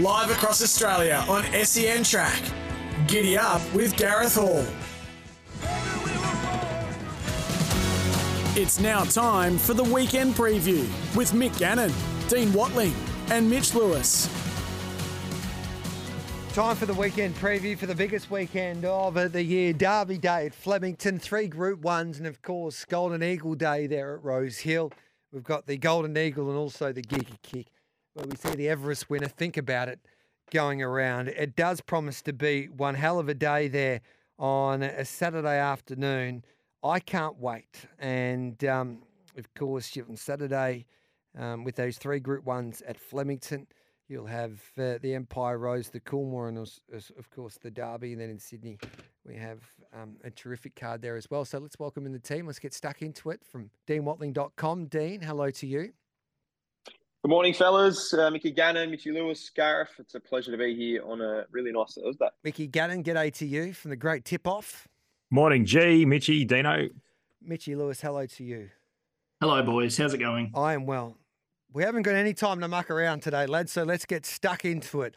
Live 0.00 0.30
across 0.30 0.62
Australia 0.62 1.24
on 1.28 1.42
SEN 1.64 2.04
Track. 2.04 2.40
Giddy 3.08 3.36
up 3.36 3.60
with 3.74 3.96
Gareth 3.96 4.36
Hall. 4.36 4.64
It's 8.56 8.78
now 8.78 9.02
time 9.02 9.58
for 9.58 9.74
the 9.74 9.82
weekend 9.82 10.34
preview 10.34 10.82
with 11.16 11.32
Mick 11.32 11.58
Gannon, 11.58 11.92
Dean 12.28 12.52
Watling, 12.52 12.94
and 13.30 13.50
Mitch 13.50 13.74
Lewis. 13.74 14.26
Time 16.52 16.76
for 16.76 16.86
the 16.86 16.94
weekend 16.94 17.34
preview 17.34 17.76
for 17.76 17.86
the 17.86 17.94
biggest 17.94 18.30
weekend 18.30 18.84
of 18.84 19.14
the 19.32 19.42
year. 19.42 19.72
Derby 19.72 20.18
Day 20.18 20.46
at 20.46 20.54
Flemington, 20.54 21.18
three 21.18 21.48
Group 21.48 21.80
Ones, 21.80 22.18
and 22.18 22.28
of 22.28 22.40
course 22.42 22.84
Golden 22.84 23.24
Eagle 23.24 23.56
Day 23.56 23.88
there 23.88 24.14
at 24.14 24.22
Rose 24.22 24.58
Hill. 24.58 24.92
We've 25.32 25.42
got 25.42 25.66
the 25.66 25.76
Golden 25.76 26.16
Eagle 26.16 26.50
and 26.50 26.56
also 26.56 26.92
the 26.92 27.02
Giga 27.02 27.36
Kick 27.42 27.66
where 28.18 28.26
we 28.26 28.36
see 28.36 28.56
the 28.56 28.68
Everest 28.68 29.08
winner. 29.08 29.28
Think 29.28 29.56
about 29.56 29.88
it 29.88 30.00
going 30.50 30.82
around. 30.82 31.28
It 31.28 31.54
does 31.54 31.80
promise 31.80 32.20
to 32.22 32.32
be 32.32 32.66
one 32.66 32.96
hell 32.96 33.20
of 33.20 33.28
a 33.28 33.34
day 33.34 33.68
there 33.68 34.00
on 34.38 34.82
a 34.82 35.04
Saturday 35.04 35.58
afternoon. 35.58 36.44
I 36.82 36.98
can't 36.98 37.38
wait. 37.38 37.86
And 37.98 38.62
um, 38.64 39.02
of 39.36 39.52
course, 39.54 39.96
on 39.96 40.16
Saturday 40.16 40.86
um, 41.38 41.62
with 41.62 41.76
those 41.76 41.96
three 41.96 42.18
Group 42.18 42.44
Ones 42.44 42.82
at 42.86 42.98
Flemington. 42.98 43.68
You'll 44.08 44.26
have 44.26 44.58
uh, 44.78 44.98
the 45.00 45.14
Empire 45.14 45.58
Rose, 45.58 45.90
the 45.90 46.00
Coolmore, 46.00 46.48
and 46.48 46.58
of 46.58 47.30
course 47.30 47.58
the 47.62 47.70
Derby. 47.70 48.12
And 48.12 48.20
then 48.20 48.30
in 48.30 48.38
Sydney, 48.38 48.78
we 49.24 49.36
have 49.36 49.60
um, 49.94 50.16
a 50.24 50.30
terrific 50.30 50.74
card 50.74 51.02
there 51.02 51.16
as 51.16 51.30
well. 51.30 51.44
So 51.44 51.58
let's 51.58 51.78
welcome 51.78 52.06
in 52.06 52.12
the 52.12 52.18
team. 52.18 52.46
Let's 52.46 52.58
get 52.58 52.72
stuck 52.72 53.02
into 53.02 53.30
it 53.30 53.42
from 53.44 53.70
deanwatling.com. 53.86 54.86
Dean, 54.86 55.20
hello 55.20 55.50
to 55.50 55.66
you. 55.66 55.92
Good 57.24 57.30
morning, 57.30 57.52
fellas. 57.52 58.14
Uh, 58.14 58.30
Mickey 58.30 58.52
Gannon, 58.52 58.92
Mitchy 58.92 59.10
Lewis, 59.10 59.50
Gareth. 59.50 59.90
It's 59.98 60.14
a 60.14 60.20
pleasure 60.20 60.52
to 60.52 60.56
be 60.56 60.76
here 60.76 61.02
on 61.04 61.20
a 61.20 61.46
really 61.50 61.72
nice 61.72 61.98
Thursday. 62.00 62.28
Mickey 62.44 62.68
Gannon, 62.68 63.02
g'day 63.02 63.34
to 63.34 63.44
you 63.44 63.72
from 63.72 63.90
the 63.90 63.96
great 63.96 64.24
tip 64.24 64.46
off. 64.46 64.86
Morning, 65.28 65.64
G, 65.66 66.04
Mitchy, 66.04 66.44
Dino. 66.44 66.88
Mitchy 67.42 67.74
Lewis, 67.74 68.00
hello 68.00 68.24
to 68.24 68.44
you. 68.44 68.70
Hello, 69.40 69.60
boys. 69.64 69.98
How's 69.98 70.14
it 70.14 70.18
going? 70.18 70.52
I 70.54 70.74
am 70.74 70.86
well. 70.86 71.16
We 71.72 71.82
haven't 71.82 72.02
got 72.02 72.14
any 72.14 72.34
time 72.34 72.60
to 72.60 72.68
muck 72.68 72.88
around 72.88 73.24
today, 73.24 73.46
lads, 73.46 73.72
so 73.72 73.82
let's 73.82 74.04
get 74.04 74.24
stuck 74.24 74.64
into 74.64 75.02
it. 75.02 75.16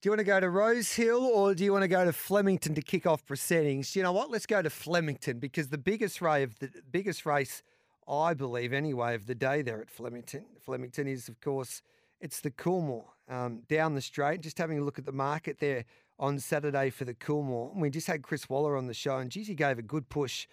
Do 0.00 0.06
you 0.06 0.10
want 0.12 0.20
to 0.20 0.24
go 0.24 0.38
to 0.38 0.48
Rose 0.48 0.92
Hill 0.92 1.24
or 1.24 1.56
do 1.56 1.64
you 1.64 1.72
want 1.72 1.82
to 1.82 1.88
go 1.88 2.04
to 2.04 2.12
Flemington 2.12 2.76
to 2.76 2.82
kick 2.82 3.04
off 3.04 3.26
proceedings? 3.26 3.96
You 3.96 4.04
know 4.04 4.12
what? 4.12 4.30
Let's 4.30 4.46
go 4.46 4.62
to 4.62 4.70
Flemington 4.70 5.40
because 5.40 5.70
the 5.70 5.78
biggest 5.78 6.22
race 6.22 6.44
of 6.44 6.58
the 6.60 6.70
biggest 6.92 7.26
race 7.26 7.64
I 8.08 8.34
believe 8.34 8.72
anyway, 8.72 9.14
of 9.14 9.26
the 9.26 9.34
day 9.34 9.62
there 9.62 9.80
at 9.80 9.90
Flemington. 9.90 10.44
Flemington 10.60 11.06
is, 11.06 11.28
of 11.28 11.40
course, 11.40 11.82
it's 12.20 12.40
the 12.40 12.50
Coolmore 12.50 13.04
um, 13.28 13.62
down 13.68 13.94
the 13.94 14.00
straight. 14.00 14.40
Just 14.40 14.58
having 14.58 14.78
a 14.78 14.84
look 14.84 14.98
at 14.98 15.06
the 15.06 15.12
market 15.12 15.58
there 15.58 15.84
on 16.18 16.38
Saturday 16.38 16.90
for 16.90 17.04
the 17.04 17.14
Coolmore. 17.14 17.74
We 17.74 17.90
just 17.90 18.06
had 18.06 18.22
Chris 18.22 18.48
Waller 18.48 18.76
on 18.76 18.86
the 18.86 18.94
show, 18.94 19.18
and 19.18 19.30
geez, 19.30 19.48
he 19.48 19.54
gave 19.54 19.78
a 19.78 19.82
good 19.82 20.08
push 20.08 20.46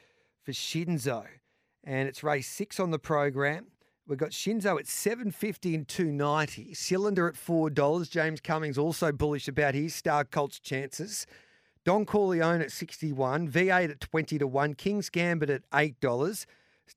for 0.43 0.51
Shinzo. 0.51 1.25
And 1.83 2.07
it's 2.07 2.23
race 2.23 2.47
six 2.47 2.79
on 2.79 2.91
the 2.91 2.99
program. 2.99 3.67
We've 4.07 4.17
got 4.17 4.31
Shinzo 4.31 4.79
at 4.79 4.87
750 4.87 5.75
and 5.75 5.87
290. 5.87 6.73
Cylinder 6.73 7.27
at 7.27 7.35
$4. 7.35 8.09
James 8.09 8.41
Cummings 8.41 8.77
also 8.77 9.11
bullish 9.11 9.47
about 9.47 9.75
his 9.75 9.93
Star 9.93 10.23
Colts 10.23 10.59
chances. 10.59 11.27
Don 11.85 12.05
Corleone 12.05 12.61
at 12.61 12.71
61. 12.71 13.47
Veight 13.47 13.91
at 13.91 13.99
20 13.99 14.39
to 14.39 14.47
1. 14.47 14.73
King's 14.73 15.11
Gambit 15.11 15.51
at 15.51 15.69
$8 15.69 16.45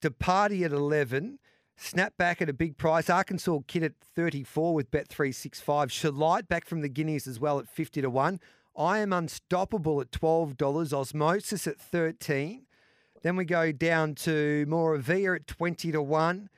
to 0.01 0.11
party 0.11 0.65
at 0.65 0.73
11. 0.73 1.39
Snap 1.77 2.17
back 2.17 2.41
at 2.41 2.49
a 2.49 2.53
big 2.53 2.77
price. 2.77 3.11
Arkansas 3.11 3.59
Kid 3.67 3.83
at 3.83 3.95
34 4.15 4.75
with 4.75 4.91
Bet365. 4.91 5.91
Shalite 5.91 6.49
back 6.49 6.67
from 6.67 6.81
the 6.81 6.89
Guineas 6.89 7.27
as 7.27 7.41
well 7.41 7.59
at 7.59 7.69
50 7.69 8.03
to 8.03 8.11
1. 8.11 8.41
I 8.77 8.99
am 8.99 9.13
unstoppable 9.13 10.01
at 10.01 10.11
$12. 10.11 10.93
Osmosis 10.93 11.67
at 11.67 11.79
13. 11.79 12.67
Then 13.23 13.37
we 13.37 13.45
go 13.45 13.73
down 13.73 14.15
to 14.17 14.65
Moravia 14.67 15.35
at 15.35 15.47
20 15.47 15.93
to 15.93 16.03
1. 16.03 16.49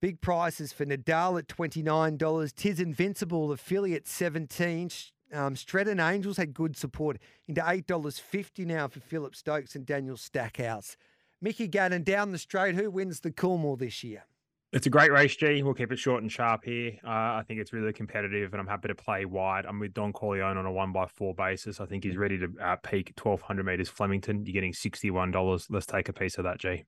Big 0.00 0.20
prices 0.20 0.72
for 0.72 0.84
Nadal 0.84 1.38
at 1.38 1.48
$29. 1.48 2.54
Tis 2.54 2.80
Invincible, 2.80 3.52
affiliate 3.52 4.08
17. 4.08 4.90
Um, 5.32 5.56
Angels 5.76 6.36
had 6.36 6.52
good 6.52 6.76
support 6.76 7.18
into 7.48 7.60
$8.50 7.60 8.66
now 8.66 8.88
for 8.88 9.00
Philip 9.00 9.34
Stokes 9.34 9.74
and 9.74 9.86
Daniel 9.86 10.16
Stackhouse. 10.16 10.96
Mickey 11.42 11.66
Gannon 11.66 12.04
down 12.04 12.30
the 12.30 12.38
straight. 12.38 12.76
Who 12.76 12.90
wins 12.90 13.20
the 13.20 13.32
Coolmore 13.32 13.78
this 13.78 14.04
year? 14.04 14.24
It's 14.72 14.86
a 14.86 14.90
great 14.90 15.12
race, 15.12 15.36
G. 15.36 15.62
We'll 15.62 15.74
keep 15.74 15.92
it 15.92 15.98
short 15.98 16.22
and 16.22 16.32
sharp 16.32 16.64
here. 16.64 16.92
Uh, 17.04 17.10
I 17.10 17.44
think 17.46 17.60
it's 17.60 17.74
really 17.74 17.92
competitive, 17.92 18.54
and 18.54 18.60
I'm 18.60 18.66
happy 18.66 18.88
to 18.88 18.94
play 18.94 19.26
wide. 19.26 19.66
I'm 19.66 19.78
with 19.78 19.92
Don 19.92 20.14
Corleone 20.14 20.56
on 20.56 20.64
a 20.64 20.72
one 20.72 20.92
by 20.92 21.06
four 21.06 21.34
basis. 21.34 21.78
I 21.78 21.84
think 21.84 22.04
he's 22.04 22.16
ready 22.16 22.38
to 22.38 22.48
uh, 22.58 22.76
peak 22.76 23.12
1,200 23.20 23.66
meters 23.66 23.90
Flemington. 23.90 24.46
You're 24.46 24.54
getting 24.54 24.72
$61. 24.72 25.66
Let's 25.68 25.84
take 25.84 26.08
a 26.08 26.12
piece 26.14 26.38
of 26.38 26.44
that, 26.44 26.58
G. 26.58 26.84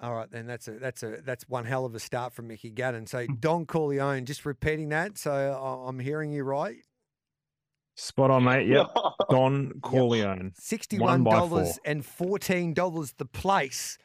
All 0.00 0.14
right, 0.14 0.28
then 0.28 0.48
that's 0.48 0.66
a 0.66 0.72
that's 0.72 1.04
a 1.04 1.18
that's 1.24 1.48
one 1.48 1.64
hell 1.64 1.84
of 1.84 1.94
a 1.94 2.00
start 2.00 2.32
from 2.32 2.48
Mickey 2.48 2.70
Gannon. 2.70 3.06
So 3.06 3.24
Don 3.38 3.66
Corleone, 3.66 4.24
just 4.24 4.44
repeating 4.44 4.88
that. 4.88 5.16
So 5.16 5.32
I'm 5.32 6.00
hearing 6.00 6.32
you 6.32 6.42
right. 6.42 6.78
Spot 7.94 8.30
on, 8.30 8.44
mate. 8.44 8.66
Yep. 8.68 8.86
Don 9.30 9.72
Corleone. 9.82 10.52
Sixty-one 10.54 11.24
dollars 11.24 11.78
and 11.84 12.04
fourteen 12.04 12.74
dollars 12.74 13.12
the 13.18 13.26
place. 13.26 13.98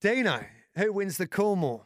Dino, 0.00 0.40
who 0.76 0.92
wins 0.92 1.16
the 1.16 1.26
Coolmore? 1.26 1.82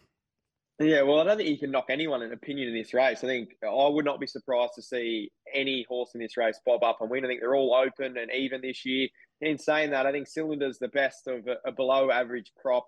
Yeah, 0.80 1.02
well, 1.02 1.20
I 1.20 1.24
don't 1.24 1.36
think 1.36 1.50
you 1.50 1.58
can 1.58 1.70
knock 1.70 1.86
anyone 1.90 2.22
in 2.22 2.32
opinion 2.32 2.68
in 2.68 2.74
this 2.74 2.94
race. 2.94 3.22
I 3.22 3.26
think 3.26 3.50
I 3.62 3.88
would 3.88 4.06
not 4.06 4.18
be 4.18 4.26
surprised 4.26 4.72
to 4.76 4.82
see 4.82 5.30
any 5.54 5.84
horse 5.86 6.12
in 6.14 6.20
this 6.22 6.38
race 6.38 6.58
bob 6.64 6.82
up 6.82 7.02
and 7.02 7.10
win. 7.10 7.22
I 7.22 7.28
think 7.28 7.40
they're 7.40 7.54
all 7.54 7.74
open 7.74 8.16
and 8.16 8.30
even 8.34 8.62
this 8.62 8.86
year. 8.86 9.08
In 9.42 9.58
saying 9.58 9.90
that, 9.90 10.06
I 10.06 10.12
think 10.12 10.26
Cylinder's 10.26 10.78
the 10.78 10.88
best 10.88 11.26
of 11.26 11.46
a, 11.46 11.68
a 11.68 11.72
below 11.72 12.10
average 12.10 12.50
crop. 12.60 12.86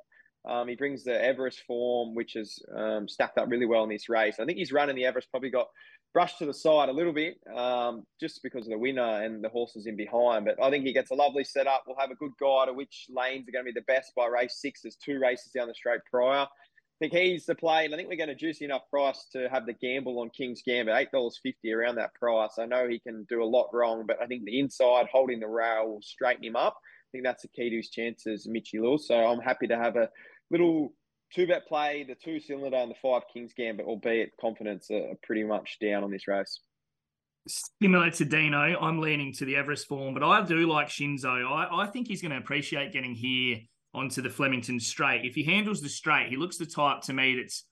Um, 0.48 0.68
he 0.68 0.74
brings 0.74 1.04
the 1.04 1.22
Everest 1.22 1.60
form, 1.66 2.14
which 2.14 2.32
has 2.32 2.58
um, 2.74 3.08
stacked 3.08 3.36
up 3.36 3.48
really 3.50 3.66
well 3.66 3.84
in 3.84 3.90
this 3.90 4.08
race. 4.08 4.36
I 4.40 4.46
think 4.46 4.58
his 4.58 4.72
run 4.72 4.88
in 4.88 4.96
the 4.96 5.04
Everest 5.04 5.30
probably 5.30 5.50
got 5.50 5.68
brushed 6.12 6.38
to 6.38 6.46
the 6.46 6.54
side 6.54 6.88
a 6.88 6.92
little 6.92 7.12
bit 7.12 7.36
um, 7.56 8.04
just 8.20 8.42
because 8.42 8.66
of 8.66 8.70
the 8.70 8.78
winner 8.78 9.22
and 9.22 9.42
the 9.42 9.48
horses 9.48 9.86
in 9.86 9.96
behind. 9.96 10.44
But 10.44 10.62
I 10.62 10.70
think 10.70 10.84
he 10.84 10.92
gets 10.92 11.10
a 11.10 11.14
lovely 11.14 11.44
setup. 11.44 11.84
We'll 11.86 11.96
have 11.98 12.10
a 12.10 12.16
good 12.16 12.32
guide 12.40 12.68
of 12.68 12.76
which 12.76 13.06
lanes 13.08 13.48
are 13.48 13.52
going 13.52 13.64
to 13.64 13.72
be 13.72 13.78
the 13.80 13.84
best 13.86 14.12
by 14.14 14.26
race 14.26 14.58
six. 14.60 14.82
There's 14.82 14.96
two 14.96 15.18
races 15.18 15.52
down 15.52 15.68
the 15.68 15.74
straight 15.74 16.00
prior. 16.10 16.46
I 16.46 17.08
think 17.08 17.14
he's 17.14 17.46
the 17.46 17.54
play, 17.56 17.84
and 17.84 17.92
I 17.92 17.96
think 17.96 18.08
we're 18.08 18.16
going 18.16 18.28
to 18.28 18.34
juice 18.34 18.60
enough 18.60 18.82
price 18.88 19.26
to 19.32 19.48
have 19.48 19.66
the 19.66 19.72
gamble 19.72 20.20
on 20.20 20.30
King's 20.30 20.62
Gambit, 20.64 20.94
eight 20.94 21.10
dollars 21.10 21.40
fifty 21.42 21.72
around 21.72 21.96
that 21.96 22.14
price. 22.14 22.58
I 22.60 22.66
know 22.66 22.86
he 22.86 23.00
can 23.00 23.24
do 23.28 23.42
a 23.42 23.44
lot 23.44 23.70
wrong, 23.72 24.04
but 24.06 24.18
I 24.22 24.26
think 24.26 24.44
the 24.44 24.60
inside 24.60 25.06
holding 25.10 25.40
the 25.40 25.48
rail 25.48 25.88
will 25.88 26.02
straighten 26.02 26.44
him 26.44 26.54
up. 26.54 26.76
I 26.76 27.08
think 27.10 27.24
that's 27.24 27.42
the 27.42 27.48
key 27.48 27.70
to 27.70 27.76
his 27.76 27.90
chances, 27.90 28.46
Mitchy 28.46 28.78
Lewis. 28.78 29.08
So 29.08 29.16
I'm 29.16 29.40
happy 29.40 29.66
to 29.66 29.76
have 29.76 29.96
a 29.96 30.10
little 30.52 30.94
two 31.34 31.46
bet 31.46 31.66
play, 31.66 32.04
the 32.06 32.14
two 32.14 32.40
cylinder 32.40 32.76
and 32.76 32.90
the 32.90 32.96
five 33.00 33.22
Kings 33.32 33.52
Gambit, 33.56 33.86
albeit 33.86 34.30
confidence 34.40 34.90
are 34.90 35.14
pretty 35.22 35.44
much 35.44 35.78
down 35.80 36.04
on 36.04 36.10
this 36.10 36.28
race. 36.28 36.60
Similar 37.82 38.10
to 38.12 38.24
Dino, 38.24 38.78
I'm 38.80 39.00
leaning 39.00 39.32
to 39.34 39.44
the 39.44 39.56
Everest 39.56 39.88
form, 39.88 40.14
but 40.14 40.22
I 40.22 40.44
do 40.44 40.68
like 40.68 40.88
Shinzo. 40.88 41.44
I, 41.50 41.82
I 41.82 41.86
think 41.86 42.06
he's 42.06 42.22
going 42.22 42.30
to 42.30 42.38
appreciate 42.38 42.92
getting 42.92 43.14
here 43.14 43.58
onto 43.94 44.22
the 44.22 44.30
Flemington 44.30 44.78
straight. 44.78 45.24
If 45.24 45.34
he 45.34 45.42
handles 45.42 45.80
the 45.80 45.88
straight, 45.88 46.28
he 46.28 46.36
looks 46.36 46.56
the 46.56 46.66
type 46.66 47.00
to 47.02 47.12
me 47.12 47.36
that's 47.36 47.64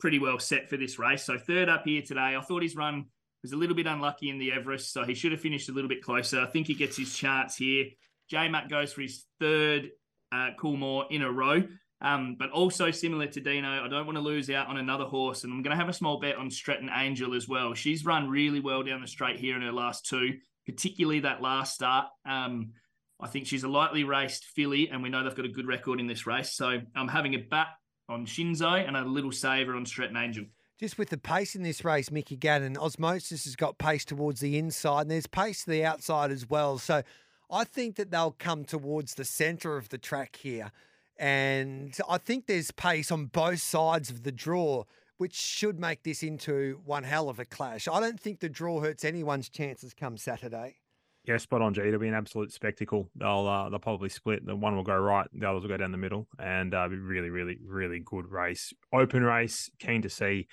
pretty 0.00 0.18
well 0.18 0.38
set 0.38 0.70
for 0.70 0.76
this 0.76 0.98
race. 0.98 1.24
So 1.24 1.36
third 1.36 1.68
up 1.68 1.82
here 1.84 2.02
today. 2.02 2.36
I 2.36 2.40
thought 2.40 2.62
his 2.62 2.76
run 2.76 3.06
was 3.42 3.52
a 3.52 3.56
little 3.56 3.76
bit 3.76 3.86
unlucky 3.86 4.30
in 4.30 4.38
the 4.38 4.52
Everest, 4.52 4.92
so 4.92 5.04
he 5.04 5.14
should 5.14 5.32
have 5.32 5.40
finished 5.40 5.68
a 5.68 5.72
little 5.72 5.88
bit 5.88 6.02
closer. 6.02 6.40
I 6.40 6.46
think 6.46 6.66
he 6.66 6.74
gets 6.74 6.96
his 6.96 7.14
chance 7.14 7.56
here. 7.56 7.84
J 8.30 8.48
Mac 8.48 8.68
goes 8.68 8.92
for 8.92 9.02
his 9.02 9.26
third 9.40 9.90
uh, 10.32 10.50
Coolmore 10.58 11.04
in 11.10 11.22
a 11.22 11.30
row. 11.30 11.62
Um, 12.00 12.36
but 12.38 12.50
also 12.50 12.90
similar 12.92 13.26
to 13.26 13.40
Dino, 13.40 13.84
I 13.84 13.88
don't 13.88 14.06
want 14.06 14.16
to 14.16 14.22
lose 14.22 14.48
out 14.50 14.68
on 14.68 14.76
another 14.76 15.04
horse, 15.04 15.42
and 15.42 15.52
I'm 15.52 15.62
going 15.62 15.76
to 15.76 15.80
have 15.80 15.88
a 15.88 15.92
small 15.92 16.20
bet 16.20 16.36
on 16.36 16.48
Stretan 16.48 16.90
Angel 16.94 17.34
as 17.34 17.48
well. 17.48 17.74
She's 17.74 18.04
run 18.04 18.28
really 18.28 18.60
well 18.60 18.84
down 18.84 19.00
the 19.00 19.08
straight 19.08 19.38
here 19.38 19.56
in 19.56 19.62
her 19.62 19.72
last 19.72 20.06
two, 20.06 20.34
particularly 20.64 21.20
that 21.20 21.42
last 21.42 21.74
start. 21.74 22.06
Um, 22.24 22.72
I 23.20 23.26
think 23.26 23.46
she's 23.48 23.64
a 23.64 23.68
lightly 23.68 24.04
raced 24.04 24.44
filly, 24.44 24.90
and 24.90 25.02
we 25.02 25.08
know 25.08 25.24
they've 25.24 25.34
got 25.34 25.44
a 25.44 25.50
good 25.50 25.66
record 25.66 25.98
in 25.98 26.06
this 26.06 26.24
race. 26.24 26.54
So 26.54 26.80
I'm 26.94 27.08
having 27.08 27.34
a 27.34 27.38
bat 27.38 27.68
on 28.08 28.26
Shinzo 28.26 28.86
and 28.86 28.96
a 28.96 29.04
little 29.04 29.32
saver 29.32 29.74
on 29.74 29.84
Stretan 29.84 30.16
Angel. 30.16 30.44
Just 30.78 30.98
with 30.98 31.08
the 31.08 31.18
pace 31.18 31.56
in 31.56 31.64
this 31.64 31.84
race, 31.84 32.12
Mickey 32.12 32.36
Gannon, 32.36 32.76
Osmosis 32.76 33.44
has 33.44 33.56
got 33.56 33.78
pace 33.78 34.04
towards 34.04 34.38
the 34.38 34.56
inside, 34.56 35.02
and 35.02 35.10
there's 35.10 35.26
pace 35.26 35.64
to 35.64 35.70
the 35.70 35.84
outside 35.84 36.30
as 36.30 36.48
well. 36.48 36.78
So 36.78 37.02
I 37.50 37.64
think 37.64 37.96
that 37.96 38.12
they'll 38.12 38.36
come 38.38 38.64
towards 38.64 39.14
the 39.14 39.24
centre 39.24 39.76
of 39.76 39.88
the 39.88 39.98
track 39.98 40.36
here. 40.36 40.70
And 41.18 41.96
I 42.08 42.18
think 42.18 42.46
there's 42.46 42.70
pace 42.70 43.10
on 43.10 43.26
both 43.26 43.60
sides 43.60 44.08
of 44.10 44.22
the 44.22 44.30
draw, 44.32 44.84
which 45.16 45.34
should 45.34 45.80
make 45.80 46.04
this 46.04 46.22
into 46.22 46.80
one 46.84 47.02
hell 47.02 47.28
of 47.28 47.40
a 47.40 47.44
clash. 47.44 47.88
I 47.88 47.98
don't 48.00 48.20
think 48.20 48.40
the 48.40 48.48
draw 48.48 48.80
hurts 48.80 49.04
anyone's 49.04 49.48
chances 49.48 49.92
come 49.94 50.16
Saturday. 50.16 50.76
Yeah, 51.24 51.36
spot 51.36 51.60
on, 51.60 51.74
G. 51.74 51.82
It'll 51.82 52.00
be 52.00 52.08
an 52.08 52.14
absolute 52.14 52.52
spectacle. 52.52 53.10
They'll 53.14 53.46
uh, 53.46 53.68
they'll 53.68 53.80
probably 53.80 54.08
split. 54.08 54.46
The 54.46 54.56
one 54.56 54.76
will 54.76 54.84
go 54.84 54.96
right, 54.96 55.26
the 55.32 55.46
others 55.46 55.62
will 55.62 55.68
go 55.68 55.76
down 55.76 55.92
the 55.92 55.98
middle, 55.98 56.26
and 56.38 56.72
uh, 56.72 56.88
be 56.88 56.96
really, 56.96 57.28
really, 57.28 57.58
really 57.62 58.00
good 58.02 58.30
race. 58.30 58.72
Open 58.94 59.22
race. 59.22 59.70
Keen 59.78 60.00
to 60.02 60.08
see 60.08 60.46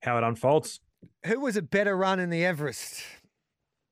how 0.00 0.18
it 0.18 0.24
unfolds. 0.24 0.80
Who 1.26 1.38
was 1.38 1.56
a 1.56 1.62
better 1.62 1.96
run 1.96 2.18
in 2.18 2.30
the 2.30 2.44
Everest, 2.44 3.02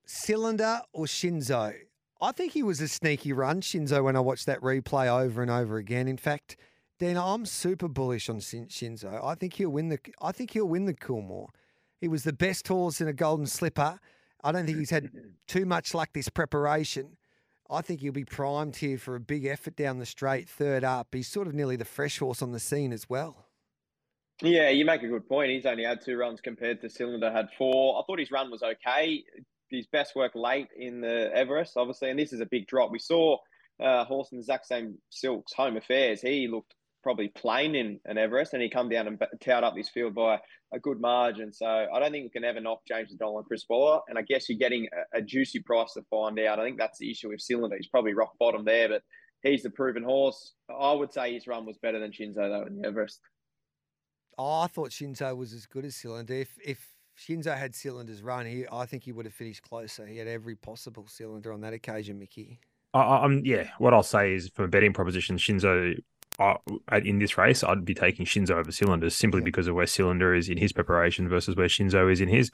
Cylinder 0.06 0.80
or 0.92 1.04
Shinzo? 1.04 1.74
I 2.22 2.32
think 2.32 2.52
he 2.52 2.62
was 2.62 2.80
a 2.80 2.88
sneaky 2.88 3.32
run, 3.32 3.60
Shinzo. 3.60 4.04
When 4.04 4.16
I 4.16 4.20
watched 4.20 4.46
that 4.46 4.60
replay 4.60 5.06
over 5.08 5.42
and 5.42 5.50
over 5.50 5.78
again, 5.78 6.06
in 6.06 6.18
fact, 6.18 6.56
Dina, 6.98 7.24
I'm 7.24 7.46
super 7.46 7.88
bullish 7.88 8.28
on 8.28 8.40
Shinzo. 8.40 9.24
I 9.24 9.34
think 9.34 9.54
he'll 9.54 9.70
win 9.70 9.88
the. 9.88 9.98
I 10.20 10.32
think 10.32 10.50
he'll 10.50 10.68
win 10.68 10.84
the 10.84 10.94
Coolmore. 10.94 11.48
He 12.00 12.08
was 12.08 12.24
the 12.24 12.32
best 12.32 12.68
horse 12.68 13.00
in 13.00 13.08
a 13.08 13.12
Golden 13.12 13.46
Slipper. 13.46 13.98
I 14.42 14.52
don't 14.52 14.66
think 14.66 14.78
he's 14.78 14.90
had 14.90 15.10
too 15.48 15.64
much 15.64 15.94
luck 15.94 16.10
this 16.12 16.28
preparation. 16.28 17.16
I 17.70 17.82
think 17.82 18.00
he'll 18.00 18.12
be 18.12 18.24
primed 18.24 18.76
here 18.76 18.98
for 18.98 19.14
a 19.14 19.20
big 19.20 19.46
effort 19.46 19.76
down 19.76 19.98
the 19.98 20.06
straight, 20.06 20.48
third 20.48 20.82
up. 20.82 21.08
He's 21.12 21.28
sort 21.28 21.46
of 21.46 21.54
nearly 21.54 21.76
the 21.76 21.84
fresh 21.84 22.18
horse 22.18 22.42
on 22.42 22.50
the 22.52 22.58
scene 22.58 22.92
as 22.92 23.08
well. 23.08 23.46
Yeah, 24.42 24.70
you 24.70 24.84
make 24.84 25.02
a 25.02 25.08
good 25.08 25.28
point. 25.28 25.50
He's 25.50 25.66
only 25.66 25.84
had 25.84 26.00
two 26.00 26.16
runs 26.16 26.40
compared 26.40 26.80
to 26.80 26.90
Cylinder 26.90 27.30
had 27.30 27.48
four. 27.56 27.98
I 27.98 28.02
thought 28.06 28.18
his 28.18 28.30
run 28.30 28.50
was 28.50 28.62
okay. 28.62 29.22
His 29.70 29.86
best 29.86 30.16
work 30.16 30.32
late 30.34 30.68
in 30.76 31.00
the 31.00 31.30
Everest, 31.34 31.76
obviously, 31.76 32.10
and 32.10 32.18
this 32.18 32.32
is 32.32 32.40
a 32.40 32.46
big 32.46 32.66
drop. 32.66 32.90
We 32.90 32.98
saw 32.98 33.36
uh, 33.82 34.04
horse 34.04 34.28
in 34.32 34.38
the 34.38 34.42
exact 34.42 34.66
same 34.66 34.98
silks, 35.10 35.52
Home 35.54 35.76
Affairs. 35.76 36.20
He 36.20 36.48
looked 36.48 36.74
probably 37.02 37.28
plain 37.28 37.74
in 37.74 38.00
an 38.04 38.18
Everest, 38.18 38.52
and 38.52 38.62
he 38.62 38.68
come 38.68 38.88
down 38.88 39.06
and 39.06 39.22
towed 39.40 39.64
up 39.64 39.74
this 39.74 39.88
field 39.88 40.14
by 40.14 40.38
a 40.72 40.78
good 40.78 41.00
margin. 41.00 41.52
So 41.52 41.66
I 41.66 41.98
don't 41.98 42.12
think 42.12 42.24
we 42.24 42.30
can 42.30 42.44
ever 42.44 42.60
knock 42.60 42.80
James 42.86 43.12
Doll 43.14 43.38
and 43.38 43.46
Chris 43.46 43.64
Waller. 43.68 44.00
And 44.08 44.18
I 44.18 44.22
guess 44.22 44.48
you're 44.48 44.58
getting 44.58 44.88
a, 45.14 45.18
a, 45.18 45.22
juicy 45.22 45.60
price 45.60 45.94
to 45.94 46.02
find 46.10 46.38
out. 46.40 46.60
I 46.60 46.64
think 46.64 46.78
that's 46.78 46.98
the 46.98 47.10
issue 47.10 47.30
with 47.30 47.40
Cylinder. 47.40 47.76
He's 47.76 47.88
probably 47.88 48.14
rock 48.14 48.32
bottom 48.38 48.64
there, 48.64 48.88
but 48.88 49.02
he's 49.42 49.62
the 49.62 49.70
proven 49.70 50.04
horse. 50.04 50.54
I 50.70 50.92
would 50.92 51.12
say 51.12 51.34
his 51.34 51.46
run 51.46 51.66
was 51.66 51.78
better 51.78 51.98
than 51.98 52.12
Shinzo 52.12 52.34
though 52.34 52.66
in 52.66 52.80
the 52.80 52.88
Everest. 52.88 53.20
Oh, 54.38 54.60
I 54.60 54.68
thought 54.68 54.90
Shinzo 54.90 55.36
was 55.36 55.52
as 55.52 55.66
good 55.66 55.84
as 55.84 55.96
Cylinder. 55.96 56.34
If 56.34 56.56
if 56.64 56.86
Shinzo 57.20 57.56
had 57.56 57.74
Cylinder's 57.74 58.22
run, 58.22 58.46
he 58.46 58.64
I 58.72 58.86
think 58.86 59.04
he 59.04 59.12
would 59.12 59.26
have 59.26 59.34
finished 59.34 59.62
closer. 59.62 60.06
He 60.06 60.16
had 60.16 60.26
every 60.26 60.56
possible 60.56 61.06
cylinder 61.06 61.52
on 61.52 61.60
that 61.60 61.74
occasion, 61.74 62.18
Mickey. 62.18 62.60
I'm 62.94 63.44
yeah. 63.44 63.68
What 63.78 63.94
I'll 63.94 64.02
say 64.02 64.34
is, 64.34 64.48
from 64.48 64.64
a 64.64 64.68
betting 64.68 64.92
proposition, 64.92 65.36
Shinzo 65.36 65.94
uh, 66.38 66.54
in 67.04 67.18
this 67.18 67.36
race, 67.36 67.62
I'd 67.62 67.84
be 67.84 67.94
taking 67.94 68.24
Shinzo 68.24 68.52
over 68.52 68.72
Cylinders 68.72 69.14
simply 69.14 69.40
yeah. 69.40 69.44
because 69.44 69.68
of 69.68 69.74
where 69.74 69.86
Cylinder 69.86 70.34
is 70.34 70.48
in 70.48 70.56
his 70.56 70.72
preparation 70.72 71.28
versus 71.28 71.54
where 71.56 71.68
Shinzo 71.68 72.10
is 72.10 72.20
in 72.20 72.28
his. 72.28 72.50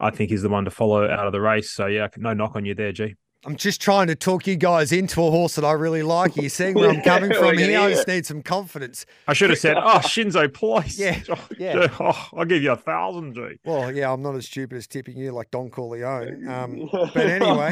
I 0.00 0.10
think 0.10 0.30
he's 0.30 0.42
the 0.42 0.48
one 0.48 0.64
to 0.66 0.70
follow 0.70 1.04
out 1.08 1.26
of 1.26 1.32
the 1.32 1.40
race. 1.40 1.70
So 1.70 1.86
yeah, 1.86 2.08
no 2.16 2.34
knock 2.34 2.56
on 2.56 2.64
you 2.64 2.74
there, 2.74 2.92
G. 2.92 3.14
I'm 3.46 3.56
just 3.56 3.80
trying 3.80 4.06
to 4.06 4.14
talk 4.14 4.46
you 4.46 4.56
guys 4.56 4.90
into 4.90 5.22
a 5.22 5.30
horse 5.30 5.56
that 5.56 5.64
I 5.64 5.72
really 5.72 6.02
like. 6.02 6.34
You're 6.36 6.48
seeing 6.48 6.74
where 6.74 6.88
I'm 6.90 7.00
coming 7.02 7.32
from 7.32 7.58
here? 7.58 7.78
I 7.78 7.90
just 7.90 8.08
need 8.08 8.24
some 8.24 8.42
confidence. 8.42 9.04
I 9.28 9.34
should 9.34 9.50
have 9.50 9.58
said, 9.58 9.76
"Oh, 9.76 9.98
Shinzo, 9.98 10.52
please." 10.52 10.98
Yeah, 10.98 11.20
yeah. 11.58 11.88
Oh, 12.00 12.28
I'll 12.34 12.46
give 12.46 12.62
you 12.62 12.72
a 12.72 12.76
thousand, 12.76 13.34
G. 13.34 13.58
Well, 13.64 13.92
yeah, 13.92 14.10
I'm 14.10 14.22
not 14.22 14.34
as 14.34 14.46
stupid 14.46 14.78
as 14.78 14.86
tipping 14.86 15.16
you 15.18 15.32
like 15.32 15.50
Don 15.50 15.68
Corleone. 15.68 16.48
Um, 16.48 16.88
but 16.92 17.16
anyway, 17.26 17.70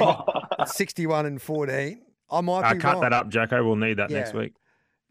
61 0.66 1.26
and 1.26 1.40
14. 1.40 2.02
I 2.30 2.40
might 2.40 2.60
uh, 2.60 2.74
be 2.74 2.80
cut 2.80 2.94
wrong. 2.94 3.02
that 3.02 3.12
up, 3.12 3.28
Jacko. 3.28 3.64
We'll 3.64 3.76
need 3.76 3.96
that 3.98 4.10
yeah. 4.10 4.18
next 4.18 4.34
week. 4.34 4.52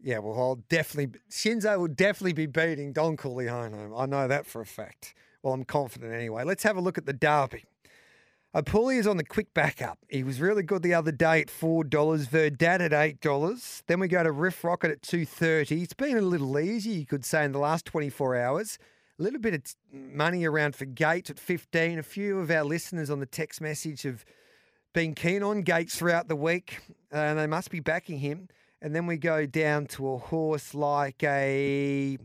Yeah, 0.00 0.18
well, 0.18 0.38
I'll 0.38 0.64
definitely 0.68 1.20
Shinzo 1.30 1.78
will 1.78 1.88
definitely 1.88 2.34
be 2.34 2.46
beating 2.46 2.92
Don 2.92 3.16
Corleone. 3.16 3.92
I 3.96 4.06
know 4.06 4.28
that 4.28 4.46
for 4.46 4.60
a 4.60 4.66
fact. 4.66 5.14
Well, 5.42 5.54
I'm 5.54 5.64
confident 5.64 6.12
anyway. 6.12 6.44
Let's 6.44 6.62
have 6.62 6.76
a 6.76 6.80
look 6.80 6.98
at 6.98 7.06
the 7.06 7.12
Derby. 7.12 7.64
Apulia 8.54 8.98
is 8.98 9.06
on 9.06 9.16
the 9.16 9.24
quick 9.24 9.54
backup. 9.54 9.98
He 10.10 10.22
was 10.22 10.38
really 10.38 10.62
good 10.62 10.82
the 10.82 10.92
other 10.92 11.12
day 11.12 11.40
at 11.40 11.48
four 11.48 11.84
dollars. 11.84 12.26
Verdad 12.26 12.82
at 12.82 12.92
eight 12.92 13.20
dollars. 13.20 13.82
Then 13.86 13.98
we 13.98 14.08
go 14.08 14.22
to 14.22 14.30
Riff 14.30 14.62
Rocket 14.62 14.90
at 14.90 15.00
two 15.00 15.24
thirty. 15.24 15.82
It's 15.82 15.94
been 15.94 16.18
a 16.18 16.22
little 16.22 16.58
easy, 16.58 16.90
you 16.90 17.06
could 17.06 17.24
say, 17.24 17.44
in 17.44 17.52
the 17.52 17.58
last 17.58 17.86
twenty 17.86 18.10
four 18.10 18.36
hours. 18.36 18.78
A 19.18 19.22
little 19.22 19.40
bit 19.40 19.54
of 19.54 19.62
money 19.90 20.44
around 20.44 20.76
for 20.76 20.84
Gates 20.84 21.30
at 21.30 21.38
fifteen. 21.38 21.98
A 21.98 22.02
few 22.02 22.40
of 22.40 22.50
our 22.50 22.64
listeners 22.64 23.08
on 23.08 23.20
the 23.20 23.26
text 23.26 23.62
message 23.62 24.02
have 24.02 24.24
been 24.92 25.14
keen 25.14 25.42
on 25.42 25.62
Gates 25.62 25.96
throughout 25.96 26.28
the 26.28 26.36
week, 26.36 26.80
and 27.10 27.38
they 27.38 27.46
must 27.46 27.70
be 27.70 27.80
backing 27.80 28.18
him. 28.18 28.48
And 28.82 28.94
then 28.94 29.06
we 29.06 29.16
go 29.16 29.46
down 29.46 29.86
to 29.86 30.12
a 30.12 30.18
horse 30.18 30.74
like 30.74 31.22
a 31.22 32.18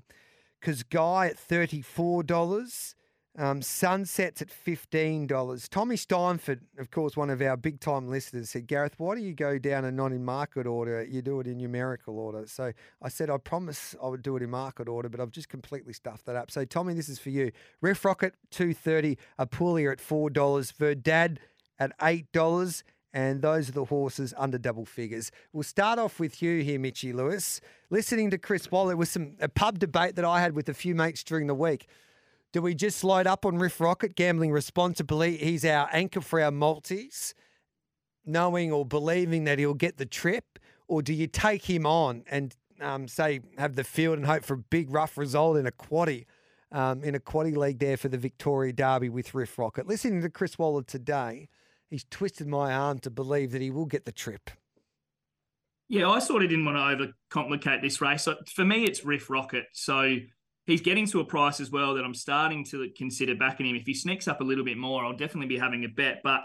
Guy 0.89 1.27
at 1.27 1.37
$34. 1.37 2.95
Um, 3.39 3.61
Sunsets 3.61 4.41
at 4.41 4.49
$15. 4.49 5.69
Tommy 5.69 5.95
Steinford, 5.95 6.61
of 6.79 6.89
course, 6.89 7.15
one 7.15 7.29
of 7.29 7.39
our 7.39 7.55
big 7.55 7.79
time 7.79 8.09
listeners, 8.09 8.49
said, 8.49 8.65
Gareth, 8.65 8.95
why 8.97 9.13
do 9.13 9.21
you 9.21 9.33
go 9.33 9.59
down 9.59 9.85
a 9.85 9.91
not 9.91 10.11
in 10.11 10.25
market 10.25 10.65
order? 10.65 11.03
You 11.03 11.21
do 11.21 11.39
it 11.39 11.45
in 11.45 11.59
numerical 11.59 12.17
order. 12.17 12.47
So 12.47 12.73
I 13.01 13.09
said, 13.09 13.29
I 13.29 13.37
promise 13.37 13.95
I 14.01 14.07
would 14.07 14.23
do 14.23 14.35
it 14.37 14.43
in 14.43 14.49
market 14.49 14.89
order, 14.89 15.07
but 15.07 15.19
I've 15.19 15.31
just 15.31 15.49
completely 15.49 15.93
stuffed 15.93 16.25
that 16.25 16.35
up. 16.35 16.49
So, 16.49 16.65
Tommy, 16.65 16.95
this 16.95 17.09
is 17.09 17.19
for 17.19 17.29
you. 17.29 17.51
Ref 17.79 18.03
Rocket, 18.03 18.33
230 18.49 19.19
Apulia 19.37 19.91
at 19.91 19.99
$4. 19.99 20.73
Verdad 20.73 21.39
at 21.79 21.97
$8 21.99 22.83
and 23.13 23.41
those 23.41 23.69
are 23.69 23.73
the 23.73 23.85
horses 23.85 24.33
under 24.37 24.57
double 24.57 24.85
figures. 24.85 25.31
We'll 25.53 25.63
start 25.63 25.97
off 25.97 26.19
with 26.19 26.41
you 26.41 26.61
here, 26.61 26.77
Mitchy 26.77 27.13
Lewis. 27.13 27.61
Listening 27.89 28.29
to 28.31 28.37
Chris 28.37 28.69
Waller 28.69 28.95
was 28.95 29.09
some 29.09 29.35
a 29.39 29.47
pub 29.47 29.79
debate 29.79 30.15
that 30.15 30.25
I 30.25 30.41
had 30.41 30.53
with 30.53 30.69
a 30.69 30.73
few 30.73 30.93
mates 30.93 31.23
during 31.23 31.47
the 31.47 31.55
week. 31.55 31.87
Do 32.53 32.61
we 32.61 32.73
just 32.73 33.03
load 33.03 33.27
up 33.27 33.45
on 33.45 33.57
Riff 33.57 33.79
Rocket, 33.81 34.15
gambling 34.15 34.51
responsibly? 34.51 35.37
He's 35.37 35.65
our 35.65 35.89
anchor 35.91 36.21
for 36.21 36.41
our 36.41 36.51
multis, 36.51 37.33
knowing 38.25 38.71
or 38.71 38.85
believing 38.85 39.43
that 39.43 39.59
he'll 39.59 39.73
get 39.73 39.97
the 39.97 40.05
trip, 40.05 40.57
or 40.87 41.01
do 41.01 41.13
you 41.13 41.27
take 41.27 41.65
him 41.65 41.85
on 41.85 42.23
and 42.29 42.55
um, 42.79 43.07
say 43.07 43.41
have 43.57 43.75
the 43.75 43.83
field 43.83 44.17
and 44.17 44.25
hope 44.25 44.43
for 44.43 44.53
a 44.53 44.57
big 44.57 44.91
rough 44.91 45.17
result 45.17 45.57
in 45.57 45.67
a 45.67 45.71
quaddy? 45.71 46.25
Um, 46.69 47.01
in 47.01 47.15
a 47.15 47.19
quaddy 47.19 47.55
league 47.55 47.79
there 47.79 47.95
for 47.95 48.09
the 48.09 48.17
Victoria 48.17 48.73
Derby 48.73 49.07
with 49.07 49.33
Riff 49.33 49.57
Rocket. 49.57 49.87
Listening 49.87 50.21
to 50.21 50.29
Chris 50.29 50.59
Waller 50.59 50.83
today, 50.83 51.47
he's 51.89 52.03
twisted 52.11 52.45
my 52.45 52.73
arm 52.73 52.99
to 52.99 53.09
believe 53.09 53.51
that 53.51 53.61
he 53.61 53.71
will 53.71 53.85
get 53.85 54.03
the 54.03 54.11
trip. 54.11 54.51
Yeah, 55.87 56.09
I 56.09 56.19
sort 56.19 56.43
of 56.43 56.49
didn't 56.49 56.65
want 56.65 56.75
to 56.75 57.05
overcomplicate 57.33 57.81
this 57.81 58.01
race. 58.01 58.27
For 58.53 58.65
me, 58.65 58.83
it's 58.83 59.05
Riff 59.05 59.29
Rocket. 59.29 59.67
So 59.71 60.17
he's 60.67 60.81
getting 60.81 61.07
to 61.07 61.19
a 61.19 61.25
price 61.25 61.59
as 61.59 61.71
well 61.71 61.95
that 61.95 62.05
I'm 62.05 62.13
starting 62.13 62.63
to 62.65 62.89
consider 62.95 63.35
backing 63.35 63.65
him. 63.65 63.75
If 63.75 63.87
he 63.87 63.95
sneaks 63.95 64.27
up 64.27 64.41
a 64.41 64.43
little 64.43 64.63
bit 64.63 64.77
more, 64.77 65.03
I'll 65.03 65.17
definitely 65.17 65.47
be 65.47 65.57
having 65.57 65.83
a 65.83 65.89
bet. 65.89 66.21
But 66.23 66.41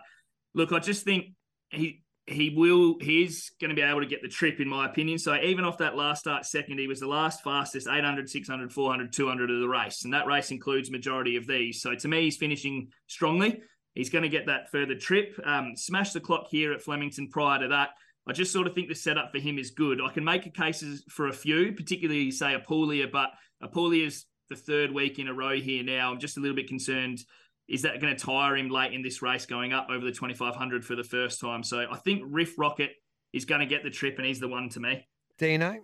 look, 0.54 0.72
I 0.72 0.78
just 0.78 1.04
think 1.04 1.32
he 1.68 2.02
he 2.26 2.54
will 2.56 2.96
he's 3.00 3.50
going 3.60 3.68
to 3.70 3.74
be 3.74 3.82
able 3.82 4.00
to 4.00 4.06
get 4.06 4.22
the 4.22 4.28
trip 4.28 4.60
in 4.60 4.68
my 4.68 4.86
opinion 4.86 5.18
so 5.18 5.34
even 5.34 5.64
off 5.64 5.78
that 5.78 5.96
last 5.96 6.20
start 6.20 6.46
second 6.46 6.78
he 6.78 6.86
was 6.86 7.00
the 7.00 7.06
last 7.06 7.42
fastest 7.42 7.88
800 7.88 8.30
600 8.30 8.72
400 8.72 9.12
200 9.12 9.50
of 9.50 9.58
the 9.58 9.68
race 9.68 10.04
and 10.04 10.14
that 10.14 10.24
race 10.28 10.52
includes 10.52 10.88
majority 10.88 11.34
of 11.34 11.48
these 11.48 11.82
so 11.82 11.96
to 11.96 12.06
me 12.06 12.22
he's 12.22 12.36
finishing 12.36 12.86
strongly 13.08 13.60
He's 13.94 14.10
going 14.10 14.22
to 14.22 14.28
get 14.28 14.46
that 14.46 14.70
further 14.70 14.94
trip. 14.94 15.38
Um, 15.44 15.76
smash 15.76 16.12
the 16.12 16.20
clock 16.20 16.46
here 16.50 16.72
at 16.72 16.82
Flemington 16.82 17.28
prior 17.28 17.60
to 17.60 17.68
that. 17.68 17.90
I 18.26 18.32
just 18.32 18.52
sort 18.52 18.66
of 18.66 18.74
think 18.74 18.88
the 18.88 18.94
setup 18.94 19.32
for 19.32 19.38
him 19.38 19.58
is 19.58 19.72
good. 19.72 20.00
I 20.00 20.10
can 20.12 20.24
make 20.24 20.46
a 20.46 20.72
for 21.10 21.28
a 21.28 21.32
few, 21.32 21.72
particularly 21.72 22.30
say 22.30 22.54
a 22.54 22.58
Apulia, 22.58 23.08
but 23.08 23.30
Apulia's 23.62 24.26
the 24.48 24.56
third 24.56 24.92
week 24.92 25.18
in 25.18 25.28
a 25.28 25.34
row 25.34 25.58
here 25.58 25.82
now. 25.82 26.10
I'm 26.10 26.20
just 26.20 26.36
a 26.36 26.40
little 26.40 26.56
bit 26.56 26.68
concerned. 26.68 27.24
Is 27.68 27.82
that 27.82 28.00
going 28.00 28.14
to 28.14 28.22
tire 28.22 28.56
him 28.56 28.68
late 28.68 28.92
in 28.92 29.02
this 29.02 29.22
race 29.22 29.46
going 29.46 29.72
up 29.72 29.88
over 29.90 30.04
the 30.04 30.12
2500 30.12 30.84
for 30.84 30.96
the 30.96 31.04
first 31.04 31.40
time? 31.40 31.62
So 31.62 31.86
I 31.90 31.96
think 31.98 32.22
Riff 32.26 32.58
Rocket 32.58 32.90
is 33.32 33.44
going 33.44 33.60
to 33.60 33.66
get 33.66 33.82
the 33.82 33.90
trip 33.90 34.18
and 34.18 34.26
he's 34.26 34.40
the 34.40 34.48
one 34.48 34.68
to 34.70 34.80
me. 34.80 35.06
Dino? 35.38 35.78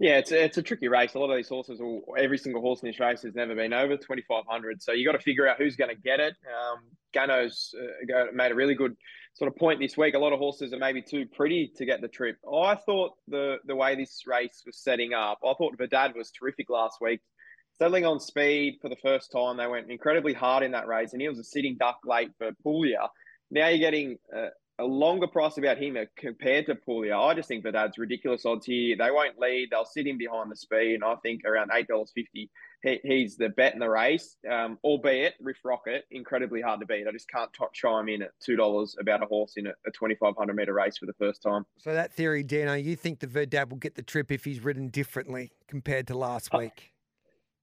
Yeah, 0.00 0.18
it's 0.18 0.30
a, 0.30 0.44
it's 0.44 0.58
a 0.58 0.62
tricky 0.62 0.88
race. 0.88 1.14
A 1.14 1.18
lot 1.18 1.30
of 1.30 1.36
these 1.36 1.48
horses, 1.48 1.80
will, 1.80 2.02
every 2.16 2.38
single 2.38 2.62
horse 2.62 2.82
in 2.82 2.88
this 2.88 3.00
race 3.00 3.22
has 3.22 3.34
never 3.34 3.54
been 3.54 3.72
over 3.72 3.96
2,500. 3.96 4.80
So 4.80 4.92
you 4.92 5.04
got 5.04 5.12
to 5.12 5.22
figure 5.22 5.48
out 5.48 5.58
who's 5.58 5.76
going 5.76 5.94
to 5.94 6.00
get 6.00 6.20
it. 6.20 6.34
Um, 6.46 6.84
Gano's 7.12 7.74
uh, 7.78 8.26
made 8.32 8.52
a 8.52 8.54
really 8.54 8.74
good 8.74 8.96
sort 9.38 9.50
of 9.52 9.56
point 9.56 9.78
this 9.78 9.96
week. 9.96 10.14
A 10.14 10.18
lot 10.18 10.32
of 10.32 10.40
horses 10.40 10.72
are 10.72 10.78
maybe 10.78 11.00
too 11.00 11.24
pretty 11.24 11.72
to 11.76 11.84
get 11.84 12.00
the 12.00 12.08
trip. 12.08 12.36
I 12.44 12.74
thought 12.74 13.12
the 13.28 13.58
the 13.64 13.76
way 13.76 13.94
this 13.94 14.24
race 14.26 14.62
was 14.66 14.76
setting 14.76 15.14
up, 15.14 15.38
I 15.44 15.54
thought 15.54 15.78
Verdad 15.78 16.14
was 16.16 16.30
terrific 16.32 16.68
last 16.68 17.00
week. 17.00 17.20
Settling 17.78 18.04
on 18.04 18.18
speed 18.18 18.78
for 18.82 18.88
the 18.88 18.96
first 18.96 19.30
time, 19.30 19.56
they 19.56 19.68
went 19.68 19.88
incredibly 19.90 20.34
hard 20.34 20.64
in 20.64 20.72
that 20.72 20.88
race, 20.88 21.12
and 21.12 21.22
he 21.22 21.28
was 21.28 21.38
a 21.38 21.44
sitting 21.44 21.76
duck 21.78 22.00
late 22.04 22.30
for 22.36 22.50
Puglia. 22.64 23.08
Now 23.52 23.68
you're 23.68 23.78
getting 23.78 24.18
uh, 24.36 24.48
a 24.78 24.84
longer 24.84 25.26
price 25.26 25.58
about 25.58 25.78
him 25.78 25.96
compared 26.16 26.66
to 26.66 26.74
Puglia. 26.74 27.18
I 27.18 27.34
just 27.34 27.48
think 27.48 27.64
that 27.64 27.72
that's 27.72 27.98
ridiculous 27.98 28.46
odds 28.46 28.64
here. 28.66 28.96
They 28.96 29.10
won't 29.10 29.38
lead. 29.38 29.68
They'll 29.70 29.84
sit 29.84 30.06
in 30.06 30.18
behind 30.18 30.50
the 30.50 30.56
speed. 30.56 30.94
And 30.94 31.04
I 31.04 31.16
think 31.16 31.44
around 31.44 31.70
$8.50, 31.70 32.48
he, 32.84 33.00
he's 33.02 33.36
the 33.36 33.48
bet 33.48 33.74
in 33.74 33.80
the 33.80 33.90
race, 33.90 34.36
um, 34.48 34.78
albeit 34.84 35.34
Riff 35.40 35.56
Rocket, 35.64 36.04
incredibly 36.12 36.60
hard 36.60 36.78
to 36.80 36.86
beat. 36.86 37.06
I 37.08 37.12
just 37.12 37.28
can't 37.28 37.52
top 37.52 37.74
chime 37.74 38.08
in 38.08 38.22
at 38.22 38.30
$2 38.48 39.00
about 39.00 39.22
a 39.22 39.26
horse 39.26 39.54
in 39.56 39.66
a, 39.66 39.70
a 39.70 39.90
2,500 39.92 40.54
metre 40.54 40.72
race 40.72 40.96
for 40.98 41.06
the 41.06 41.14
first 41.14 41.42
time. 41.42 41.64
So 41.78 41.92
that 41.92 42.12
theory, 42.12 42.44
Dino, 42.44 42.74
you 42.74 42.94
think 42.94 43.18
the 43.18 43.26
Verdad 43.26 43.70
will 43.70 43.78
get 43.78 43.96
the 43.96 44.02
trip 44.02 44.30
if 44.30 44.44
he's 44.44 44.62
ridden 44.62 44.88
differently 44.88 45.50
compared 45.66 46.06
to 46.06 46.16
last 46.16 46.54
Uh, 46.54 46.58
week? 46.58 46.92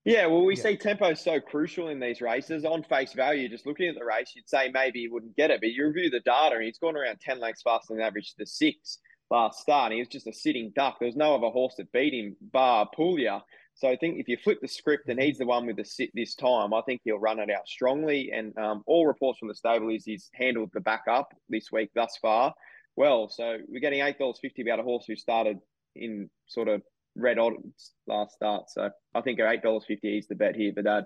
Yeah, 0.06 0.28
well, 0.28 0.46
we 0.46 0.56
Yeah. 0.56 0.62
see 0.64 0.78
tempo 0.78 1.10
is 1.10 1.20
so 1.20 1.42
crucial 1.42 1.90
in 1.90 2.00
these 2.00 2.22
races. 2.22 2.64
On 2.64 2.84
face 2.84 3.14
value, 3.14 3.50
just 3.50 3.66
looking 3.66 3.90
at 3.90 3.96
the 3.96 4.06
race, 4.06 4.36
you'd 4.36 4.48
say 4.48 4.70
maybe 4.70 5.02
he 5.02 5.08
wouldn't 5.08 5.36
get 5.36 5.50
it, 5.50 5.62
but 5.62 5.72
you 5.72 5.88
review 5.88 6.12
the 6.12 6.20
data, 6.20 6.56
and 6.56 6.64
he's 6.64 6.78
gone 6.78 6.96
around 6.96 7.20
10 7.20 7.40
lengths 7.40 7.64
faster 7.64 7.94
than 7.96 8.04
average 8.04 8.30
to 8.30 8.38
the 8.38 8.46
six 8.46 9.00
last 9.32 9.60
start. 9.60 9.86
And 9.86 9.94
he 9.94 10.00
was 10.00 10.08
just 10.08 10.28
a 10.28 10.34
sitting 10.34 10.72
duck. 10.76 11.00
There 11.00 11.08
was 11.08 11.16
no 11.16 11.34
other 11.36 11.50
horse 11.50 11.76
that 11.78 11.92
beat 11.92 12.14
him, 12.14 12.38
bar 12.40 12.88
Puglia. 12.96 13.44
So 13.74 13.90
I 13.90 13.98
think 13.98 14.20
if 14.20 14.28
you 14.28 14.38
flip 14.38 14.60
the 14.62 14.68
script 14.68 15.10
and 15.10 15.20
he's 15.20 15.40
the 15.40 15.46
one 15.46 15.66
with 15.66 15.78
the 15.78 15.84
sit 15.84 16.12
this 16.14 16.36
time, 16.36 16.74
I 16.74 16.82
think 16.84 17.02
he'll 17.04 17.18
run 17.18 17.40
it 17.40 17.50
out 17.50 17.68
strongly. 17.68 18.32
And 18.32 18.56
um, 18.58 18.84
all 18.86 19.08
reports 19.08 19.40
from 19.40 19.48
the 19.50 19.56
stable 19.56 19.90
is 19.90 20.06
he's 20.06 20.30
handled 20.34 20.70
the 20.74 20.82
backup 20.82 21.34
this 21.50 21.72
week 21.72 21.90
thus 21.96 22.16
far 22.22 22.54
well. 22.96 23.28
So 23.28 23.58
we're 23.68 23.82
getting 23.82 24.00
$8.50 24.02 24.62
about 24.62 24.80
a 24.80 24.84
horse 24.84 25.06
who 25.08 25.16
started 25.16 25.60
in 25.96 26.30
sort 26.48 26.68
of 26.68 26.84
red 27.16 27.40
odds 27.40 27.92
last 28.08 28.34
start. 28.36 28.70
So 28.70 28.90
I 29.14 29.22
think 29.22 29.40
at 29.40 29.64
$8.50 29.64 30.20
is 30.20 30.28
the 30.28 30.36
bet 30.36 30.56
here, 30.56 30.72
but 30.76 30.86
uh, 30.88 31.02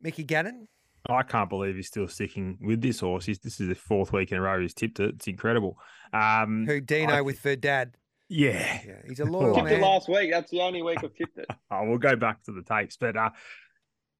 Mickey 0.00 0.24
Gannon? 0.24 0.68
I 1.08 1.22
can't 1.24 1.48
believe 1.50 1.74
he's 1.76 1.88
still 1.88 2.06
sticking 2.06 2.58
with 2.60 2.80
this 2.80 3.00
horse. 3.00 3.24
He's, 3.24 3.40
this 3.40 3.60
is 3.60 3.68
the 3.68 3.74
fourth 3.74 4.12
week 4.12 4.30
in 4.30 4.38
a 4.38 4.40
row 4.40 4.60
he's 4.60 4.74
tipped 4.74 5.00
it. 5.00 5.16
It's 5.16 5.26
incredible. 5.26 5.76
Um, 6.12 6.64
Who 6.66 6.80
Dino 6.80 7.12
I- 7.14 7.20
with 7.22 7.40
Verdad? 7.40 7.96
yeah. 8.28 8.80
Yeah, 8.86 8.92
he's 9.08 9.20
a 9.20 9.24
loyal 9.24 9.54
tipped 9.54 9.68
it 9.68 9.72
man. 9.72 9.80
last 9.80 10.08
week. 10.08 10.30
That's 10.30 10.50
the 10.50 10.60
only 10.60 10.80
week 10.82 10.98
I've 11.02 11.14
tipped 11.14 11.38
it. 11.38 11.46
Oh, 11.70 11.88
we'll 11.88 11.98
go 11.98 12.14
back 12.16 12.42
to 12.44 12.52
the 12.52 12.62
tapes, 12.62 12.96
but 12.98 13.16
uh, 13.16 13.30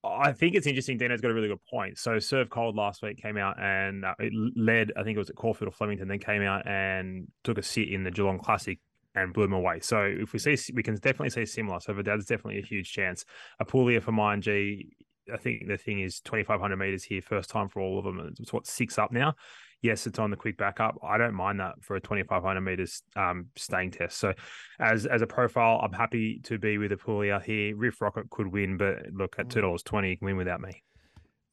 I 0.03 0.31
think 0.33 0.55
it's 0.55 0.67
interesting. 0.67 0.97
Dino's 0.97 1.21
got 1.21 1.31
a 1.31 1.33
really 1.35 1.47
good 1.47 1.63
point. 1.71 1.97
So, 1.99 2.17
Serve 2.19 2.49
Cold 2.49 2.75
last 2.75 3.01
week 3.03 3.17
came 3.21 3.37
out 3.37 3.55
and 3.61 4.03
uh, 4.03 4.15
it 4.19 4.33
led. 4.55 4.91
I 4.97 5.03
think 5.03 5.15
it 5.15 5.19
was 5.19 5.29
at 5.29 5.35
Caulfield 5.35 5.69
or 5.69 5.71
Flemington. 5.71 6.07
Then 6.07 6.19
came 6.19 6.41
out 6.41 6.67
and 6.67 7.27
took 7.43 7.57
a 7.59 7.63
sit 7.63 7.87
in 7.89 8.03
the 8.03 8.11
Geelong 8.11 8.39
Classic 8.39 8.79
and 9.15 9.33
blew 9.33 9.45
him 9.45 9.53
away. 9.53 9.79
So, 9.81 10.03
if 10.03 10.33
we 10.33 10.39
see, 10.39 10.57
we 10.73 10.83
can 10.83 10.95
definitely 10.95 11.29
see 11.29 11.45
similar. 11.45 11.79
So, 11.79 11.93
Verdad's 11.93 12.25
definitely 12.25 12.59
a 12.59 12.65
huge 12.65 12.91
chance. 12.91 13.25
Apulia 13.59 14.01
for 14.01 14.11
mine, 14.11 14.41
G. 14.41 14.95
I 15.33 15.37
think 15.37 15.67
the 15.67 15.77
thing 15.77 16.01
is 16.01 16.19
2,500 16.21 16.75
meters 16.75 17.03
here, 17.03 17.21
first 17.21 17.49
time 17.49 17.69
for 17.69 17.81
all 17.81 17.97
of 17.97 18.05
them. 18.05 18.33
It's 18.39 18.51
what 18.51 18.67
six 18.67 18.97
up 18.97 19.11
now. 19.11 19.35
Yes, 19.81 20.07
it's 20.07 20.19
on 20.19 20.31
the 20.31 20.37
quick 20.37 20.57
backup. 20.57 20.97
I 21.03 21.17
don't 21.17 21.33
mind 21.33 21.59
that 21.59 21.75
for 21.81 21.95
a 21.95 22.01
2,500 22.01 22.61
meters 22.61 23.03
um, 23.15 23.47
staying 23.57 23.91
test. 23.91 24.17
So, 24.17 24.33
as 24.79 25.05
as 25.05 25.21
a 25.21 25.27
profile, 25.27 25.79
I'm 25.83 25.93
happy 25.93 26.39
to 26.45 26.57
be 26.57 26.77
with 26.77 26.91
Apulia 26.91 27.41
here. 27.45 27.75
Riff 27.75 28.01
Rocket 28.01 28.29
could 28.29 28.47
win, 28.47 28.77
but 28.77 28.97
look 29.13 29.35
at 29.37 29.49
two 29.49 29.61
dollars 29.61 29.83
twenty, 29.83 30.11
you 30.11 30.17
can 30.17 30.25
win 30.25 30.37
without 30.37 30.61
me. 30.61 30.83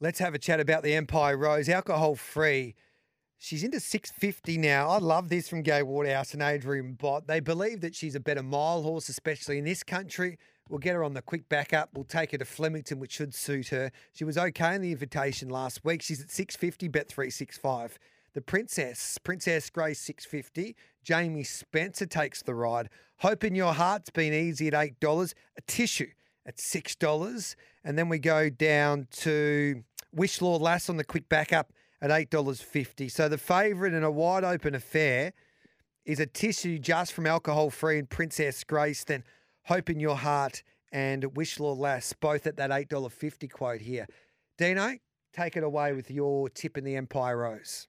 Let's 0.00 0.18
have 0.20 0.34
a 0.34 0.38
chat 0.38 0.60
about 0.60 0.82
the 0.82 0.94
Empire 0.94 1.36
Rose, 1.36 1.68
alcohol 1.68 2.14
free. 2.14 2.74
She's 3.42 3.64
into 3.64 3.80
650 3.80 4.58
now. 4.58 4.90
I 4.90 4.98
love 4.98 5.30
this 5.30 5.48
from 5.48 5.62
Gai 5.62 5.82
Waterhouse 5.82 6.34
and 6.34 6.42
Adrian 6.42 6.92
Bott. 6.92 7.26
They 7.26 7.40
believe 7.40 7.80
that 7.80 7.94
she's 7.94 8.14
a 8.14 8.20
better 8.20 8.42
mile 8.42 8.82
horse, 8.82 9.08
especially 9.08 9.56
in 9.56 9.64
this 9.64 9.82
country. 9.82 10.36
We'll 10.68 10.78
get 10.78 10.94
her 10.94 11.02
on 11.02 11.14
the 11.14 11.22
quick 11.22 11.48
backup. 11.48 11.88
We'll 11.94 12.04
take 12.04 12.32
her 12.32 12.38
to 12.38 12.44
Flemington, 12.44 13.00
which 13.00 13.12
should 13.12 13.34
suit 13.34 13.68
her. 13.68 13.92
She 14.12 14.24
was 14.24 14.36
okay 14.36 14.74
in 14.74 14.82
the 14.82 14.92
invitation 14.92 15.48
last 15.48 15.86
week. 15.86 16.02
She's 16.02 16.20
at 16.20 16.30
650, 16.30 16.88
bet 16.88 17.08
365. 17.08 17.98
The 18.34 18.42
Princess, 18.42 19.16
Princess 19.16 19.70
Grace 19.70 20.00
650. 20.00 20.76
Jamie 21.02 21.42
Spencer 21.42 22.04
takes 22.04 22.42
the 22.42 22.54
ride. 22.54 22.90
Hope 23.20 23.42
in 23.42 23.54
Your 23.54 23.72
Heart's 23.72 24.10
been 24.10 24.34
easy 24.34 24.68
at 24.68 24.74
$8. 24.74 25.32
Atishu 25.58 26.08
at 26.44 26.58
$6. 26.58 27.56
And 27.84 27.96
then 27.96 28.10
we 28.10 28.18
go 28.18 28.50
down 28.50 29.08
to 29.12 29.82
Wishaw 30.12 30.58
Lass 30.58 30.90
on 30.90 30.98
the 30.98 31.04
quick 31.04 31.30
backup 31.30 31.72
at 32.02 32.10
$8.50. 32.10 33.10
So 33.10 33.28
the 33.28 33.38
favourite 33.38 33.92
in 33.92 34.04
a 34.04 34.10
wide 34.10 34.44
open 34.44 34.74
affair 34.74 35.32
is 36.04 36.18
Atishu 36.18 36.80
just 36.80 37.12
from 37.12 37.26
alcohol 37.26 37.70
free 37.70 37.98
and 37.98 38.08
Princess 38.08 38.64
Grace, 38.64 39.04
then 39.04 39.22
Hope 39.64 39.90
in 39.90 40.00
Your 40.00 40.16
Heart 40.16 40.62
and 40.92 41.36
Wishaw 41.36 41.72
Lass, 41.74 42.12
both 42.14 42.46
at 42.46 42.56
that 42.56 42.70
$8.50 42.70 43.50
quote 43.50 43.80
here. 43.80 44.06
Dino, 44.58 44.96
take 45.32 45.56
it 45.56 45.62
away 45.62 45.92
with 45.92 46.10
your 46.10 46.48
tip 46.48 46.76
in 46.76 46.84
the 46.84 46.96
Empire 46.96 47.36
Rose. 47.36 47.86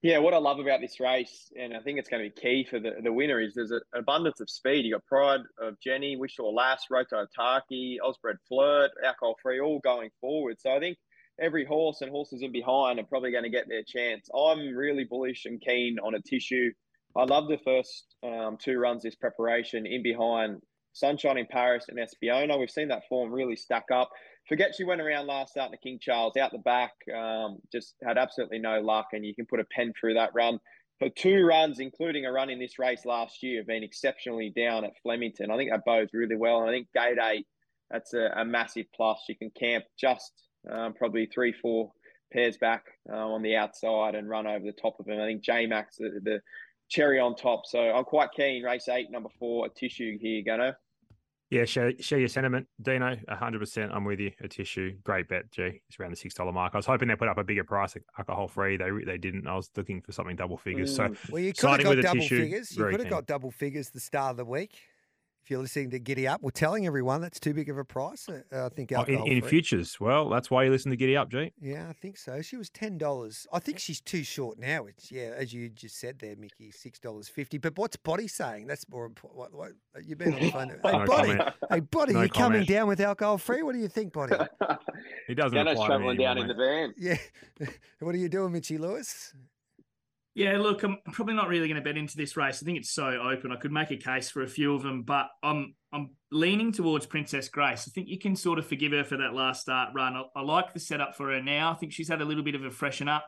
Yeah, 0.00 0.18
what 0.18 0.32
I 0.32 0.38
love 0.38 0.58
about 0.60 0.80
this 0.80 0.98
race, 0.98 1.52
and 1.58 1.76
I 1.76 1.80
think 1.80 1.98
it's 1.98 2.08
going 2.08 2.22
to 2.22 2.30
be 2.30 2.40
key 2.40 2.64
for 2.68 2.78
the, 2.78 2.94
the 3.02 3.12
winner, 3.12 3.40
is 3.40 3.54
there's 3.54 3.70
an 3.70 3.80
abundance 3.92 4.40
of 4.40 4.48
speed. 4.48 4.84
You 4.86 4.92
got 4.92 5.04
Pride 5.06 5.40
of 5.60 5.76
Jenni, 5.84 6.18
Wishaw 6.18 6.50
Lass, 6.50 6.84
Roto 6.90 7.26
Taki, 7.34 7.98
Osbred 8.02 8.36
Flirt, 8.48 8.92
Alcohol 9.04 9.36
Free, 9.42 9.60
all 9.60 9.80
going 9.80 10.10
forward. 10.20 10.56
So 10.58 10.74
I 10.74 10.78
think 10.78 10.96
every 11.40 11.64
horse 11.64 12.00
and 12.00 12.10
horses 12.10 12.42
in 12.42 12.52
behind 12.52 12.98
are 12.98 13.04
probably 13.04 13.32
going 13.32 13.44
to 13.44 13.50
get 13.50 13.68
their 13.68 13.82
chance. 13.86 14.28
I'm 14.34 14.74
really 14.74 15.04
bullish 15.04 15.44
and 15.46 15.60
keen 15.60 15.98
on 15.98 16.14
Atishu. 16.14 16.70
I 17.16 17.24
love 17.24 17.48
the 17.48 17.58
first 17.64 18.14
um, 18.22 18.56
two 18.60 18.78
runs 18.78 19.02
this 19.02 19.14
preparation 19.14 19.86
in 19.86 20.02
behind 20.02 20.60
Sunshine 20.92 21.38
in 21.38 21.46
Paris 21.46 21.86
and 21.88 21.98
Espiona. 21.98 22.58
We've 22.58 22.70
seen 22.70 22.88
that 22.88 23.02
form 23.08 23.32
really 23.32 23.56
stack 23.56 23.86
up. 23.92 24.10
Forget 24.48 24.74
she 24.76 24.84
went 24.84 25.00
around 25.00 25.26
last 25.26 25.56
out 25.56 25.70
the 25.70 25.76
King 25.76 25.98
Charles 26.00 26.36
out 26.36 26.52
the 26.52 26.58
back, 26.58 26.92
um, 27.16 27.58
just 27.72 27.94
had 28.06 28.18
absolutely 28.18 28.58
no 28.58 28.80
luck, 28.80 29.08
and 29.12 29.24
you 29.24 29.34
can 29.34 29.46
put 29.46 29.60
a 29.60 29.64
pen 29.74 29.92
through 29.98 30.14
that 30.14 30.30
run. 30.34 30.58
Her 31.00 31.08
two 31.08 31.44
runs, 31.44 31.80
including 31.80 32.26
a 32.26 32.32
run 32.32 32.50
in 32.50 32.60
this 32.60 32.78
race 32.78 33.04
last 33.04 33.42
year, 33.42 33.60
have 33.60 33.66
been 33.66 33.82
exceptionally 33.82 34.52
down 34.54 34.84
at 34.84 34.92
Flemington. 35.02 35.50
I 35.50 35.56
think 35.56 35.70
that 35.70 35.84
bodes 35.84 36.14
really 36.14 36.36
well. 36.36 36.60
And 36.60 36.70
I 36.70 36.72
think 36.72 36.88
gate 36.94 37.18
eight, 37.20 37.46
that's 37.90 38.14
a, 38.14 38.30
a 38.36 38.44
massive 38.44 38.86
plus. 38.94 39.18
She 39.26 39.34
can 39.34 39.50
camp 39.50 39.84
just 39.98 40.32
um, 40.70 40.94
probably 40.94 41.26
three, 41.26 41.52
four 41.52 41.92
pairs 42.32 42.56
back 42.56 42.84
uh, 43.10 43.16
on 43.16 43.42
the 43.42 43.56
outside 43.56 44.14
and 44.14 44.28
run 44.28 44.46
over 44.46 44.64
the 44.64 44.72
top 44.72 44.98
of 44.98 45.06
him. 45.06 45.20
I 45.20 45.26
think 45.26 45.42
J 45.42 45.66
Max, 45.66 45.96
the, 45.96 46.20
the 46.22 46.40
cherry 46.88 47.20
on 47.20 47.36
top. 47.36 47.66
So 47.66 47.78
I'm 47.78 48.04
quite 48.04 48.30
keen. 48.36 48.62
Race 48.62 48.88
eight, 48.88 49.10
number 49.10 49.30
four, 49.38 49.68
Atishu 49.68 50.18
here, 50.20 50.42
Gunner. 50.44 50.76
Yeah, 51.50 51.64
share, 51.66 51.92
share 52.00 52.18
your 52.18 52.28
sentiment, 52.28 52.66
Dino. 52.82 53.16
100%. 53.30 53.94
I'm 53.94 54.04
with 54.04 54.18
you. 54.18 54.32
Atishu, 54.42 55.00
great 55.04 55.28
bet, 55.28 55.52
G. 55.52 55.80
It's 55.88 56.00
around 56.00 56.10
the 56.10 56.16
$6 56.16 56.52
mark. 56.52 56.74
I 56.74 56.78
was 56.78 56.86
hoping 56.86 57.06
they 57.06 57.14
put 57.14 57.28
up 57.28 57.38
a 57.38 57.44
bigger 57.44 57.62
price, 57.62 57.94
alcohol 58.18 58.48
free. 58.48 58.76
They 58.76 58.90
they 59.06 59.18
didn't. 59.18 59.46
I 59.46 59.54
was 59.54 59.70
looking 59.76 60.00
for 60.00 60.10
something 60.10 60.34
double 60.34 60.56
figures. 60.56 60.96
So, 60.96 61.04
Mm. 61.04 61.30
Well, 61.30 61.42
you 61.42 61.52
could 61.52 61.70
have 61.70 61.82
got 61.82 62.02
double 62.02 62.20
tissue, 62.22 62.40
figures. 62.40 62.76
You 62.76 62.84
could 62.86 63.00
have 63.00 63.10
got 63.10 63.26
double 63.26 63.50
figures 63.52 63.90
the 63.90 64.00
start 64.00 64.32
of 64.32 64.36
the 64.38 64.44
week. 64.44 64.80
If 65.44 65.50
you're 65.50 65.60
listening 65.60 65.90
to 65.90 65.98
Giddy 65.98 66.26
Up, 66.26 66.40
we're 66.40 66.52
telling 66.52 66.86
everyone 66.86 67.20
that's 67.20 67.38
too 67.38 67.52
big 67.52 67.68
of 67.68 67.76
a 67.76 67.84
price. 67.84 68.26
Uh, 68.30 68.64
I 68.64 68.70
think 68.70 68.94
oh, 68.96 69.02
in, 69.02 69.26
in 69.26 69.42
futures, 69.42 70.00
well, 70.00 70.30
that's 70.30 70.50
why 70.50 70.64
you 70.64 70.70
listen 70.70 70.90
to 70.90 70.96
Giddy 70.96 71.18
Up, 71.18 71.28
G. 71.28 71.52
Yeah, 71.60 71.86
I 71.86 71.92
think 71.92 72.16
so. 72.16 72.40
She 72.40 72.56
was 72.56 72.70
ten 72.70 72.96
dollars. 72.96 73.46
I 73.52 73.58
think 73.58 73.78
she's 73.78 74.00
too 74.00 74.22
short 74.22 74.58
now. 74.58 74.86
It's 74.86 75.12
yeah, 75.12 75.34
as 75.36 75.52
you 75.52 75.68
just 75.68 76.00
said 76.00 76.18
there, 76.18 76.34
Mickey, 76.34 76.70
six 76.70 76.98
dollars 76.98 77.28
fifty. 77.28 77.58
But 77.58 77.76
what's 77.76 77.98
Body 77.98 78.26
saying? 78.26 78.68
That's 78.68 78.88
more 78.88 79.04
important. 79.04 79.38
What, 79.38 79.52
what, 79.52 79.72
you've 80.02 80.16
been 80.16 80.32
on 80.32 80.40
the 80.40 80.50
phone. 80.50 80.70
hey, 80.82 80.92
No 80.92 81.04
Body, 81.04 81.36
comment. 81.36 81.54
hey, 81.70 81.80
Body, 81.80 82.12
No 82.14 82.22
you 82.22 82.28
coming 82.30 82.52
comment. 82.52 82.68
down 82.68 82.88
with 82.88 83.00
alcohol 83.00 83.36
free? 83.36 83.62
What 83.62 83.74
do 83.74 83.80
you 83.80 83.88
think, 83.88 84.14
Body? 84.14 84.36
He 85.26 85.34
doesn't 85.34 85.54
Gunner's 85.54 85.72
apply 85.74 85.88
to 85.88 85.98
me 85.98 86.16
travelling 86.16 86.18
down 86.18 86.38
anymore, 86.38 86.50
in 86.52 86.56
the 86.56 86.94
van. 86.96 87.18
yeah. 87.60 87.66
what 88.00 88.14
are 88.14 88.18
you 88.18 88.30
doing, 88.30 88.52
Mitchy 88.52 88.78
Lewis? 88.78 89.34
Yeah, 90.34 90.58
look, 90.58 90.82
I'm 90.82 90.98
probably 91.12 91.34
not 91.34 91.48
really 91.48 91.68
going 91.68 91.80
to 91.80 91.84
bet 91.84 91.96
into 91.96 92.16
this 92.16 92.36
race. 92.36 92.60
I 92.60 92.66
think 92.66 92.78
it's 92.78 92.90
so 92.90 93.06
open. 93.06 93.52
I 93.52 93.56
could 93.56 93.70
make 93.70 93.92
a 93.92 93.96
case 93.96 94.30
for 94.30 94.42
a 94.42 94.48
few 94.48 94.74
of 94.74 94.82
them, 94.82 95.02
but 95.02 95.28
I'm 95.44 95.74
I'm 95.92 96.10
leaning 96.32 96.72
towards 96.72 97.06
Princess 97.06 97.48
Grace. 97.48 97.86
I 97.86 97.92
think 97.92 98.08
you 98.08 98.18
can 98.18 98.34
sort 98.34 98.58
of 98.58 98.66
forgive 98.66 98.90
her 98.90 99.04
for 99.04 99.16
that 99.18 99.32
last 99.32 99.60
start 99.60 99.90
run. 99.94 100.16
I, 100.16 100.24
I 100.34 100.42
like 100.42 100.74
the 100.74 100.80
setup 100.80 101.14
for 101.14 101.30
her 101.30 101.40
now. 101.40 101.70
I 101.70 101.74
think 101.74 101.92
she's 101.92 102.08
had 102.08 102.20
a 102.20 102.24
little 102.24 102.42
bit 102.42 102.56
of 102.56 102.64
a 102.64 102.70
freshen 102.70 103.08
up. 103.08 103.24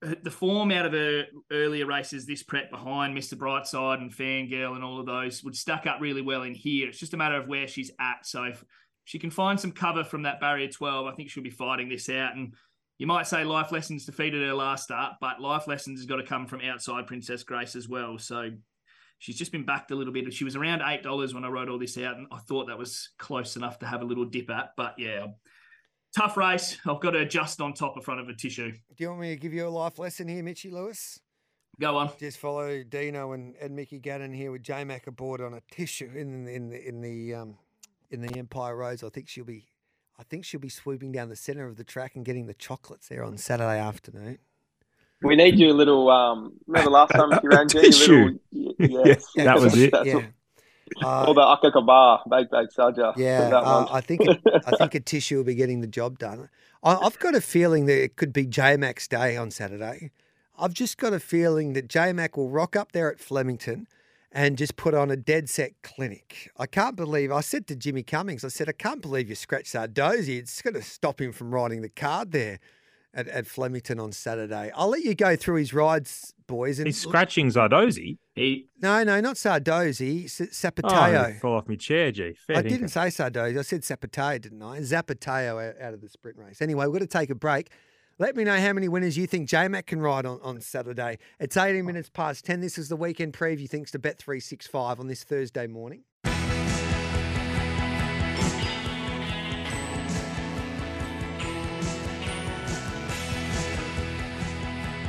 The 0.00 0.30
form 0.30 0.70
out 0.70 0.86
of 0.86 0.92
her 0.92 1.24
earlier 1.50 1.84
races, 1.84 2.26
this 2.26 2.44
prep 2.44 2.70
behind 2.70 3.18
Mr. 3.18 3.34
Brightside 3.34 4.00
and 4.00 4.12
Fangirl 4.12 4.76
and 4.76 4.84
all 4.84 5.00
of 5.00 5.06
those 5.06 5.42
would 5.42 5.56
stack 5.56 5.86
up 5.86 6.00
really 6.00 6.22
well 6.22 6.44
in 6.44 6.54
here. 6.54 6.88
It's 6.88 6.98
just 6.98 7.12
a 7.12 7.18
matter 7.18 7.36
of 7.36 7.48
where 7.48 7.66
she's 7.66 7.90
at. 8.00 8.24
So 8.24 8.44
if 8.44 8.64
she 9.04 9.18
can 9.18 9.30
find 9.30 9.58
some 9.58 9.72
cover 9.72 10.04
from 10.04 10.22
that 10.22 10.40
barrier 10.40 10.68
12, 10.68 11.06
I 11.06 11.14
think 11.16 11.28
she'll 11.28 11.42
be 11.42 11.50
fighting 11.50 11.88
this 11.88 12.08
out. 12.08 12.36
And 12.36 12.54
you 13.00 13.06
might 13.06 13.26
say 13.26 13.44
Life 13.44 13.72
Lessons 13.72 14.04
defeated 14.04 14.46
her 14.46 14.52
last 14.52 14.84
start, 14.84 15.14
but 15.22 15.40
Life 15.40 15.66
Lessons 15.66 16.00
has 16.00 16.06
got 16.06 16.16
to 16.16 16.22
come 16.22 16.46
from 16.46 16.60
outside 16.60 17.06
Princess 17.06 17.42
Grace 17.42 17.74
as 17.74 17.88
well. 17.88 18.18
So 18.18 18.50
she's 19.18 19.38
just 19.38 19.52
been 19.52 19.64
backed 19.64 19.90
a 19.90 19.94
little 19.94 20.12
bit. 20.12 20.30
She 20.34 20.44
was 20.44 20.54
around 20.54 20.82
eight 20.84 21.02
dollars 21.02 21.32
when 21.32 21.42
I 21.42 21.48
wrote 21.48 21.70
all 21.70 21.78
this 21.78 21.96
out, 21.96 22.18
and 22.18 22.26
I 22.30 22.36
thought 22.40 22.66
that 22.66 22.76
was 22.76 23.08
close 23.16 23.56
enough 23.56 23.78
to 23.78 23.86
have 23.86 24.02
a 24.02 24.04
little 24.04 24.26
dip 24.26 24.50
at. 24.50 24.72
But 24.76 24.96
yeah, 24.98 25.28
tough 26.14 26.36
race. 26.36 26.76
I've 26.86 27.00
got 27.00 27.14
her 27.14 27.24
just 27.24 27.62
on 27.62 27.72
top 27.72 27.96
of 27.96 28.04
front 28.04 28.20
of 28.20 28.26
Atishu. 28.26 28.72
Do 28.72 28.78
you 28.98 29.08
want 29.08 29.22
me 29.22 29.30
to 29.30 29.36
give 29.36 29.54
you 29.54 29.66
a 29.66 29.70
life 29.70 29.98
lesson 29.98 30.28
here, 30.28 30.42
Mitchy 30.42 30.70
Lewis? 30.70 31.18
Go 31.80 31.96
on. 31.96 32.10
Just 32.18 32.36
follow 32.36 32.82
Dino 32.82 33.32
and, 33.32 33.56
and 33.62 33.74
Mickey 33.74 33.98
Gannon 33.98 34.34
here 34.34 34.52
with 34.52 34.62
J 34.62 34.84
Mac 34.84 35.06
aboard 35.06 35.40
on 35.40 35.54
a 35.54 35.62
tissue 35.72 36.10
in 36.14 36.44
the 36.44 36.52
in 36.52 36.68
the 36.68 36.86
in 36.86 37.00
the 37.00 37.34
um 37.34 37.56
in 38.10 38.20
the 38.20 38.38
Empire 38.38 38.76
Rose. 38.76 39.02
I 39.02 39.08
think 39.08 39.26
she'll 39.26 39.46
be 39.46 39.68
I 40.20 40.22
think 40.22 40.44
she'll 40.44 40.60
be 40.60 40.68
swooping 40.68 41.12
down 41.12 41.30
the 41.30 41.36
centre 41.36 41.66
of 41.66 41.76
the 41.76 41.84
track 41.84 42.14
and 42.14 42.26
getting 42.26 42.44
the 42.44 42.52
chocolates 42.52 43.08
there 43.08 43.24
on 43.24 43.38
Saturday 43.38 43.78
afternoon. 43.78 44.36
We 45.22 45.34
need 45.34 45.58
you 45.58 45.72
a 45.72 45.72
little. 45.72 46.10
Um, 46.10 46.52
remember 46.66 46.90
last 46.90 47.12
time 47.12 47.30
you 47.42 47.48
ran, 47.48 47.68
G? 47.68 47.80
Tissue. 47.80 48.38
Little, 48.52 49.06
Yes, 49.06 49.24
Yeah, 49.34 49.44
that 49.44 49.60
was 49.60 49.78
it. 49.78 49.90
That's 49.90 50.06
yeah. 50.06 50.26
Uh, 51.04 51.26
Or 51.28 51.34
the 51.34 51.40
Akakaba, 51.40 52.20
Bake 52.28 52.50
Bake 52.50 52.70
Saja. 52.76 53.14
Yeah, 53.16 53.50
uh. 53.54 53.86
I 53.92 54.00
think 54.00 54.22
it, 54.22 54.40
I 54.66 54.72
think 54.76 54.96
a 54.96 55.00
tissue 55.12 55.36
will 55.36 55.44
be 55.44 55.54
getting 55.54 55.82
the 55.82 55.86
job 55.86 56.18
done. 56.18 56.48
I, 56.82 56.96
I've 56.96 57.16
got 57.20 57.36
a 57.36 57.40
feeling 57.40 57.86
that 57.86 58.02
it 58.02 58.16
could 58.16 58.32
be 58.32 58.44
J 58.44 58.76
Mac's 58.76 59.06
day 59.06 59.36
on 59.36 59.52
Saturday. 59.52 60.10
I've 60.58 60.74
just 60.74 60.98
got 60.98 61.12
a 61.12 61.20
feeling 61.20 61.74
that 61.74 61.86
J 61.86 62.12
Mac 62.12 62.36
will 62.36 62.50
rock 62.50 62.74
up 62.74 62.90
there 62.90 63.08
at 63.08 63.20
Flemington 63.20 63.86
and 64.32 64.56
just 64.56 64.76
put 64.76 64.94
on 64.94 65.10
a 65.10 65.16
dead 65.16 65.48
set 65.50 65.72
clinic. 65.82 66.50
I 66.56 66.66
can't 66.66 66.96
believe 66.96 67.32
I 67.32 67.40
said 67.40 67.66
to 67.68 67.76
Jimmy 67.76 68.02
Cummings, 68.02 68.44
I 68.44 68.48
said, 68.48 68.68
I 68.68 68.72
can't 68.72 69.02
believe 69.02 69.28
you 69.28 69.34
scratched 69.34 69.72
Sardozy. 69.74 70.38
It's 70.38 70.62
going 70.62 70.74
to 70.74 70.82
stop 70.82 71.20
him 71.20 71.32
from 71.32 71.52
riding 71.52 71.82
the 71.82 71.88
card 71.88 72.30
there 72.32 72.60
at, 73.12 73.26
at 73.26 73.46
Flemington 73.46 73.98
on 73.98 74.12
Saturday. 74.12 74.70
I'll 74.76 74.88
let 74.90 75.02
you 75.02 75.14
go 75.16 75.34
through 75.34 75.56
his 75.56 75.74
rides, 75.74 76.32
boys. 76.46 76.78
And 76.78 76.86
He's 76.86 77.00
scratching 77.00 77.48
Zardozi. 77.48 78.18
He 78.36 78.68
no, 78.80 79.02
no, 79.02 79.20
not 79.20 79.34
Sardozy, 79.36 80.26
S- 80.26 80.40
Oh, 80.40 80.44
Zapateo. 80.46 81.40
fall 81.40 81.56
off 81.56 81.68
my 81.68 81.74
chair, 81.74 82.12
G. 82.12 82.32
Fair 82.46 82.58
I 82.58 82.62
didn't 82.62 82.88
say 82.88 83.08
Sardozy. 83.08 83.58
I 83.58 83.62
said 83.62 83.82
Zapateo, 83.82 84.40
didn't 84.40 84.62
I? 84.62 84.78
Zapateo 84.78 85.70
out, 85.70 85.80
out 85.82 85.94
of 85.94 86.00
the 86.00 86.08
sprint 86.08 86.38
race. 86.38 86.62
Anyway, 86.62 86.86
we've 86.86 87.00
got 87.00 87.10
to 87.10 87.18
take 87.18 87.30
a 87.30 87.34
break. 87.34 87.70
Let 88.20 88.36
me 88.36 88.44
know 88.44 88.60
how 88.60 88.74
many 88.74 88.86
winners 88.86 89.16
you 89.16 89.26
think 89.26 89.48
J-Mac 89.48 89.86
can 89.86 90.02
ride 90.02 90.26
on, 90.26 90.40
on 90.42 90.60
Saturday. 90.60 91.16
It's 91.38 91.56
18 91.56 91.86
minutes 91.86 92.10
past 92.10 92.44
10. 92.44 92.60
This 92.60 92.76
is 92.76 92.90
the 92.90 92.96
weekend 92.96 93.32
preview 93.32 93.66
thanks 93.66 93.90
to 93.92 93.98
Bet365 93.98 95.00
on 95.00 95.06
this 95.06 95.24
Thursday 95.24 95.66
morning. 95.66 96.02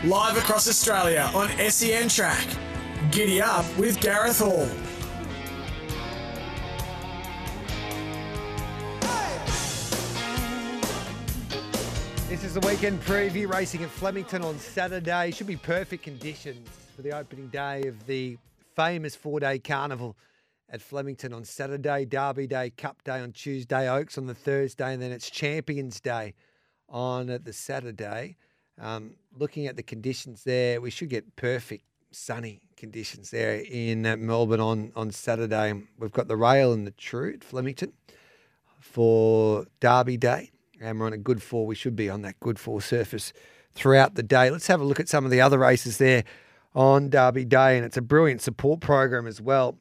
Live 0.05 0.37
across 0.37 0.69
Australia 0.69 1.29
on 1.35 1.49
SEN 1.69 2.07
Track. 2.07 2.47
Giddy 3.11 3.41
up 3.41 3.65
with 3.77 3.99
Gareth 3.99 4.39
Hall. 4.39 4.69
This 12.31 12.45
is 12.45 12.53
the 12.53 12.65
weekend 12.65 13.01
preview 13.01 13.53
racing 13.53 13.83
at 13.83 13.89
Flemington 13.89 14.41
on 14.41 14.57
Saturday. 14.57 15.31
Should 15.31 15.47
be 15.47 15.57
perfect 15.57 16.01
conditions 16.01 16.65
for 16.95 17.01
the 17.01 17.11
opening 17.11 17.49
day 17.49 17.81
of 17.87 18.05
the 18.07 18.37
famous 18.73 19.17
four-day 19.17 19.59
carnival 19.59 20.15
at 20.69 20.81
Flemington 20.81 21.33
on 21.33 21.43
Saturday, 21.43 22.05
Derby 22.05 22.47
Day, 22.47 22.69
Cup 22.69 23.03
Day 23.03 23.19
on 23.19 23.33
Tuesday, 23.33 23.89
Oaks 23.89 24.17
on 24.17 24.27
the 24.27 24.33
Thursday, 24.33 24.93
and 24.93 25.01
then 25.01 25.11
it's 25.11 25.29
Champions 25.29 25.99
Day 25.99 26.33
on 26.87 27.37
the 27.43 27.51
Saturday. 27.51 28.37
Um, 28.79 29.15
looking 29.37 29.67
at 29.67 29.75
the 29.75 29.83
conditions 29.83 30.45
there, 30.45 30.79
we 30.79 30.89
should 30.89 31.09
get 31.09 31.35
perfect 31.35 31.83
sunny 32.11 32.61
conditions 32.77 33.29
there 33.29 33.55
in 33.55 34.05
uh, 34.05 34.15
Melbourne 34.15 34.61
on, 34.61 34.93
on 34.95 35.11
Saturday. 35.11 35.73
We've 35.99 36.13
got 36.13 36.29
the 36.29 36.37
rail 36.37 36.71
and 36.71 36.87
the 36.87 36.91
true 36.91 37.33
at 37.33 37.43
Flemington 37.43 37.91
for 38.79 39.65
Derby 39.81 40.15
Day. 40.15 40.51
And 40.81 40.99
we're 40.99 41.05
on 41.05 41.13
a 41.13 41.17
good 41.17 41.43
four. 41.43 41.67
We 41.67 41.75
should 41.75 41.95
be 41.95 42.09
on 42.09 42.23
that 42.23 42.39
good 42.39 42.57
four 42.57 42.81
surface 42.81 43.33
throughout 43.73 44.15
the 44.15 44.23
day. 44.23 44.49
Let's 44.49 44.67
have 44.67 44.81
a 44.81 44.83
look 44.83 44.99
at 44.99 45.07
some 45.07 45.25
of 45.25 45.31
the 45.31 45.39
other 45.39 45.59
races 45.59 45.97
there 45.97 46.23
on 46.73 47.09
Derby 47.09 47.45
Day. 47.45 47.77
And 47.77 47.85
it's 47.85 47.97
a 47.97 48.01
brilliant 48.01 48.41
support 48.41 48.79
program 48.79 49.27
as 49.27 49.39
well. 49.39 49.77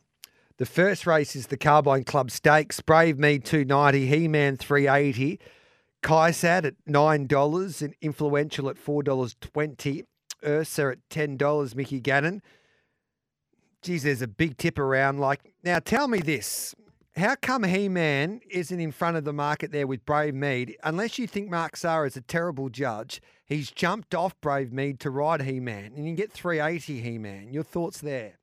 The 0.59 0.67
first 0.67 1.07
race 1.07 1.35
is 1.35 1.47
the 1.47 1.57
Carbine 1.57 2.05
Club 2.05 2.31
Stakes. 2.31 2.81
Brave 2.81 3.19
Mead 3.19 3.47
290, 3.47 4.07
He 4.07 4.29
Man 4.29 4.59
380, 4.59 5.41
Kaisat 6.03 6.65
at 6.67 6.75
$9 6.87 7.83
and 7.83 7.95
Influential 8.03 8.69
at 8.69 8.77
$4.20. 8.77 10.05
Ursa 10.45 10.93
at 10.93 11.09
$10, 11.09 11.75
Mickey 11.75 12.01
Gannon. 12.01 12.43
Geez, 13.83 14.03
there's 14.03 14.21
a 14.21 14.29
big 14.29 14.59
tip 14.59 14.79
around. 14.79 15.19
Like, 15.19 15.55
now 15.65 15.79
tell 15.79 16.09
me 16.09 16.19
this. 16.19 16.75
How 17.17 17.35
come 17.35 17.65
He 17.65 17.89
Man 17.89 18.41
isn't 18.49 18.79
in 18.79 18.93
front 18.93 19.17
of 19.17 19.25
the 19.25 19.33
market 19.33 19.73
there 19.73 19.87
with 19.87 20.07
Brave 20.07 20.35
Mead? 20.35 20.77
Unless 20.85 21.19
you 21.19 21.27
think 21.27 21.51
Mark 21.51 21.77
Zahra 21.77 22.07
is 22.07 22.17
a 22.17 22.21
terrible 22.21 22.69
judge, 22.69 23.21
he's 23.45 23.73
jumped 23.73 24.15
off 24.15 24.41
Brave 24.41 24.73
Mead 24.73 25.01
to 25.01 25.11
ride 25.11 25.43
He 25.43 25.59
Man, 25.59 25.93
and 25.97 26.09
you 26.09 26.15
get 26.15 26.31
380 26.31 27.01
He 27.01 27.19
Man. 27.19 27.53
Your 27.53 27.65
thoughts 27.65 28.01
there? 28.01 28.39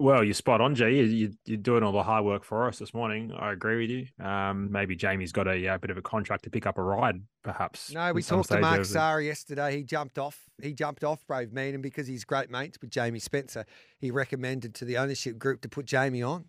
Well, 0.00 0.24
you're 0.24 0.34
spot 0.34 0.60
on, 0.60 0.74
G. 0.74 1.02
You, 1.02 1.32
you're 1.46 1.56
doing 1.56 1.84
all 1.84 1.92
the 1.92 2.02
hard 2.02 2.24
work 2.24 2.42
for 2.42 2.66
us 2.66 2.80
this 2.80 2.92
morning. 2.92 3.30
I 3.38 3.52
agree 3.52 3.80
with 3.80 3.90
you. 3.90 4.26
Um, 4.26 4.72
maybe 4.72 4.96
Jamie's 4.96 5.30
got 5.30 5.46
a 5.46 5.56
yeah, 5.56 5.78
bit 5.78 5.92
of 5.92 5.96
a 5.96 6.02
contract 6.02 6.42
to 6.44 6.50
pick 6.50 6.66
up 6.66 6.78
a 6.78 6.82
ride, 6.82 7.22
perhaps. 7.44 7.92
No, 7.92 8.12
we 8.12 8.24
talked 8.24 8.48
to 8.48 8.58
Mark 8.58 8.84
Zahra 8.84 9.22
yesterday. 9.22 9.76
He 9.76 9.84
jumped 9.84 10.18
off. 10.18 10.40
He 10.60 10.72
jumped 10.72 11.04
off 11.04 11.24
Brave 11.28 11.52
Mead, 11.52 11.74
and 11.74 11.82
because 11.82 12.08
he's 12.08 12.24
great 12.24 12.50
mates 12.50 12.76
with 12.80 12.90
Jamie 12.90 13.20
Spencer, 13.20 13.64
he 14.00 14.10
recommended 14.10 14.74
to 14.74 14.84
the 14.84 14.98
ownership 14.98 15.38
group 15.38 15.60
to 15.60 15.68
put 15.68 15.86
Jamie 15.86 16.24
on. 16.24 16.46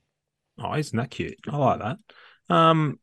Oh, 0.60 0.74
isn't 0.74 0.96
that 0.98 1.12
cute? 1.12 1.36
I 1.50 1.58
like 1.58 1.80
that. 1.80 1.98
Um, 2.54 3.00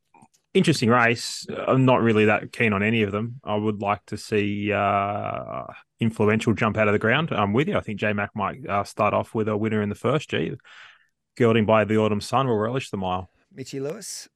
interesting 0.55 0.88
race. 0.88 1.47
I'm 1.67 1.85
not 1.85 2.01
really 2.03 2.27
that 2.27 2.53
keen 2.53 2.73
on 2.73 2.83
any 2.83 3.03
of 3.03 3.12
them. 3.12 3.41
I 3.45 3.55
would 3.57 3.81
like 3.83 4.05
to 4.07 4.17
see 4.17 4.73
uh, 4.73 5.65
influential 6.01 6.55
jump 6.55 6.77
out 6.79 6.88
of 6.88 6.93
the 6.93 6.99
ground. 6.99 7.31
I'm 7.33 7.53
with 7.53 7.69
you. 7.69 7.77
I 7.77 7.81
think 7.81 8.01
J 8.01 8.12
Mac 8.12 8.31
might 8.35 8.67
uh, 8.69 8.85
start 8.85 9.15
off 9.15 9.35
with 9.35 9.49
a 9.49 9.57
winner 9.57 9.83
in 9.83 9.88
the 9.88 9.95
first. 9.95 10.31
G, 10.31 10.53
gelding 11.37 11.67
by 11.67 11.85
the 11.85 11.99
autumn 11.99 12.21
sun 12.21 12.47
will 12.47 12.57
relish 12.59 12.91
the 12.91 12.97
mile. 12.97 13.31
Mitchy 13.53 13.81
Lewis. 13.81 14.29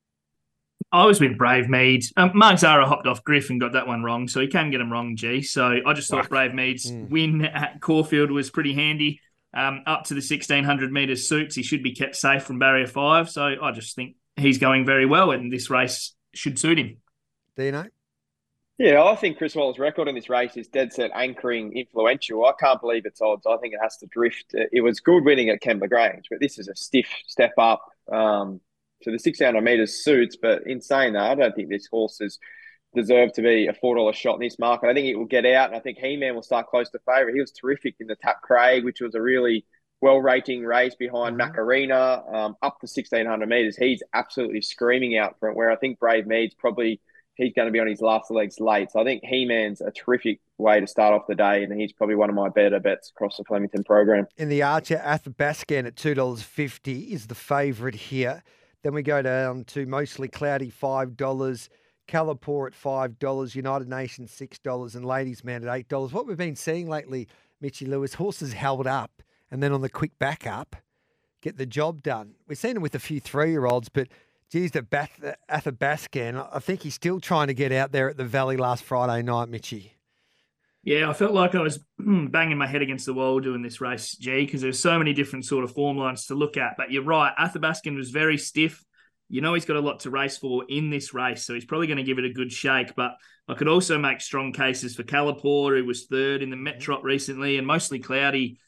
I 0.93 1.05
was 1.07 1.21
with 1.21 1.37
Brave 1.39 1.69
Mead. 1.69 2.05
Um, 2.17 2.33
Mark 2.35 2.59
Zahra 2.59 2.87
hopped 2.87 3.07
off 3.07 3.25
Griff 3.25 3.51
and 3.51 3.59
got 3.61 3.73
that 3.73 3.87
one 3.87 4.03
wrong, 4.05 4.29
so 4.29 4.41
he 4.41 4.47
can 4.47 4.71
get 4.71 4.81
him 4.81 4.93
wrong, 4.93 5.17
G. 5.17 5.43
So 5.43 5.79
I 5.85 5.93
just 5.95 6.11
thought 6.11 6.25
Whack. 6.25 6.29
Brave 6.29 6.55
Mead's 6.55 6.91
Mm. 6.93 7.09
win 7.11 7.45
at 7.47 7.81
Caulfield 7.81 8.31
was 8.31 8.51
pretty 8.51 8.75
handy. 8.75 9.21
Um, 9.57 9.83
up 9.87 10.05
to 10.05 10.15
the 10.15 10.19
1600 10.19 10.93
metres 10.93 11.27
suits, 11.27 11.57
he 11.57 11.63
should 11.63 11.83
be 11.83 11.93
kept 11.93 12.15
safe 12.15 12.43
from 12.43 12.59
barrier 12.59 12.87
five. 12.87 13.31
So 13.31 13.55
I 13.63 13.73
just 13.73 13.97
think 13.97 14.17
he's 14.37 14.59
going 14.59 14.85
very 14.85 15.07
well, 15.07 15.31
and 15.31 15.51
this 15.51 15.71
race 15.71 16.15
should 16.35 16.59
suit 16.59 16.79
him. 16.79 16.99
Dino. 17.57 17.87
Yeah, 18.79 19.03
I 19.03 19.17
think 19.17 19.39
Chris 19.39 19.55
Waller's 19.55 19.79
record 19.79 20.09
in 20.09 20.15
this 20.15 20.29
race 20.29 20.55
is 20.59 20.69
dead 20.69 20.93
set 20.93 21.11
anchoring 21.15 21.75
influential. 21.75 22.45
I 22.45 22.53
can't 22.61 22.79
believe 22.79 23.07
it's 23.07 23.23
odds. 23.23 23.47
I 23.47 23.57
think 23.57 23.73
it 23.73 23.81
has 23.83 23.97
to 23.99 24.07
drift. 24.07 24.55
It 24.71 24.83
was 24.83 25.01
good 25.01 25.25
winning 25.25 25.49
at 25.49 25.63
Kembla 25.63 25.89
Grange, 25.89 26.27
but 26.31 26.41
this 26.41 26.59
is 26.59 26.69
a 26.69 26.77
stiff 26.77 27.09
step 27.27 27.55
up 27.57 27.83
um, 28.13 28.61
to 29.03 29.11
the 29.11 29.13
1600 29.13 29.63
metres 29.63 30.05
suits. 30.05 30.37
But 30.37 30.67
in 30.67 30.83
saying 30.83 31.15
that, 31.15 31.23
I 31.23 31.35
don't 31.35 31.57
think 31.57 31.71
this 31.71 31.87
horse 31.87 32.19
has 32.21 32.39
deserved 32.97 33.35
to 33.35 33.43
be 33.43 33.69
a 33.69 33.73
$4 33.73 34.13
shot 34.15 34.35
in 34.35 34.41
this 34.41 34.59
market. 34.59 34.89
I 34.89 34.95
think 34.95 35.07
it 35.07 35.17
will 35.17 35.25
get 35.27 35.47
out, 35.47 35.69
and 35.69 35.77
I 35.77 35.81
think 35.81 35.99
He 35.99 36.17
Man 36.17 36.35
will 36.35 36.43
start 36.43 36.67
close 36.67 36.91
to 36.91 36.99
favourite. 37.07 37.35
He 37.35 37.41
was 37.41 37.53
terrific 37.53 37.95
in 38.01 38.09
the 38.09 38.17
Tap 38.17 38.43
Craig, 38.43 38.85
which 38.85 39.01
was 39.01 39.15
a 39.15 39.21
really 39.23 39.65
well 40.01 40.19
rating 40.19 40.63
race 40.65 40.95
behind 40.95 41.35
Mhm. 41.37 41.39
Macarena 41.39 42.23
um, 42.33 42.57
up 42.63 42.81
to 42.81 42.87
1600 42.87 43.49
metres. 43.49 43.77
He's 43.77 44.03
absolutely 44.13 44.61
screaming 44.63 45.17
out 45.17 45.39
for 45.39 45.49
it, 45.49 45.55
where 45.57 45.71
I 45.71 45.77
think 45.77 45.99
Brave 45.99 46.27
Mead's 46.27 46.55
probably 46.55 47.01
he's 47.37 47.53
going 47.53 47.67
to 47.67 47.73
be 47.73 47.81
on 47.81 47.87
his 47.87 48.01
last 48.01 48.31
legs 48.31 48.59
late. 48.61 48.91
So 48.91 48.99
I 49.01 49.05
think 49.05 49.23
He 49.25 49.45
Man's 49.45 49.83
a 49.83 49.91
terrific 49.91 50.41
way 50.57 50.81
to 50.81 50.87
start 50.87 51.13
off 51.15 51.27
the 51.27 51.35
day, 51.35 51.63
and 51.65 51.73
he's 51.79 51.93
probably 51.93 52.15
one 52.17 52.31
of 52.31 52.35
my 52.35 52.49
better 52.49 52.81
bets 52.81 53.11
across 53.11 53.37
the 53.37 53.45
Flemington 53.45 53.85
program. 53.85 54.27
In 54.39 54.49
the 54.49 54.63
Archer, 54.63 54.97
Athabascan 55.05 55.87
at 55.87 55.97
$2.50 55.97 57.13
is 57.13 57.27
the 57.27 57.35
favourite 57.35 57.95
here. 57.95 58.43
Then 58.83 58.95
we 58.95 59.03
go 59.03 59.21
down 59.21 59.65
to 59.65 59.85
mostly 59.85 60.29
cloudy 60.29 60.71
$5, 60.71 61.69
Calipore 62.07 62.67
at 62.67 62.75
$5, 62.75 63.55
United 63.55 63.89
Nations 63.89 64.31
$6, 64.39 64.95
and 64.95 65.05
Ladies 65.05 65.45
Man 65.45 65.67
at 65.67 65.89
$8. 65.89 66.13
What 66.13 66.27
we've 66.27 66.37
been 66.37 66.57
seeing 66.57 66.89
lately, 66.89 67.29
Mitchy 67.61 67.87
Lewis, 67.87 68.15
horses 68.15 68.53
held 68.53 68.87
up 68.87 69.23
and 69.51 69.63
then 69.63 69.73
on 69.73 69.81
the 69.81 69.89
quick 69.89 70.19
back 70.19 70.47
up, 70.47 70.77
get 71.41 71.57
the 71.57 71.67
job 71.67 72.03
done. 72.03 72.35
We've 72.47 72.59
seen 72.59 72.77
it 72.77 72.83
with 72.83 72.95
a 72.95 72.99
few 72.99 73.21
three 73.21 73.51
year 73.51 73.67
olds, 73.67 73.89
but 73.89 74.09
geez, 74.51 74.73
the 74.73 74.83
Bath, 74.83 75.23
Athabascan, 75.49 76.49
I 76.53 76.59
think 76.59 76.83
he's 76.83 76.95
still 76.95 77.21
trying 77.21 77.49
to 77.49 77.55
get 77.55 77.73
out 77.73 77.93
there 77.93 78.09
at 78.09 78.17
the 78.17 78.25
Valley 78.25 78.57
last 78.57 78.85
Friday 78.85 79.23
night, 79.23 79.49
Mitchy. 79.49 79.93
Yeah, 80.83 81.11
I 81.11 81.15
felt 81.15 81.33
like 81.33 81.57
I 81.57 81.61
was 81.61 81.81
hmm, 81.99 82.27
banging 82.27 82.59
my 82.59 82.67
head 82.67 82.81
against 82.81 83.07
the 83.07 83.15
wall 83.15 83.41
doing 83.41 83.61
this 83.61 83.81
race, 83.81 84.13
G, 84.13 84.45
because 84.45 84.63
there's 84.63 84.79
so 84.79 84.97
many 84.99 85.13
different 85.13 85.45
sort 85.45 85.65
of 85.65 85.73
form 85.73 85.97
lines 85.97 86.27
to 86.27 86.37
look 86.37 86.57
at. 86.57 86.77
But 86.77 86.93
you're 86.93 87.03
right, 87.03 87.33
Athabascan 87.37 87.97
was 87.97 88.11
very 88.11 88.39
stiff. 88.39 88.85
You 89.29 89.41
know 89.41 89.55
he's 89.55 89.65
got 89.65 89.77
a 89.77 89.81
lot 89.81 90.01
to 90.01 90.11
race 90.11 90.37
for 90.37 90.65
in 90.69 90.91
this 90.91 91.13
race, 91.13 91.45
so 91.45 91.55
he's 91.55 91.65
probably 91.65 91.87
going 91.87 91.97
to 91.99 92.05
give 92.05 92.19
it 92.19 92.25
a 92.25 92.33
good 92.33 92.53
shake. 92.53 92.95
But 92.95 93.17
I 93.49 93.55
could 93.55 93.69
also 93.69 93.99
make 93.99 94.21
strong 94.21 94.53
cases 94.53 94.95
for 94.95 95.03
Calipore, 95.03 95.79
who 95.79 95.85
was 95.85 96.07
third 96.07 96.43
in 96.43 96.51
the 96.51 96.57
Metrot 96.57 97.03
recently, 97.03 97.59
and 97.59 97.67
mostly 97.67 97.99
cloudy 97.99 98.59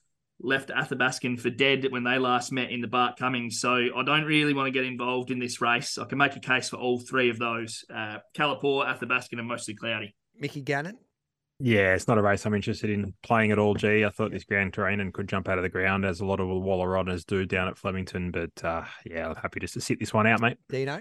left 0.41 0.71
Athabascan 0.71 1.39
for 1.39 1.51
dead 1.51 1.87
when 1.91 2.05
they 2.05 2.19
last 2.19 2.53
met 2.53 2.71
in 2.71 2.81
the 2.81 2.87
Bart 2.87 3.17
Cummings. 3.19 3.61
So 3.61 3.89
I 3.97 4.03
don't 4.05 4.25
really 4.25 4.55
want 4.55 4.67
to 4.67 4.73
get 4.73 4.85
involved 4.85 5.31
in 5.31 5.39
this 5.39 5.61
race. 5.61 5.99
I 5.99 6.05
can 6.05 6.19
make 6.19 6.37
a 6.37 6.41
case 6.41 6.69
for 6.69 6.77
all 6.77 6.99
three 6.99 7.31
of 7.31 7.39
those: 7.39 7.85
uh, 7.93 8.19
Calipore, 8.37 8.87
Athabascan, 8.87 9.39
and 9.39 9.49
mostly 9.49 9.75
cloudy. 9.75 10.15
Mickey 10.39 10.61
Gannon. 10.61 10.99
Yeah, 11.61 11.95
it's 11.95 12.07
not 12.07 12.19
a 12.19 12.23
race 12.23 12.47
I'm 12.47 12.55
interested 12.55 12.89
in 12.89 13.15
playing 13.23 13.51
at 13.51 13.59
all. 13.59 13.75
G, 13.75 14.05
I 14.05 14.11
thought 14.11 14.31
this 14.31 14.45
Grand 14.45 14.73
Terrain 14.73 15.01
and 15.01 15.13
could 15.13 15.29
jump 15.29 15.49
out 15.49 15.59
of 15.59 15.63
the 15.63 15.69
ground 15.69 16.05
as 16.05 16.21
a 16.21 16.25
lot 16.25 16.39
of 16.39 16.47
Waller 16.47 16.89
runners 16.89 17.25
do 17.25 17.45
down 17.47 17.67
at 17.67 17.77
Flemington, 17.77 18.31
but 18.31 18.65
uh, 18.65 18.85
yeah, 19.05 19.29
I'm 19.29 19.35
happy 19.37 19.59
just 19.59 19.75
to 19.75 19.81
sit 19.81 19.99
this 19.99 20.15
one 20.15 20.27
out, 20.27 20.41
mate. 20.41 20.59
Dino. 20.69 21.01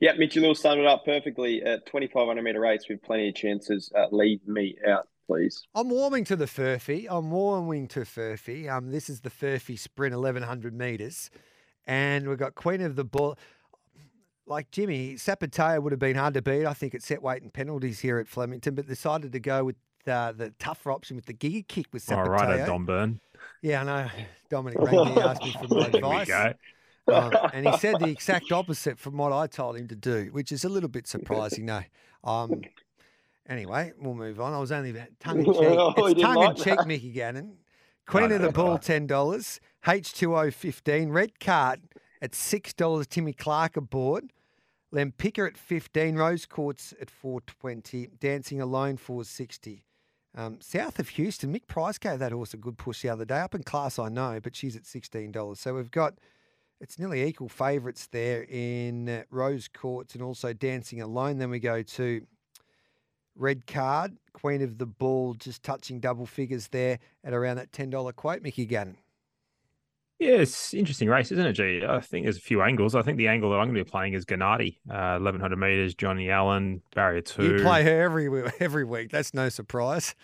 Yeah, 0.00 0.12
Mitchell 0.16 0.42
Lewis 0.44 0.60
summed 0.60 0.80
it 0.80 0.86
up 0.86 1.04
perfectly. 1.04 1.62
At 1.62 1.86
2500 1.86 2.42
metre 2.42 2.60
race 2.60 2.84
with 2.88 3.02
plenty 3.02 3.28
of 3.28 3.34
chances, 3.34 3.90
uh, 3.96 4.06
leave 4.10 4.46
me 4.46 4.76
out. 4.88 5.08
please. 5.26 5.66
I'm 5.74 5.90
warming 5.90 6.24
to 6.24 6.36
the 6.36 6.46
Furphy. 6.46 7.06
I'm 7.08 7.30
warming 7.30 7.88
to 7.88 8.00
Furphy. 8.00 8.68
Um, 8.68 8.90
this 8.90 9.08
is 9.08 9.20
the 9.20 9.30
Furphy 9.30 9.78
Sprint 9.78 10.14
1100 10.14 10.74
metres. 10.74 11.30
And 11.86 12.28
we've 12.28 12.38
got 12.38 12.54
Queen 12.54 12.80
of 12.82 12.96
the 12.96 13.04
Bull. 13.04 13.38
Like 14.50 14.72
Jimmy, 14.72 15.14
Zapateo 15.14 15.80
would 15.80 15.92
have 15.92 16.00
been 16.00 16.16
hard 16.16 16.34
to 16.34 16.42
beat, 16.42 16.66
I 16.66 16.72
think, 16.74 16.92
at 16.96 17.02
set 17.04 17.22
weight 17.22 17.40
and 17.42 17.52
penalties 17.52 18.00
here 18.00 18.18
at 18.18 18.26
Flemington, 18.26 18.74
but 18.74 18.88
decided 18.88 19.30
to 19.30 19.38
go 19.38 19.62
with 19.62 19.76
uh, 20.08 20.32
the 20.32 20.50
tougher 20.58 20.90
option 20.90 21.14
with 21.14 21.26
the 21.26 21.34
Giga 21.34 21.66
kick 21.68 21.86
with 21.92 22.04
Zapateo. 22.04 22.16
All 22.16 22.30
right, 22.30 22.66
Don 22.66 22.84
Burn. 22.84 23.20
Yeah, 23.62 23.82
I 23.82 23.84
know. 23.84 24.08
Dominic 24.48 24.78
Rankin 24.80 25.22
asked 25.22 25.44
me 25.44 25.52
for 25.52 25.72
my 25.72 25.86
advice. 25.86 26.26
There. 26.26 26.54
Um, 27.06 27.32
and 27.52 27.68
he 27.68 27.76
said 27.78 28.00
the 28.00 28.08
exact 28.08 28.50
opposite 28.50 28.98
from 28.98 29.16
what 29.16 29.32
I 29.32 29.46
told 29.46 29.76
him 29.76 29.86
to 29.86 29.94
do, 29.94 30.30
which 30.32 30.50
is 30.50 30.64
a 30.64 30.68
little 30.68 30.88
bit 30.88 31.06
surprising. 31.06 31.66
No. 31.66 31.82
Um, 32.24 32.62
anyway, 33.48 33.92
we'll 34.00 34.14
move 34.14 34.40
on. 34.40 34.52
I 34.52 34.58
was 34.58 34.72
only 34.72 34.92
tongue 35.20 35.38
in 35.38 35.44
cheek. 35.54 35.56
Oh, 35.62 35.92
he 35.96 36.02
It's 36.02 36.14
didn't 36.14 36.22
tongue 36.34 36.42
in 36.44 36.54
cheek, 36.56 36.76
that. 36.76 36.86
Mickey 36.88 37.12
Gannon. 37.12 37.52
Queen 38.06 38.30
No, 38.30 38.34
of 38.34 38.40
the 38.42 38.46
no, 38.48 38.52
Bull, 38.52 38.70
no. 38.72 38.76
ten 38.78 39.06
dollars. 39.06 39.60
H2O 39.86 40.52
fifteen. 40.52 41.10
Red 41.10 41.38
card 41.38 41.82
at 42.20 42.34
six 42.34 42.72
dollars. 42.72 43.06
Timmy 43.06 43.32
Clark 43.32 43.76
aboard. 43.76 44.32
Lempicker 44.92 45.46
at 45.46 45.56
fifteen. 45.56 46.16
Rose 46.16 46.46
Quartz 46.46 46.92
at 47.00 47.10
four 47.10 47.40
twenty. 47.42 48.08
Dancing 48.18 48.60
Alone 48.60 48.96
four 48.96 49.24
sixty. 49.24 49.84
Um, 50.34 50.58
south 50.60 50.98
of 51.00 51.08
Houston, 51.10 51.52
Mick 51.52 51.66
Price 51.66 51.98
gave 51.98 52.20
that 52.20 52.30
horse 52.30 52.54
a 52.54 52.56
good 52.56 52.78
push 52.78 53.02
the 53.02 53.08
other 53.08 53.24
day. 53.24 53.40
Up 53.40 53.54
in 53.54 53.64
class, 53.64 53.98
I 53.98 54.08
know, 54.08 54.38
but 54.40 54.54
she's 54.54 54.76
at 54.76 54.86
sixteen 54.86 55.32
dollars. 55.32 55.60
So 55.60 55.74
we've 55.74 55.90
got 55.90 56.14
it's 56.80 56.98
nearly 56.98 57.24
equal 57.24 57.48
favourites 57.48 58.08
there 58.10 58.46
in 58.48 59.08
uh, 59.08 59.22
Rose 59.30 59.68
Quartz 59.68 60.14
and 60.14 60.22
also 60.22 60.52
Dancing 60.52 61.02
Alone. 61.02 61.38
Then 61.38 61.50
we 61.50 61.58
go 61.58 61.82
to 61.82 62.26
Red 63.36 63.66
Card, 63.66 64.16
Queen 64.32 64.62
of 64.62 64.78
the 64.78 64.86
Bull, 64.86 65.34
just 65.34 65.62
touching 65.62 66.00
double 66.00 66.26
figures 66.26 66.68
there 66.68 66.98
at 67.22 67.32
around 67.32 67.56
that 67.56 67.72
ten 67.72 67.90
dollar 67.90 68.12
quote. 68.12 68.42
Mickey 68.42 68.66
Gannon. 68.66 68.96
Yeah, 70.20 70.32
it's 70.36 70.74
interesting 70.74 71.08
race, 71.08 71.32
isn't 71.32 71.46
it, 71.46 71.54
G? 71.54 71.82
I 71.88 71.98
think 72.00 72.26
there's 72.26 72.36
a 72.36 72.40
few 72.40 72.60
angles. 72.62 72.94
I 72.94 73.00
think 73.00 73.16
the 73.16 73.28
angle 73.28 73.50
that 73.50 73.56
I'm 73.56 73.68
going 73.68 73.76
to 73.78 73.84
be 73.84 73.90
playing 73.90 74.12
is 74.12 74.26
Gennady, 74.26 74.76
uh, 74.90 75.16
1100 75.18 75.56
meters, 75.56 75.94
Johnny 75.94 76.28
Allen, 76.30 76.82
barrier 76.94 77.22
two. 77.22 77.56
You 77.56 77.62
play 77.62 77.82
her 77.84 78.02
every 78.02 78.52
every 78.60 78.84
week. 78.84 79.10
That's 79.10 79.32
no 79.32 79.48
surprise. 79.48 80.14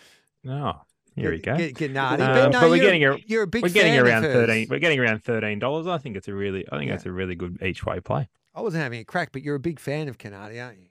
Oh, 0.46 0.74
here 1.16 1.30
we 1.30 1.38
go. 1.40 1.56
Naughty. 1.56 1.88
Um, 1.88 2.16
but 2.18 2.48
no, 2.52 2.61
but 2.61 2.68
we're 2.70 2.76
you're, 2.76 2.85
getting 2.85 3.04
a- 3.06 3.18
you're 3.26 3.42
a 3.44 3.46
big 3.46 3.62
we're 3.62 3.70
getting 3.70 3.94
fan 3.94 4.04
around 4.06 4.22
thirteen. 4.22 4.66
We're 4.68 4.78
getting 4.80 5.00
around 5.00 5.24
thirteen 5.24 5.59
dollars. 5.59 5.87
I 5.87 5.96
think 5.96 6.14
it's 6.16 6.28
a 6.28 6.35
really. 6.35 6.66
I 6.70 6.76
think 6.76 6.88
Yeah. 6.88 6.96
that's 6.96 7.06
a 7.06 7.12
really 7.12 7.35
good 7.35 7.56
each 7.62 7.87
way 7.87 7.98
play. 8.00 8.28
I 8.54 8.61
wasn't 8.61 8.82
having 8.82 9.00
a 9.00 9.04
crack, 9.04 9.32
but 9.32 9.42
you're 9.42 9.54
a 9.56 9.61
big 9.61 9.80
fan 9.80 10.09
of 10.09 10.18
Canardi, 10.18 10.62
aren't 10.62 10.78
you? 10.78 10.88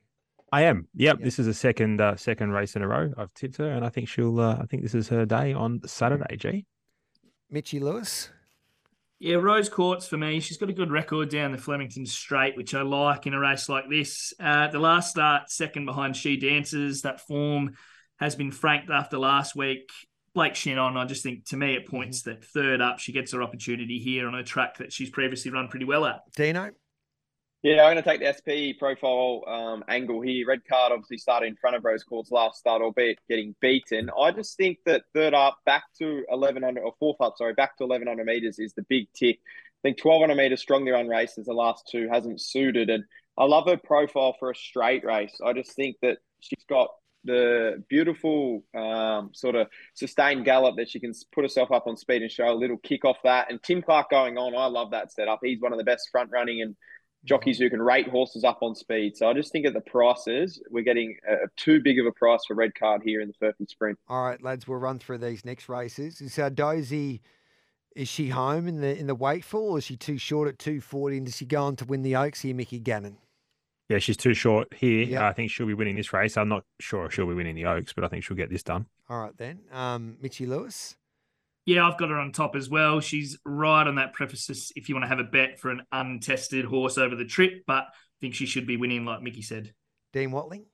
I 0.52 0.64
am. 0.64 0.88
Yep. 0.96 1.20
Yeah. 1.20 1.26
This 1.26 1.38
is 1.38 1.46
a 1.46 1.54
second 1.54 2.02
uh, 2.02 2.16
second 2.16 2.54
race 2.54 2.76
in 2.76 2.82
a 2.82 2.88
row. 2.88 3.14
I've 3.20 3.34
tipped 3.36 3.58
her, 3.58 3.70
and 3.70 3.86
I 3.86 3.90
think 3.90 4.08
she'll. 4.08 4.40
Uh, 4.40 4.58
I 4.60 4.66
think 4.66 4.82
this 4.82 4.96
is 4.96 5.10
her 5.10 5.28
day 5.28 5.54
on 5.54 5.82
Saturday. 5.86 6.38
G. 6.38 6.66
Mitchy 7.52 7.80
Lewis. 7.80 8.32
Yeah, 9.26 9.38
Rose 9.38 9.70
Quartz 9.70 10.08
for 10.08 10.18
me. 10.18 10.40
She's 10.40 10.58
got 10.58 10.70
a 10.70 10.74
good 10.74 10.92
record 10.92 11.30
down 11.30 11.52
the 11.52 11.58
Flemington 11.58 12.06
Straight, 12.06 12.56
which 12.56 12.76
I 12.76 12.84
like 12.84 13.26
in 13.26 13.34
a 13.34 13.40
race 13.40 13.68
like 13.68 13.90
this. 13.90 14.36
Uh, 14.40 14.68
the 14.68 14.78
last 14.78 15.10
start, 15.10 15.50
second 15.50 15.88
behind 15.88 16.16
She 16.16 16.38
Dances. 16.38 17.02
That 17.02 17.22
form 17.22 17.74
has 18.20 18.36
been 18.36 18.52
franked 18.52 18.92
after 18.92 19.18
last 19.18 19.56
week. 19.56 19.90
Blake 20.36 20.54
Shannon, 20.54 20.96
I 20.96 21.06
just 21.06 21.24
think 21.24 21.44
to 21.46 21.58
me 21.58 21.74
it 21.74 21.88
points 21.88 22.22
that 22.22 22.46
third 22.46 22.82
up, 22.82 23.00
she 23.00 23.14
gets 23.14 23.32
her 23.32 23.42
opportunity 23.42 23.98
here 23.98 24.28
on 24.28 24.36
a 24.36 24.44
track 24.44 24.78
that 24.78 24.94
she's 24.94 25.10
previously 25.10 25.50
run 25.50 25.70
pretty 25.70 25.86
well 25.86 26.06
at. 26.06 26.20
Dino. 26.36 26.70
Yeah, 27.66 27.84
I'm 27.84 27.96
going 27.96 28.04
to 28.04 28.04
take 28.04 28.20
the 28.20 28.30
SP 28.30 28.78
profile 28.78 29.42
um, 29.48 29.84
angle 29.88 30.22
here. 30.22 30.46
Red 30.46 30.68
card 30.70 30.92
obviously 30.92 31.18
started 31.18 31.48
in 31.48 31.56
front 31.56 31.76
of 31.76 31.84
Rose 31.84 32.04
Quartz 32.04 32.30
last 32.30 32.60
start, 32.60 32.84
albeit 32.84 33.18
getting 33.28 33.56
beaten. 33.60 34.12
I 34.16 34.30
just 34.30 34.56
think 34.56 34.78
that 34.86 35.06
third 35.16 35.34
up, 35.34 35.58
back 35.66 35.86
to 35.98 36.24
1100 36.30 36.80
or 36.80 36.94
fourth 37.00 37.20
up, 37.22 37.34
sorry, 37.38 37.56
back 37.56 37.76
to 37.78 37.86
1100 37.86 38.24
meters 38.24 38.60
is 38.60 38.76
the 38.76 38.84
big 38.84 39.08
tick. 39.16 39.40
I 39.84 39.90
think 39.90 40.06
1200 40.06 40.40
meters 40.40 40.62
strongly 40.62 40.92
run 40.92 41.08
races, 41.08 41.48
the 41.48 41.54
last 41.54 41.90
two 41.92 42.08
hasn't 42.08 42.40
suited, 42.40 42.92
and 42.92 43.04
I 43.36 43.46
love 43.46 43.66
her 43.66 43.78
profile 43.78 44.36
for 44.38 44.52
a 44.52 44.56
straight 44.56 45.04
race. 45.04 45.36
I 45.44 45.54
just 45.54 45.72
think 45.72 45.96
that 46.04 46.20
she's 46.42 46.64
got 46.70 46.90
the 47.24 47.84
beautiful 47.90 48.64
um, 48.78 49.32
sort 49.34 49.56
of 49.56 49.70
sustained 49.96 50.46
gallop 50.46 50.76
that 50.76 50.92
she 50.92 51.00
can 51.00 51.14
put 51.34 51.44
herself 51.44 51.72
up 51.72 51.88
on 51.88 51.98
speed 51.98 52.22
and 52.22 52.30
show 52.30 52.48
a 52.48 52.54
little 52.54 52.78
kick 52.78 53.04
off 53.06 53.18
that. 53.24 53.50
And 53.50 53.60
Tim 53.64 53.82
Clark 53.82 54.12
going 54.12 54.38
on, 54.38 54.56
I 54.56 54.68
love 54.68 54.92
that 54.92 55.12
setup. 55.12 55.40
He's 55.42 55.60
one 55.60 55.72
of 55.72 55.80
the 55.80 55.84
best 55.84 56.10
front 56.12 56.30
running 56.32 56.62
and 56.62 56.76
jockeys 57.26 57.58
who 57.58 57.70
can 57.70 57.82
rate 57.82 58.08
horses 58.08 58.44
up 58.44 58.60
on 58.62 58.76
speed. 58.76 59.18
So 59.18 59.28
I 59.28 59.34
just 59.34 59.52
think 59.52 59.66
at 59.66 59.74
the 59.74 59.82
prices, 59.82 60.62
we're 60.70 60.84
getting 60.84 61.18
uh, 61.30 61.48
too 61.58 61.82
big 61.82 62.00
of 62.00 62.06
a 62.06 62.12
price 62.12 62.46
for 62.48 62.54
red 62.54 62.74
card 62.76 63.02
here 63.04 63.20
in 63.22 63.28
the 63.28 63.46
Furphy 63.46 63.68
Sprint. 63.68 64.00
All 64.08 64.24
right, 64.24 64.42
lads, 64.42 64.68
we'll 64.68 64.78
run 64.78 65.00
through 65.00 65.18
these 65.18 65.44
next 65.44 65.68
races. 65.68 66.22
Is 66.22 66.40
uh, 66.40 66.50
Dozy, 66.50 67.22
is 67.96 68.08
she 68.08 68.30
home 68.30 68.68
in 68.68 68.82
the 68.82 68.98
in 68.98 69.08
the 69.08 69.16
Wakeful, 69.16 69.72
or 69.72 69.78
is 69.80 69.84
she 69.84 69.98
too 69.98 70.18
short 70.18 70.48
at 70.48 70.60
two 70.60 70.80
forty? 70.80 71.18
And 71.18 71.26
does 71.26 71.38
she 71.38 71.46
go 71.46 71.64
on 71.64 71.76
to 71.78 71.86
win 71.86 72.04
the 72.04 72.16
Oaks 72.16 72.42
here, 72.42 72.56
Mickey 72.56 72.80
Gannon? 72.80 73.18
Yeah, 73.90 74.00
she's 74.00 74.18
too 74.18 74.34
short 74.34 74.74
here. 74.74 75.04
Yep. 75.04 75.22
I 75.22 75.34
think 75.34 75.52
she'll 75.52 75.68
be 75.68 75.76
winning 75.76 75.96
this 75.96 76.12
race. 76.12 76.38
I'm 76.38 76.50
not 76.50 76.64
sure 76.80 77.06
if 77.06 77.14
she'll 77.14 77.28
be 77.28 77.36
winning 77.36 77.56
the 77.56 77.66
Oaks, 77.66 77.94
but 77.94 78.04
I 78.04 78.08
think 78.08 78.24
she'll 78.24 78.38
get 78.38 78.50
this 78.50 78.64
done. 78.64 78.88
All 79.10 79.22
right 79.22 79.38
then, 79.38 79.60
um, 79.72 80.18
Mitchy 80.22 80.46
Lewis. 80.46 80.96
Yeah, 81.66 81.88
I've 81.88 81.98
got 81.98 82.10
her 82.10 82.20
on 82.20 82.32
top 82.32 82.56
as 82.56 82.70
well. 82.70 83.00
She's 83.00 83.38
right 83.44 83.88
on 83.88 83.96
that 83.96 84.14
preface 84.14 84.72
if 84.76 84.88
you 84.88 84.96
want 84.96 85.06
to 85.06 85.10
have 85.10 85.20
a 85.20 85.24
bet 85.24 85.60
for 85.60 85.72
an 85.72 85.82
untested 85.92 86.66
horse 86.66 86.98
over 86.98 87.16
the 87.16 87.26
trip, 87.26 87.64
but 87.66 87.84
I 87.84 88.20
think 88.22 88.36
she 88.36 88.46
should 88.46 88.68
be 88.68 88.78
winning, 88.78 89.04
like 89.04 89.22
Mickey 89.22 89.42
said. 89.42 89.74
Dean 90.14 90.32
Watling. 90.32 90.66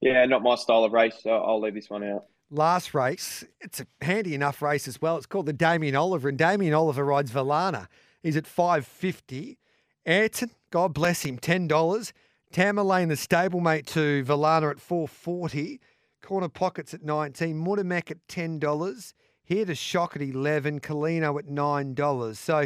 Yeah, 0.00 0.24
not 0.26 0.42
my 0.42 0.54
style 0.54 0.84
of 0.84 0.92
race, 0.92 1.16
so 1.22 1.30
I'll 1.30 1.60
leave 1.60 1.74
this 1.74 1.90
one 1.90 2.04
out. 2.04 2.26
Last 2.50 2.94
race, 2.94 3.42
it's 3.60 3.80
a 3.80 3.86
handy 4.00 4.34
enough 4.34 4.62
race 4.62 4.86
as 4.86 5.02
well. 5.02 5.16
It's 5.16 5.26
called 5.26 5.46
the 5.46 5.52
Damien 5.52 5.96
Oliver, 5.96 6.28
and 6.28 6.38
Damien 6.38 6.74
Oliver 6.74 7.04
rides 7.04 7.32
Valana. 7.32 7.88
He's 8.22 8.36
at 8.36 8.46
five 8.46 8.86
fifty. 8.86 9.58
Ayrton, 10.06 10.50
God 10.70 10.94
bless 10.94 11.22
him, 11.22 11.38
ten 11.38 11.66
dollars. 11.66 12.12
Tamerlane, 12.52 13.08
the 13.08 13.14
stablemate 13.14 13.86
to 13.86 14.22
Valana 14.24 14.70
at 14.70 14.78
four 14.78 15.08
forty. 15.08 15.80
Corner 16.22 16.48
pockets 16.48 16.94
at 16.94 17.02
nineteen. 17.02 17.56
Mutamek 17.56 18.10
at 18.10 18.28
ten 18.28 18.58
dollars. 18.58 19.14
Here 19.46 19.66
to 19.66 19.74
shock 19.74 20.16
at 20.16 20.22
eleven. 20.22 20.80
Colino 20.80 21.38
at 21.38 21.46
nine 21.46 21.92
dollars. 21.92 22.38
So 22.38 22.60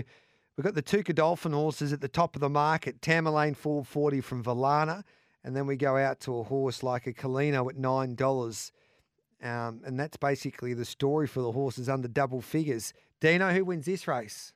we've 0.56 0.64
got 0.64 0.76
the 0.76 0.82
two 0.82 1.02
Godolphin 1.02 1.52
horses 1.52 1.92
at 1.92 2.00
the 2.00 2.08
top 2.08 2.36
of 2.36 2.40
the 2.40 2.48
market. 2.48 3.00
Tamerlane 3.00 3.56
four 3.56 3.84
forty 3.84 4.20
from 4.20 4.44
Valana, 4.44 5.02
and 5.42 5.56
then 5.56 5.66
we 5.66 5.76
go 5.76 5.96
out 5.96 6.20
to 6.20 6.38
a 6.38 6.44
horse 6.44 6.84
like 6.84 7.08
a 7.08 7.12
Colino 7.12 7.68
at 7.68 7.76
nine 7.76 8.14
dollars. 8.14 8.70
Um, 9.42 9.80
and 9.84 9.98
that's 9.98 10.16
basically 10.16 10.72
the 10.74 10.84
story 10.84 11.26
for 11.26 11.40
the 11.40 11.52
horses 11.52 11.88
under 11.88 12.08
double 12.08 12.40
figures. 12.40 12.92
Dino, 13.20 13.50
who 13.50 13.64
wins 13.64 13.86
this 13.86 14.06
race? 14.06 14.52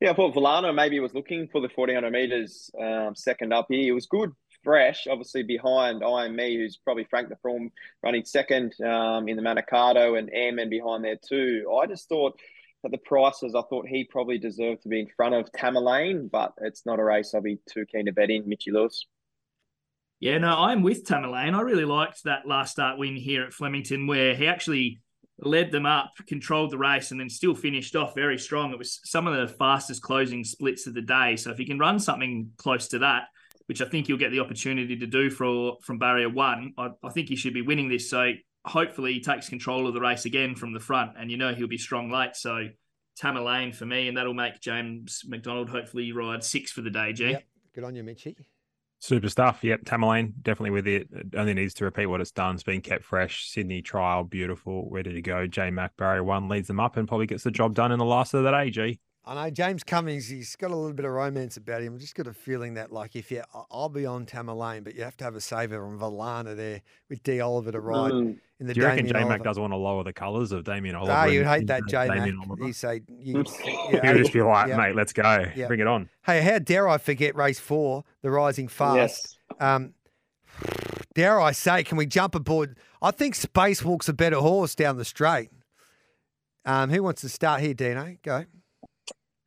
Yeah, 0.00 0.10
I 0.10 0.14
thought 0.14 0.34
Volano 0.34 0.74
maybe 0.74 1.00
was 1.00 1.12
looking 1.12 1.46
for 1.48 1.60
the 1.60 1.68
1400 1.74 2.10
meters 2.10 2.70
um, 2.80 3.14
second 3.14 3.52
up 3.52 3.66
here. 3.68 3.92
It 3.92 3.94
was 3.94 4.06
good, 4.06 4.32
fresh, 4.62 5.06
obviously 5.08 5.42
behind 5.42 6.02
I 6.04 6.26
Am 6.26 6.36
Me, 6.36 6.56
who's 6.56 6.76
probably 6.76 7.04
Frank 7.04 7.28
the 7.28 7.36
From 7.42 7.70
running 8.02 8.24
second 8.24 8.74
um, 8.80 9.28
in 9.28 9.36
the 9.36 9.42
Manikato 9.42 10.18
and 10.18 10.30
Airman 10.32 10.70
behind 10.70 11.04
there 11.04 11.18
too. 11.26 11.64
I 11.80 11.86
just 11.86 12.08
thought 12.08 12.38
at 12.84 12.90
the 12.90 12.98
prices, 12.98 13.54
I 13.54 13.62
thought 13.62 13.86
he 13.86 14.04
probably 14.04 14.38
deserved 14.38 14.82
to 14.82 14.88
be 14.88 15.00
in 15.00 15.08
front 15.16 15.34
of 15.34 15.50
Tamerlane, 15.52 16.30
but 16.30 16.54
it's 16.62 16.86
not 16.86 16.98
a 16.98 17.04
race 17.04 17.34
I'll 17.34 17.42
be 17.42 17.58
too 17.68 17.84
keen 17.86 18.06
to 18.06 18.12
bet 18.12 18.30
in, 18.30 18.48
Mitchy 18.48 18.70
Lewis. 18.70 19.06
Yeah, 20.18 20.38
no, 20.38 20.48
I'm 20.48 20.82
with 20.82 21.06
Tamerlane. 21.06 21.54
I 21.54 21.60
really 21.62 21.84
liked 21.84 22.24
that 22.24 22.46
last 22.46 22.72
start 22.72 22.98
win 22.98 23.16
here 23.16 23.44
at 23.44 23.52
Flemington 23.52 24.06
where 24.06 24.34
he 24.34 24.46
actually 24.46 25.00
led 25.38 25.72
them 25.72 25.86
up, 25.86 26.12
controlled 26.26 26.70
the 26.70 26.78
race, 26.78 27.10
and 27.10 27.20
then 27.20 27.30
still 27.30 27.54
finished 27.54 27.96
off 27.96 28.14
very 28.14 28.38
strong. 28.38 28.72
It 28.72 28.78
was 28.78 29.00
some 29.04 29.26
of 29.26 29.36
the 29.36 29.54
fastest 29.54 30.02
closing 30.02 30.44
splits 30.44 30.86
of 30.86 30.94
the 30.94 31.02
day. 31.02 31.36
So 31.36 31.50
if 31.50 31.58
he 31.58 31.64
can 31.64 31.78
run 31.78 31.98
something 31.98 32.50
close 32.58 32.88
to 32.88 32.98
that, 33.00 33.24
which 33.70 33.80
I 33.80 33.84
think 33.84 34.08
he'll 34.08 34.16
get 34.16 34.32
the 34.32 34.40
opportunity 34.40 34.96
to 34.96 35.06
do 35.06 35.30
for 35.30 35.78
from 35.80 36.00
barrier 36.00 36.28
one, 36.28 36.74
I, 36.76 36.88
I 37.04 37.10
think 37.10 37.28
he 37.28 37.36
should 37.36 37.54
be 37.54 37.62
winning 37.62 37.88
this. 37.88 38.10
So 38.10 38.32
hopefully 38.64 39.12
he 39.12 39.20
takes 39.20 39.48
control 39.48 39.86
of 39.86 39.94
the 39.94 40.00
race 40.00 40.24
again 40.24 40.56
from 40.56 40.72
the 40.72 40.80
front, 40.80 41.12
and 41.16 41.30
you 41.30 41.36
know 41.36 41.54
he'll 41.54 41.68
be 41.68 41.78
strong 41.78 42.10
late. 42.10 42.34
So 42.34 42.66
Tamerlane 43.16 43.72
for 43.72 43.86
me, 43.86 44.08
and 44.08 44.16
that'll 44.16 44.34
make 44.34 44.60
James 44.60 45.22
McDonald 45.24 45.70
hopefully 45.70 46.10
ride 46.10 46.42
six 46.42 46.72
for 46.72 46.80
the 46.80 46.90
day, 46.90 47.12
G. 47.12 47.30
Yep. 47.30 47.44
Good 47.72 47.84
on 47.84 47.94
you, 47.94 48.02
Mitchy. 48.02 48.36
Super 48.98 49.28
stuff. 49.28 49.62
Yep, 49.62 49.84
Tamerlane 49.84 50.32
definitely 50.42 50.70
with 50.70 50.88
it. 50.88 51.06
It 51.12 51.26
only 51.36 51.54
needs 51.54 51.74
to 51.74 51.84
repeat 51.84 52.06
what 52.06 52.20
it's 52.20 52.32
done. 52.32 52.56
It's 52.56 52.64
been 52.64 52.80
kept 52.80 53.04
fresh. 53.04 53.50
Sydney 53.50 53.82
trial, 53.82 54.24
beautiful, 54.24 54.88
ready 54.90 55.12
to 55.12 55.22
go. 55.22 55.46
J 55.46 55.70
Mac 55.70 55.96
barrier 55.96 56.24
one 56.24 56.48
leads 56.48 56.66
them 56.66 56.80
up 56.80 56.96
and 56.96 57.06
probably 57.06 57.26
gets 57.26 57.44
the 57.44 57.52
job 57.52 57.76
done 57.76 57.92
in 57.92 58.00
the 58.00 58.04
last 58.04 58.34
of 58.34 58.42
that 58.42 58.72
day. 58.72 58.98
G. 59.24 59.30
I 59.30 59.34
know 59.44 59.50
James 59.50 59.84
Cummings, 59.84 60.28
he's 60.28 60.56
got 60.56 60.70
a 60.70 60.76
little 60.76 60.92
bit 60.94 61.04
of 61.04 61.12
romance 61.12 61.56
about 61.56 61.82
him. 61.82 61.94
I've 61.94 62.00
just 62.00 62.14
got 62.14 62.26
a 62.26 62.32
feeling 62.32 62.74
that, 62.74 62.92
like, 62.92 63.14
if 63.16 63.30
you, 63.30 63.42
I- 63.54 63.62
I'll 63.70 63.88
be 63.88 64.06
on 64.06 64.26
Tamerlane, 64.26 64.82
but 64.84 64.94
you 64.94 65.02
have 65.04 65.16
to 65.18 65.24
have 65.24 65.34
a 65.36 65.40
saver 65.40 65.84
on 65.84 65.98
Valana 65.98 66.56
there 66.56 66.80
with 67.08 67.22
D. 67.22 67.40
Oliver 67.40 67.72
to 67.72 67.80
ride 67.80 68.12
Mm. 68.12 68.38
in 68.60 68.66
the 68.66 68.74
Do 68.74 68.80
you 68.80 68.86
reckon 68.86 69.06
Damien 69.06 69.22
J 69.24 69.28
Mac 69.28 69.42
doesn't 69.42 69.60
want 69.60 69.72
to 69.72 69.76
lower 69.76 70.02
the 70.04 70.12
colours 70.12 70.52
of 70.52 70.64
Damien 70.64 70.94
Oliver? 70.96 71.12
Ah, 71.12 71.24
you'd 71.26 71.46
hate 71.46 71.66
that, 71.66 71.82
J 71.88 72.08
Mac. 72.08 72.16
Damien 72.18 72.40
Oliver? 72.46 72.64
He'd 72.66 72.72
say, 72.74 73.02
you, 73.08 73.34
He'll 74.02 74.16
just 74.18 74.32
be 74.32 74.42
like, 74.42 74.68
yeah. 74.68 74.76
mate, 74.76 74.94
let's 74.96 75.12
go. 75.12 75.44
Yeah. 75.54 75.66
Bring 75.66 75.80
it 75.80 75.86
on. 75.86 76.08
Hey, 76.24 76.40
how 76.42 76.58
dare 76.58 76.88
I 76.88 76.98
forget 76.98 77.36
race 77.36 77.58
four, 77.60 78.04
the 78.22 78.30
Rising 78.30 78.68
Fast? 78.68 78.96
Yes. 78.96 79.36
Um, 79.60 79.94
dare 81.14 81.40
I 81.40 81.52
say, 81.52 81.84
can 81.84 81.96
we 81.98 82.06
jump 82.06 82.34
aboard? 82.34 82.78
I 83.02 83.10
think 83.10 83.34
Spacewalk's 83.34 84.08
a 84.08 84.12
better 84.12 84.36
horse 84.38 84.74
down 84.74 84.96
the 84.96 85.04
straight. 85.04 85.50
Um, 86.64 86.90
who 86.90 87.02
wants 87.02 87.22
to 87.22 87.28
start 87.28 87.60
here, 87.62 87.72
Dino? 87.74 88.16
Go. 88.22 88.44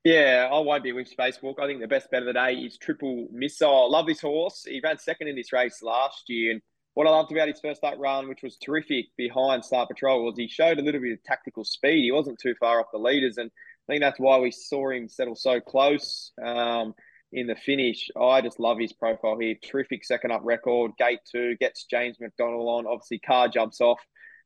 Yeah, 0.03 0.49
I 0.51 0.59
won't 0.59 0.83
be 0.83 0.91
with 0.91 1.15
Spacewalk. 1.15 1.59
I 1.59 1.67
think 1.67 1.79
the 1.79 1.87
best 1.87 2.11
bet 2.11 2.23
of 2.23 2.25
the 2.27 2.33
day 2.33 2.55
is 2.55 2.77
Triple 2.77 3.27
Missile. 3.31 3.89
Love 3.89 4.05
this 4.05 4.19
horse. 4.19 4.65
He 4.67 4.81
ran 4.83 4.97
second 4.97 5.29
in 5.29 5.35
this 5.35 5.53
race 5.53 5.81
last 5.81 6.23
year, 6.27 6.51
and 6.51 6.61
what 6.93 7.07
I 7.07 7.11
loved 7.11 7.31
about 7.31 7.47
his 7.47 7.61
first 7.61 7.83
up 7.85 7.95
run, 7.97 8.27
which 8.27 8.43
was 8.43 8.57
terrific 8.57 9.05
behind 9.17 9.63
Star 9.63 9.87
Patrol, 9.87 10.25
was 10.25 10.37
he 10.37 10.49
showed 10.49 10.77
a 10.77 10.81
little 10.81 10.99
bit 10.99 11.13
of 11.13 11.23
tactical 11.23 11.63
speed. 11.63 12.03
He 12.03 12.11
wasn't 12.11 12.37
too 12.37 12.53
far 12.59 12.81
off 12.81 12.87
the 12.91 12.99
leaders, 12.99 13.37
and 13.37 13.49
I 13.87 13.93
think 13.93 14.01
that's 14.01 14.19
why 14.19 14.39
we 14.39 14.51
saw 14.51 14.89
him 14.89 15.07
settle 15.07 15.35
so 15.35 15.61
close 15.61 16.33
um, 16.43 16.93
in 17.31 17.47
the 17.47 17.55
finish. 17.55 18.09
I 18.19 18.41
just 18.41 18.59
love 18.59 18.79
his 18.79 18.91
profile 18.91 19.37
here. 19.39 19.55
Terrific 19.63 20.03
second 20.03 20.31
up 20.31 20.41
record. 20.43 20.91
Gate 20.97 21.19
two 21.31 21.55
gets 21.61 21.85
James 21.85 22.17
McDonald 22.19 22.67
on. 22.67 22.87
Obviously, 22.87 23.19
car 23.19 23.47
jumps 23.47 23.79
off. 23.79 24.01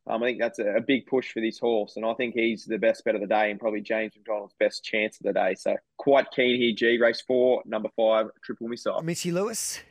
Um, 0.09 0.23
I 0.23 0.27
think 0.27 0.39
that's 0.39 0.59
a, 0.59 0.75
a, 0.75 0.81
big 0.81 1.05
push 1.05 1.31
for 1.31 1.41
this 1.41 1.59
horse, 1.59 1.97
and 1.97 2.05
I 2.05 2.13
think 2.13 2.33
he's 2.33 2.65
the 2.65 2.77
best 2.77 3.03
bet 3.03 3.15
of 3.15 3.21
the 3.21 3.27
day 3.27 3.51
and 3.51 3.59
probably 3.59 3.81
James 3.81 4.13
McDonald's 4.15 4.55
best 4.59 4.83
chance 4.83 5.17
of 5.19 5.25
the 5.25 5.33
day. 5.33 5.55
So 5.55 5.75
quite 5.97 6.31
keen 6.31 6.59
here, 6.59 6.73
G. 6.73 6.97
Race 6.97 7.21
four, 7.21 7.61
number 7.65 7.89
five, 7.95 8.27
Triple 8.43 8.67
Missile. 8.67 9.01
Mitchy 9.01 9.31
Lewis. 9.31 9.81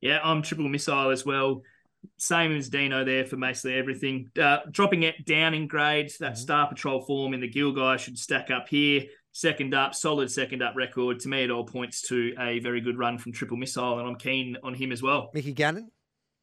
Yeah, 0.00 0.18
I'm 0.24 0.42
Triple 0.42 0.68
Missile 0.68 1.10
as 1.10 1.24
well. 1.24 1.62
Same 2.18 2.56
as 2.56 2.68
Dino 2.68 3.04
there 3.04 3.26
for 3.26 3.36
basically 3.36 3.74
everything. 3.74 4.30
Uh, 4.40 4.58
dropping 4.70 5.02
it 5.02 5.24
down 5.24 5.54
in 5.54 5.66
grades, 5.68 6.18
that 6.18 6.32
mm-hmm. 6.32 6.40
Star 6.40 6.68
Patrol 6.68 7.02
form 7.02 7.34
in 7.34 7.40
the 7.40 7.50
Gilgai 7.50 7.98
should 7.98 8.18
stack 8.18 8.50
up 8.50 8.68
here. 8.68 9.04
Second 9.32 9.74
up, 9.74 9.94
solid 9.94 10.30
second 10.30 10.62
up 10.62 10.74
record. 10.74 11.20
To 11.20 11.28
me, 11.28 11.44
it 11.44 11.50
all 11.50 11.64
points 11.64 12.02
to 12.08 12.34
a 12.40 12.58
very 12.58 12.80
good 12.80 12.98
run 12.98 13.18
from 13.18 13.32
Triple 13.32 13.56
Missile, 13.56 14.00
and 14.00 14.08
I'm 14.08 14.16
keen 14.16 14.56
on 14.64 14.74
him 14.74 14.90
as 14.90 15.02
well. 15.02 15.30
Mickey 15.32 15.52
Gannon? 15.52 15.92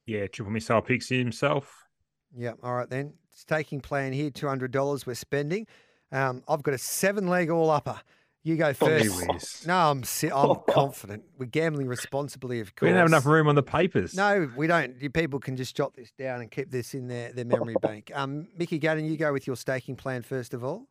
Yeah, 0.06 0.28
Triple 0.28 0.54
Missile 0.54 0.82
picks 0.82 1.10
himself. 1.10 1.87
Yeah, 2.36 2.54
all 2.64 2.74
right 2.74 2.90
then. 2.90 3.14
Staking 3.32 3.82
plan 3.82 4.14
here, 4.14 4.32
$200 4.32 5.06
we're 5.06 5.14
spending. 5.14 5.68
Um, 6.12 6.44
I've 6.48 6.64
got 6.64 6.74
a 6.74 6.78
seven 6.78 7.28
leg 7.28 7.50
all 7.50 7.70
upper. 7.70 8.00
You 8.44 8.56
go 8.56 8.74
first. 8.74 9.68
No, 9.68 9.76
I'm 9.76 10.04
I'm 10.34 10.56
confident. 10.70 11.24
We're 11.38 11.48
gambling 11.48 11.88
responsibly, 11.88 12.62
of 12.62 12.74
course. 12.76 12.88
We 12.88 12.92
don't 12.94 13.00
have 13.00 13.08
enough 13.08 13.26
room 13.26 13.50
on 13.50 13.56
the 13.56 13.64
papers. 13.64 14.16
No, 14.16 14.50
we 14.56 14.68
don't. 14.68 15.02
You 15.02 15.10
people 15.10 15.40
can 15.40 15.58
just 15.58 15.76
jot 15.76 15.94
this 15.96 16.12
down 16.12 16.40
and 16.40 16.50
keep 16.50 16.72
this 16.72 16.94
in 16.94 17.08
their, 17.08 17.34
their 17.34 17.44
memory 17.44 17.76
bank. 17.82 18.10
Um, 18.16 18.48
Mickey 18.58 18.80
Gannon, 18.80 19.04
you 19.04 19.18
go 19.18 19.34
with 19.34 19.48
your 19.48 19.58
staking 19.58 19.98
plan 19.98 20.22
first 20.22 20.54
of 20.54 20.64
all. 20.64 20.88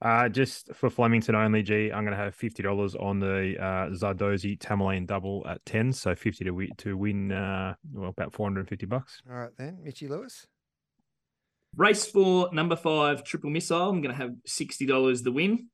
Uh, 0.00 0.28
just 0.28 0.72
for 0.74 0.90
Flemington 0.90 1.34
only, 1.34 1.62
G, 1.62 1.90
I'm 1.92 2.04
going 2.04 2.16
to 2.16 2.22
have 2.22 2.34
fifty 2.36 2.62
dollars 2.62 2.94
on 2.94 3.18
the 3.18 3.56
uh, 3.58 3.90
Zardozi 3.90 4.58
Tamerlane 4.58 5.06
double 5.06 5.44
at 5.48 5.64
ten, 5.66 5.92
so 5.92 6.14
fifty 6.14 6.44
to 6.44 6.50
win 6.52 6.68
to 6.78 6.96
win. 6.96 7.32
Uh, 7.32 7.74
well, 7.92 8.10
about 8.10 8.32
four 8.32 8.46
hundred 8.46 8.60
and 8.60 8.68
fifty 8.68 8.86
bucks. 8.86 9.22
All 9.28 9.36
right 9.36 9.50
then, 9.56 9.78
Mitchy 9.82 10.06
Lewis. 10.06 10.46
Race 11.76 12.06
four, 12.06 12.50
number 12.52 12.76
five, 12.76 13.24
triple 13.24 13.50
missile. 13.50 13.88
I'm 13.88 14.02
going 14.02 14.14
to 14.14 14.20
have 14.20 14.34
sixty 14.46 14.86
dollars 14.86 15.22
the 15.22 15.32
win. 15.32 15.68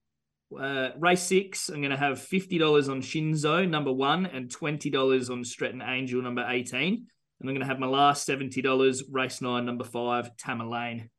Uh, 0.57 0.91
race 0.99 1.23
six, 1.23 1.69
I'm 1.69 1.83
going 1.83 1.91
to 1.91 1.97
have 1.97 2.19
$50 2.19 2.89
on 2.89 3.03
Shinzo, 3.03 3.69
number 3.69 3.93
one, 3.93 4.25
and 4.25 4.49
$20 4.49 5.31
on 5.31 5.45
Stretan 5.45 5.83
Angel, 5.83 6.23
number 6.23 6.43
18. 6.49 6.81
And 6.81 7.49
I'm 7.49 7.55
going 7.55 7.61
to 7.61 7.67
have 7.67 7.79
my 7.79 7.87
last 7.87 8.27
$70, 8.27 9.03
race 9.11 9.43
nine, 9.43 9.67
number 9.67 9.85
five, 9.85 10.31
Tamerlane. 10.37 11.11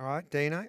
All 0.00 0.06
right, 0.06 0.28
Dino. 0.28 0.66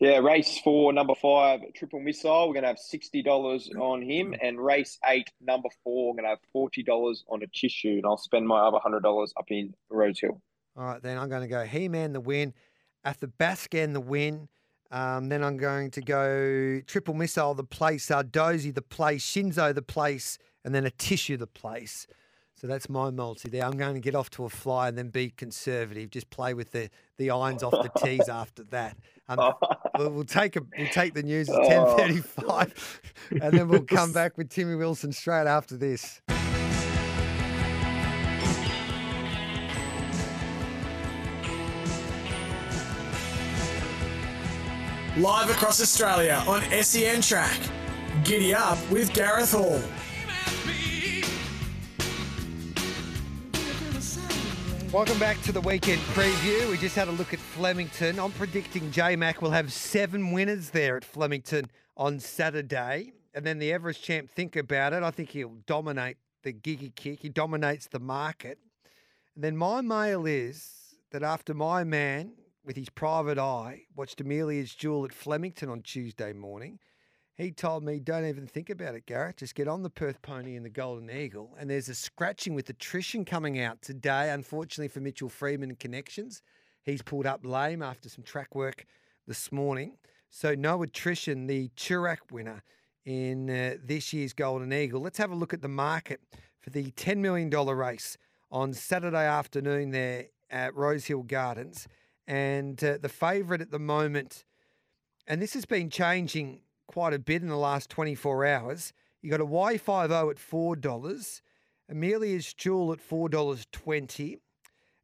Yeah, 0.00 0.18
race 0.18 0.60
four, 0.60 0.92
number 0.92 1.14
five, 1.14 1.60
Triple 1.74 2.00
Missile. 2.00 2.46
We're 2.48 2.54
going 2.54 2.62
to 2.62 2.68
have 2.68 2.78
$60 2.78 3.76
on 3.78 4.00
him. 4.00 4.34
And 4.40 4.58
race 4.58 4.98
eight, 5.04 5.28
number 5.40 5.68
four, 5.84 6.14
we're 6.14 6.22
going 6.22 6.24
to 6.24 6.30
have 6.30 6.38
$40 6.54 7.18
on 7.28 7.40
Atishu. 7.40 7.96
And 7.96 8.06
I'll 8.06 8.16
spend 8.16 8.46
my 8.46 8.60
other 8.60 8.78
$100 8.78 9.28
up 9.36 9.46
in 9.48 9.74
Rose 9.90 10.20
Hill. 10.20 10.40
All 10.78 10.84
right, 10.84 11.02
then 11.02 11.18
I'm 11.18 11.28
going 11.28 11.42
to 11.42 11.48
go 11.48 11.64
He 11.64 11.88
Man 11.88 12.12
the 12.12 12.20
win, 12.20 12.54
Athabascan 13.04 13.92
the 13.94 14.00
win, 14.00 14.48
um, 14.92 15.28
then 15.28 15.42
I'm 15.42 15.56
going 15.56 15.90
to 15.92 16.00
go 16.00 16.80
triple 16.86 17.14
missile 17.14 17.54
the 17.54 17.64
place, 17.64 18.10
Dozy 18.30 18.70
the 18.70 18.82
place, 18.82 19.26
Shinzo 19.26 19.74
the 19.74 19.82
place, 19.82 20.38
and 20.64 20.72
then 20.74 20.84
Atishu 20.84 21.38
the 21.38 21.48
place. 21.48 22.06
So 22.54 22.66
that's 22.66 22.88
my 22.88 23.10
multi 23.10 23.48
there. 23.48 23.64
I'm 23.64 23.76
going 23.76 23.94
to 23.94 24.00
get 24.00 24.14
off 24.14 24.30
to 24.30 24.44
a 24.44 24.48
fly 24.48 24.88
and 24.88 24.98
then 24.98 25.10
be 25.10 25.30
conservative. 25.30 26.10
Just 26.10 26.28
play 26.30 26.54
with 26.54 26.72
the, 26.72 26.90
the 27.16 27.30
irons 27.30 27.62
off 27.62 27.70
the 27.70 27.90
tees 28.00 28.28
after 28.28 28.64
that. 28.64 28.96
Um, 29.28 29.52
we'll, 29.98 30.10
we'll, 30.10 30.24
take 30.24 30.56
a, 30.56 30.60
we'll 30.76 30.88
take 30.88 31.14
the 31.14 31.22
news 31.22 31.48
at 31.48 31.62
ten 31.64 31.86
thirty 31.96 32.20
five, 32.20 33.00
and 33.30 33.52
then 33.52 33.68
we'll 33.68 33.82
come 33.82 34.12
back 34.12 34.36
with 34.36 34.48
Timmy 34.48 34.74
Wilson 34.74 35.12
straight 35.12 35.46
after 35.46 35.76
this. 35.76 36.20
Live 45.18 45.50
across 45.50 45.80
Australia 45.80 46.44
on 46.46 46.62
SEN 46.80 47.20
Track. 47.20 47.58
Giddy 48.22 48.54
up 48.54 48.78
with 48.88 49.12
Gareth 49.12 49.50
Hall. 49.50 49.82
Welcome 54.92 55.18
back 55.18 55.42
to 55.42 55.50
the 55.50 55.60
weekend 55.60 56.00
preview. 56.14 56.70
We 56.70 56.78
just 56.78 56.94
had 56.94 57.08
a 57.08 57.12
look 57.12 57.34
at 57.34 57.40
Flemington. 57.40 58.20
I'm 58.20 58.30
predicting 58.30 58.92
J 58.92 59.16
Mac 59.16 59.42
will 59.42 59.50
have 59.50 59.72
seven 59.72 60.30
winners 60.30 60.70
there 60.70 60.96
at 60.96 61.04
Flemington 61.04 61.68
on 61.96 62.20
Saturday. 62.20 63.12
And 63.34 63.44
then 63.44 63.58
the 63.58 63.72
Everest 63.72 64.04
champ, 64.04 64.30
think 64.30 64.54
about 64.54 64.92
it. 64.92 65.02
I 65.02 65.10
think 65.10 65.30
he'll 65.30 65.56
dominate 65.66 66.16
the 66.44 66.52
giggy 66.52 66.94
kick. 66.94 67.18
He 67.22 67.28
dominates 67.28 67.88
the 67.88 67.98
market. 67.98 68.58
And 69.34 69.42
then 69.42 69.56
my 69.56 69.80
mail 69.80 70.26
is 70.26 70.94
that 71.10 71.24
after 71.24 71.54
my 71.54 71.82
man 71.82 72.34
with 72.68 72.76
his 72.76 72.90
private 72.90 73.38
eye, 73.38 73.80
watched 73.96 74.20
Amelia's 74.20 74.74
Jewel 74.74 75.06
at 75.06 75.12
Flemington 75.14 75.70
on 75.70 75.80
Tuesday 75.80 76.34
morning. 76.34 76.78
He 77.34 77.50
told 77.50 77.82
me, 77.82 77.98
don't 77.98 78.26
even 78.26 78.46
think 78.46 78.68
about 78.68 78.94
it, 78.94 79.06
Garrett. 79.06 79.38
Just 79.38 79.54
get 79.54 79.68
on 79.68 79.82
the 79.82 79.88
Perth 79.88 80.20
Pony 80.20 80.54
and 80.54 80.66
the 80.66 80.70
Golden 80.70 81.10
Eagle. 81.10 81.56
And 81.58 81.70
there's 81.70 81.88
a 81.88 81.94
scratching 81.94 82.52
with 82.52 82.68
attrition 82.68 83.24
coming 83.24 83.58
out 83.58 83.80
today, 83.80 84.30
unfortunately 84.30 84.88
for 84.88 85.00
Mitchell 85.00 85.30
Freeman 85.30 85.70
and 85.70 85.78
Connections. 85.78 86.42
He's 86.82 87.00
pulled 87.00 87.24
up 87.24 87.46
lame 87.46 87.80
after 87.80 88.10
some 88.10 88.22
track 88.22 88.54
work 88.54 88.84
this 89.26 89.50
morning. 89.50 89.96
So 90.28 90.54
no 90.54 90.82
attrition, 90.82 91.46
the 91.46 91.70
Chirac 91.74 92.18
winner 92.30 92.62
in 93.06 93.48
uh, 93.48 93.76
this 93.82 94.12
year's 94.12 94.34
Golden 94.34 94.74
Eagle. 94.74 95.00
Let's 95.00 95.16
have 95.16 95.30
a 95.30 95.34
look 95.34 95.54
at 95.54 95.62
the 95.62 95.68
market 95.68 96.20
for 96.60 96.68
the 96.68 96.90
$10 96.90 97.16
million 97.16 97.48
race 97.48 98.18
on 98.50 98.74
Saturday 98.74 99.24
afternoon 99.24 99.90
there 99.90 100.26
at 100.50 100.74
Rosehill 100.74 101.22
Gardens. 101.22 101.88
And 102.28 102.84
uh, 102.84 102.98
the 103.00 103.08
favourite 103.08 103.62
at 103.62 103.70
the 103.70 103.78
moment, 103.78 104.44
and 105.26 105.40
this 105.40 105.54
has 105.54 105.64
been 105.64 105.88
changing 105.88 106.60
quite 106.86 107.14
a 107.14 107.18
bit 107.18 107.40
in 107.40 107.48
the 107.48 107.56
last 107.56 107.88
24 107.88 108.44
hours. 108.44 108.92
You 109.22 109.30
got 109.30 109.40
a 109.40 109.46
Y50 109.46 110.30
at 110.30 110.36
$4, 110.36 111.40
Amelia's 111.88 112.52
Jewel 112.52 112.92
at 112.92 112.98
$4.20. 113.00 114.40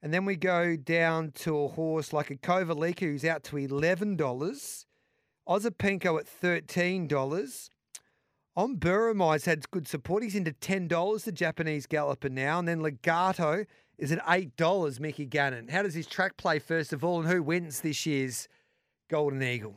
And 0.02 0.12
then 0.12 0.26
we 0.26 0.36
go 0.36 0.76
down 0.76 1.32
to 1.36 1.58
a 1.60 1.68
horse 1.68 2.12
like 2.12 2.30
a 2.30 2.36
Kovalica 2.36 3.00
who's 3.00 3.24
out 3.24 3.42
to 3.44 3.56
$11. 3.56 4.84
Ozapinko 5.48 6.20
at 6.20 6.26
$13. 6.26 7.70
Obamburumai's 8.56 9.46
had 9.46 9.70
good 9.70 9.88
support. 9.88 10.22
He's 10.22 10.34
into 10.34 10.52
$10, 10.52 11.24
the 11.24 11.32
Japanese 11.32 11.86
galloper 11.86 12.28
now. 12.28 12.58
And 12.58 12.68
then 12.68 12.82
Legato 12.82 13.64
is 13.98 14.12
at 14.12 14.24
$8, 14.24 15.00
Mickey 15.00 15.26
Gannon. 15.26 15.68
How 15.68 15.82
does 15.82 15.94
his 15.94 16.06
track 16.06 16.36
play, 16.36 16.58
first 16.58 16.92
of 16.92 17.04
all, 17.04 17.20
and 17.20 17.28
who 17.28 17.42
wins 17.42 17.80
this 17.80 18.06
year's 18.06 18.48
Golden 19.08 19.42
Eagle? 19.42 19.76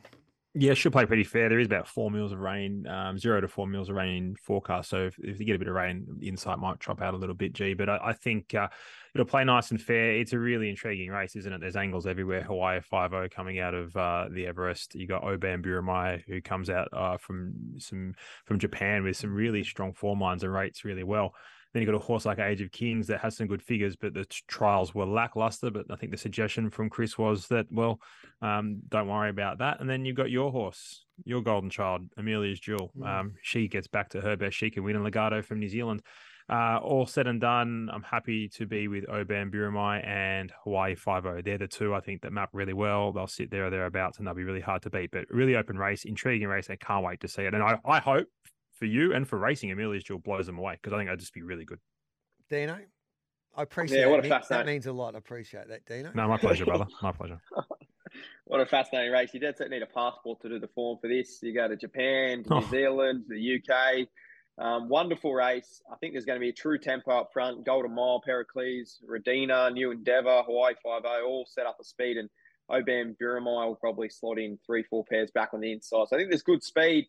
Yeah, 0.54 0.74
should 0.74 0.92
play 0.92 1.06
pretty 1.06 1.24
fair. 1.24 1.48
There 1.48 1.60
is 1.60 1.66
about 1.66 1.86
four 1.86 2.10
mils 2.10 2.32
of 2.32 2.40
rain, 2.40 2.86
um, 2.88 3.16
zero 3.18 3.40
to 3.40 3.46
four 3.46 3.66
mils 3.66 3.90
of 3.90 3.96
rain 3.96 4.34
forecast. 4.42 4.90
So 4.90 5.06
if, 5.06 5.18
if 5.18 5.38
you 5.38 5.46
get 5.46 5.54
a 5.54 5.58
bit 5.58 5.68
of 5.68 5.74
rain, 5.74 6.04
the 6.18 6.28
insight 6.28 6.58
might 6.58 6.78
drop 6.78 7.00
out 7.00 7.14
a 7.14 7.16
little 7.16 7.34
bit, 7.34 7.52
G. 7.52 7.74
But 7.74 7.88
I, 7.88 8.00
I 8.06 8.12
think 8.12 8.54
uh, 8.54 8.66
it'll 9.14 9.26
play 9.26 9.44
nice 9.44 9.70
and 9.70 9.80
fair. 9.80 10.16
It's 10.16 10.32
a 10.32 10.38
really 10.38 10.68
intriguing 10.70 11.10
race, 11.10 11.36
isn't 11.36 11.52
it? 11.52 11.60
There's 11.60 11.76
angles 11.76 12.06
everywhere. 12.06 12.42
Hawaii 12.42 12.80
5 12.80 13.30
coming 13.30 13.60
out 13.60 13.74
of 13.74 13.94
uh, 13.96 14.26
the 14.32 14.46
Everest. 14.46 14.94
You 14.94 15.06
got 15.06 15.22
Obamburumai, 15.22 16.24
who 16.26 16.40
comes 16.40 16.70
out 16.70 16.88
uh, 16.92 17.18
from 17.18 17.52
some 17.78 18.14
from 18.46 18.58
Japan 18.58 19.04
with 19.04 19.16
some 19.16 19.34
really 19.34 19.62
strong 19.62 19.92
form 19.92 20.18
lines 20.18 20.42
and 20.42 20.52
rates 20.52 20.84
really 20.84 21.04
well. 21.04 21.34
Then 21.72 21.82
you 21.82 21.86
got 21.86 21.94
a 21.94 21.98
horse 21.98 22.24
like 22.24 22.38
Age 22.38 22.60
of 22.60 22.72
Kings 22.72 23.06
that 23.08 23.20
has 23.20 23.36
some 23.36 23.46
good 23.46 23.62
figures, 23.62 23.94
but 23.94 24.14
the 24.14 24.24
trials 24.46 24.94
were 24.94 25.04
lackluster. 25.04 25.70
But 25.70 25.86
I 25.90 25.96
think 25.96 26.12
the 26.12 26.18
suggestion 26.18 26.70
from 26.70 26.88
Chris 26.88 27.18
was 27.18 27.46
that, 27.48 27.66
well, 27.70 28.00
um, 28.40 28.78
don't 28.88 29.08
worry 29.08 29.30
about 29.30 29.58
that. 29.58 29.80
And 29.80 29.88
then 29.88 30.04
you've 30.04 30.16
got 30.16 30.30
your 30.30 30.50
horse, 30.50 31.04
your 31.24 31.42
golden 31.42 31.70
child, 31.70 32.08
Amelia's 32.16 32.60
Jewel. 32.60 32.92
Mm. 32.98 33.06
Um, 33.06 33.34
she 33.42 33.68
gets 33.68 33.86
back 33.86 34.08
to 34.10 34.20
her 34.20 34.36
best. 34.36 34.56
She 34.56 34.70
can 34.70 34.82
win 34.82 34.96
a 34.96 35.02
Legato 35.02 35.42
from 35.42 35.58
New 35.58 35.68
Zealand. 35.68 36.02
Uh, 36.50 36.78
all 36.82 37.04
said 37.04 37.26
and 37.26 37.42
done, 37.42 37.90
I'm 37.92 38.02
happy 38.02 38.48
to 38.50 38.64
be 38.64 38.88
with 38.88 39.04
Obamburumai 39.06 40.06
and 40.06 40.50
Hawaii 40.64 40.94
5 40.94 41.44
They're 41.44 41.58
the 41.58 41.68
two 41.68 41.94
I 41.94 42.00
think 42.00 42.22
that 42.22 42.32
map 42.32 42.48
really 42.54 42.72
well. 42.72 43.12
They'll 43.12 43.26
sit 43.26 43.50
there 43.50 43.66
or 43.66 43.70
thereabouts 43.70 44.16
and 44.16 44.26
they'll 44.26 44.32
be 44.32 44.44
really 44.44 44.62
hard 44.62 44.80
to 44.82 44.90
beat. 44.90 45.10
But 45.10 45.26
really 45.28 45.56
open 45.56 45.76
race, 45.76 46.06
intriguing 46.06 46.48
race. 46.48 46.70
I 46.70 46.76
can't 46.76 47.04
wait 47.04 47.20
to 47.20 47.28
see 47.28 47.42
it. 47.42 47.52
And 47.52 47.62
I, 47.62 47.78
I 47.84 47.98
hope 47.98 48.28
for 48.78 48.86
you 48.86 49.12
and 49.14 49.26
for 49.28 49.38
racing, 49.38 49.70
Amelia's 49.70 50.04
Jewel 50.04 50.18
blows 50.20 50.46
them 50.46 50.58
away 50.58 50.74
because 50.74 50.92
I 50.92 50.96
think 50.98 51.08
that'd 51.08 51.20
just 51.20 51.34
be 51.34 51.42
really 51.42 51.64
good. 51.64 51.78
Dino? 52.48 52.78
I 53.56 53.62
appreciate 53.62 54.00
Yeah, 54.00 54.06
what 54.08 54.24
a 54.24 54.28
that. 54.28 54.40
Nick. 54.42 54.48
That 54.48 54.66
means 54.66 54.86
a 54.86 54.92
lot. 54.92 55.14
I 55.14 55.18
appreciate 55.18 55.68
that, 55.68 55.84
Dino. 55.86 56.10
No, 56.14 56.28
my 56.28 56.36
pleasure, 56.38 56.64
brother. 56.64 56.86
My 57.02 57.12
pleasure. 57.12 57.40
What 58.46 58.60
a 58.62 58.64
fascinating 58.66 59.12
race. 59.12 59.34
You 59.34 59.40
don't 59.40 59.60
need 59.68 59.82
a 59.82 59.86
passport 59.86 60.40
to 60.40 60.48
do 60.48 60.58
the 60.58 60.68
form 60.68 60.96
for 61.02 61.08
this. 61.08 61.40
You 61.42 61.52
go 61.52 61.68
to 61.68 61.76
Japan, 61.76 62.42
to 62.44 62.48
New 62.48 62.56
Oh. 62.56 62.70
Zealand, 62.70 63.24
the 63.28 63.60
UK. 63.60 64.08
Um, 64.56 64.88
wonderful 64.88 65.34
race. 65.34 65.82
I 65.92 65.96
think 65.96 66.14
there's 66.14 66.24
going 66.24 66.38
to 66.38 66.40
be 66.40 66.48
a 66.48 66.54
true 66.54 66.78
tempo 66.78 67.10
up 67.10 67.28
front. 67.34 67.66
Golden 67.66 67.94
Mile, 67.94 68.22
Pericles, 68.24 69.02
Redina, 69.06 69.70
New 69.74 69.90
Endeavour, 69.90 70.42
Hawaii 70.46 70.72
5 70.82 71.02
all 71.26 71.44
set 71.46 71.66
up 71.66 71.76
for 71.76 71.84
speed. 71.84 72.16
And 72.16 72.30
Obamburumai 72.70 73.66
will 73.66 73.76
probably 73.76 74.08
slot 74.08 74.38
in 74.38 74.58
three, 74.64 74.82
four 74.84 75.04
pairs 75.04 75.30
back 75.30 75.50
on 75.52 75.60
the 75.60 75.70
inside. 75.72 76.06
So 76.08 76.16
I 76.16 76.18
think 76.18 76.30
there's 76.30 76.42
good 76.42 76.62
speed. 76.62 77.04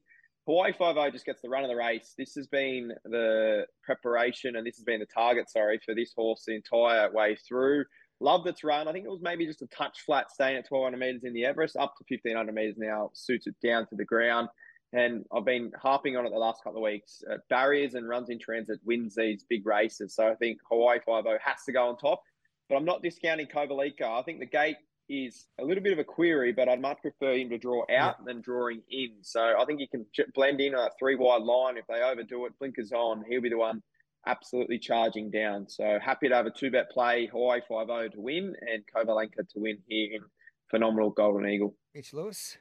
Hawaii 0.48 0.74
5 0.74 1.14
just 1.14 1.26
gets 1.26 1.42
the 1.42 1.50
run 1.50 1.64
of 1.64 1.70
the 1.70 1.76
race. 1.76 2.14
This 2.18 2.34
has 2.36 2.48
been 2.48 2.92
the 3.06 3.66
preparation 3.84 4.56
and 4.56 4.66
this 4.66 4.78
has 4.78 4.84
been 4.84 5.00
the 5.00 5.06
target, 5.06 5.50
sorry, 5.50 5.80
for 5.86 5.94
this 5.94 6.14
horse 6.16 6.44
the 6.48 6.56
entire 6.56 7.12
way 7.12 7.38
through. 7.48 7.86
Loved 8.20 8.48
its 8.48 8.64
run. 8.64 8.88
I 8.88 8.92
think 8.92 9.06
it 9.06 9.12
was 9.12 9.22
maybe 9.22 9.46
just 9.46 9.62
a 9.62 9.68
touch 9.68 10.02
flat 10.02 10.32
staying 10.32 10.58
at 10.58 10.66
1200 10.68 10.98
metres 10.98 11.24
in 11.24 11.34
the 11.34 11.46
Everest, 11.46 11.76
up 11.78 11.96
to 11.98 12.04
1500 12.08 12.54
metres 12.54 12.76
now, 12.78 13.12
suits 13.14 13.48
it 13.48 13.56
down 13.64 13.88
to 13.88 13.96
the 13.96 14.04
ground. 14.04 14.50
And 14.92 15.24
I've 15.32 15.46
been 15.46 15.72
harping 15.80 16.18
on 16.18 16.26
it 16.26 16.32
the 16.32 16.38
last 16.38 16.64
couple 16.64 16.80
of 16.80 16.84
weeks. 16.84 17.22
Uh, 17.32 17.38
barriers 17.50 17.94
and 17.94 18.10
runs 18.10 18.30
in 18.30 18.40
transit 18.40 18.80
wins 18.84 19.16
these 19.16 19.46
big 19.48 19.66
races. 19.66 20.16
So 20.16 20.28
I 20.28 20.36
think 20.36 20.60
Hawaii 20.70 20.98
5 21.06 21.26
has 21.44 21.64
to 21.66 21.72
go 21.72 21.88
on 21.88 21.98
top. 21.98 22.24
But 22.68 22.76
I'm 22.76 22.86
not 22.86 23.04
discounting 23.04 23.48
Kovalica. 23.48 24.04
I 24.04 24.24
think 24.24 24.40
the 24.40 24.46
gate 24.46 24.78
is 25.10 25.48
a 25.60 25.64
little 25.64 25.84
bit 25.84 25.94
of 25.94 26.00
a 26.00 26.04
query, 26.04 26.52
but 26.52 26.70
I'd 26.70 26.82
much 26.82 27.02
prefer 27.02 27.34
him 27.34 27.50
to 27.50 27.58
draw 27.58 27.84
out 27.92 28.24
than 28.26 28.42
drawing 28.42 28.82
in. 28.90 29.16
So 29.22 29.42
I 29.60 29.66
think 29.66 29.80
he 29.80 29.88
can 29.88 30.06
blend 30.36 30.62
in 30.62 30.76
a 30.76 30.90
three 31.00 31.16
wide 31.16 31.42
line. 31.42 31.78
If 31.78 31.88
they 31.88 32.02
overdo 32.02 32.46
it, 32.46 32.58
blinkers 32.60 32.92
on, 32.92 33.24
he'll 33.28 33.42
be 33.42 33.50
the 33.50 33.58
one 33.58 33.82
absolutely 34.28 34.78
charging 34.78 35.32
down. 35.32 35.68
So 35.68 35.98
happy 36.04 36.30
to 36.30 36.36
have 36.36 36.46
a 36.46 36.52
two 36.52 36.70
bet 36.72 36.92
play, 36.92 37.26
Hawaii 37.28 37.62
5 37.68 37.88
0 37.88 38.10
to 38.10 38.20
win 38.22 38.54
and 38.62 38.84
Kovalica 38.96 39.38
to 39.50 39.60
win 39.60 39.78
here 39.88 40.14
in 40.14 40.22
phenomenal 40.70 41.10
Golden 41.10 41.50
Eagle. 41.50 41.76
Mitch 41.96 42.14
Lewis. 42.14 42.58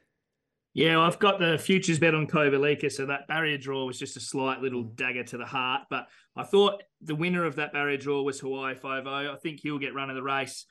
Yeah, 0.73 0.99
I've 0.99 1.17
got 1.19 1.39
the 1.39 1.57
futures 1.57 1.99
bet 1.99 2.13
on 2.13 2.27
Kovalica, 2.27 2.91
so 2.91 3.05
that 3.07 3.27
barrier 3.27 3.57
draw 3.57 3.85
was 3.85 3.97
just 3.99 4.15
a 4.17 4.19
slight 4.19 4.61
little 4.61 4.83
Mm. 4.83 4.95
dagger 4.95 5.23
to 5.25 5.37
the 5.37 5.45
heart. 5.45 5.87
But 5.89 6.07
I 6.35 6.43
thought 6.43 6.83
the 7.01 7.15
winner 7.15 7.43
of 7.45 7.55
that 7.55 7.73
barrier 7.73 7.97
draw 7.97 8.21
was 8.21 8.39
Hawaii 8.39 8.75
5 8.75 9.03
0. 9.03 9.33
I 9.33 9.37
think 9.37 9.59
he'll 9.61 9.79
get 9.79 9.93
run 9.95 10.09
of 10.09 10.15
the 10.15 10.23
race, 10.23 10.65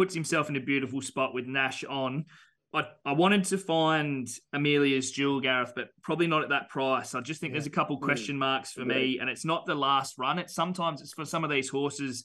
puts 0.00 0.14
himself 0.14 0.48
in 0.48 0.56
a 0.56 0.60
beautiful 0.60 1.02
spot 1.02 1.34
with 1.34 1.46
Nash 1.46 1.84
on. 1.84 2.24
I, 2.72 2.84
I 3.04 3.12
wanted 3.12 3.44
to 3.44 3.58
find 3.58 4.26
Amelia's 4.54 5.10
Jewel, 5.10 5.40
Gareth, 5.42 5.72
but 5.76 5.88
probably 6.02 6.26
not 6.26 6.42
at 6.42 6.48
that 6.48 6.70
price. 6.70 7.14
I 7.14 7.20
just 7.20 7.38
think 7.38 7.50
Yeah. 7.50 7.56
there's 7.56 7.66
a 7.66 7.70
couple 7.70 7.98
Mm. 7.98 8.02
question 8.02 8.38
marks 8.38 8.72
for 8.72 8.86
me, 8.86 9.18
and 9.18 9.28
it's 9.28 9.44
not 9.44 9.66
the 9.66 9.74
last 9.74 10.16
run. 10.16 10.38
It's 10.38 10.54
sometimes 10.54 11.02
it's 11.02 11.12
for 11.12 11.26
some 11.26 11.44
of 11.44 11.50
these 11.50 11.68
horses 11.68 12.24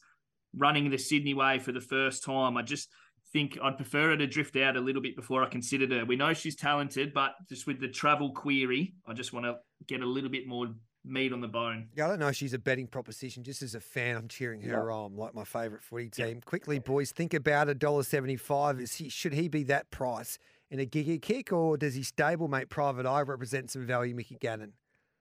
running 0.56 0.90
the 0.90 0.98
Sydney 0.98 1.34
way 1.34 1.60
for 1.60 1.74
the 1.74 1.82
first 1.82 2.24
time. 2.24 2.56
I 2.56 2.62
just 2.62 2.88
think 3.34 3.58
I'd 3.62 3.76
prefer 3.76 4.12
her 4.12 4.18
to 4.18 4.28
drift 4.28 4.56
out 4.56 4.78
a 4.78 4.80
little 4.80 5.02
bit 5.02 5.18
before 5.18 5.44
I 5.44 5.50
considered 5.50 5.92
her. 5.92 6.06
We 6.06 6.16
know 6.16 6.32
she's 6.34 6.56
talented, 6.56 7.14
but 7.14 7.34
just 7.50 7.68
with 7.68 7.82
the 7.82 7.90
travel 7.90 8.32
query, 8.32 8.94
I 9.06 9.12
just 9.14 9.34
want 9.34 9.46
to 9.48 9.58
get 9.88 10.00
a 10.02 10.06
little 10.06 10.30
bit 10.30 10.48
more 10.48 10.68
meat 11.06 11.32
on 11.32 11.42
the 11.42 11.48
bone. 11.48 11.90
Yeah, 11.96 12.06
I 12.06 12.10
don't 12.10 12.20
know 12.20 12.28
if 12.28 12.36
she's 12.36 12.54
a 12.54 12.60
betting 12.60 12.88
proposition. 12.88 13.44
Just 13.44 13.62
as 13.62 13.76
a 13.76 13.80
fan, 13.80 14.16
I'm 14.16 14.28
cheering 14.28 14.62
her 14.62 14.92
on, 14.92 15.16
like 15.16 15.34
my 15.34 15.44
favourite 15.44 15.84
footy 15.84 16.10
team. 16.10 16.42
Quickly, 16.42 16.80
boys, 16.80 17.12
think 17.12 17.34
about 17.34 17.70
a 17.70 17.76
dollar 17.76 18.04
seventy-five. 18.04 18.80
Is 18.80 18.96
he 18.96 19.10
should 19.10 19.34
he 19.34 19.48
be 19.48 19.64
that 19.64 19.92
price 19.92 20.38
in 20.72 20.80
a 20.80 20.86
giga 20.86 21.22
kick, 21.22 21.54
or 21.54 21.78
does 21.78 21.94
he 21.94 22.02
stablemate 22.02 22.70
Private 22.70 23.06
Eye 23.06 23.22
represent 23.22 23.72
some 23.72 23.86
value, 23.86 24.16
Mickey 24.16 24.38
Gannon? 24.40 24.74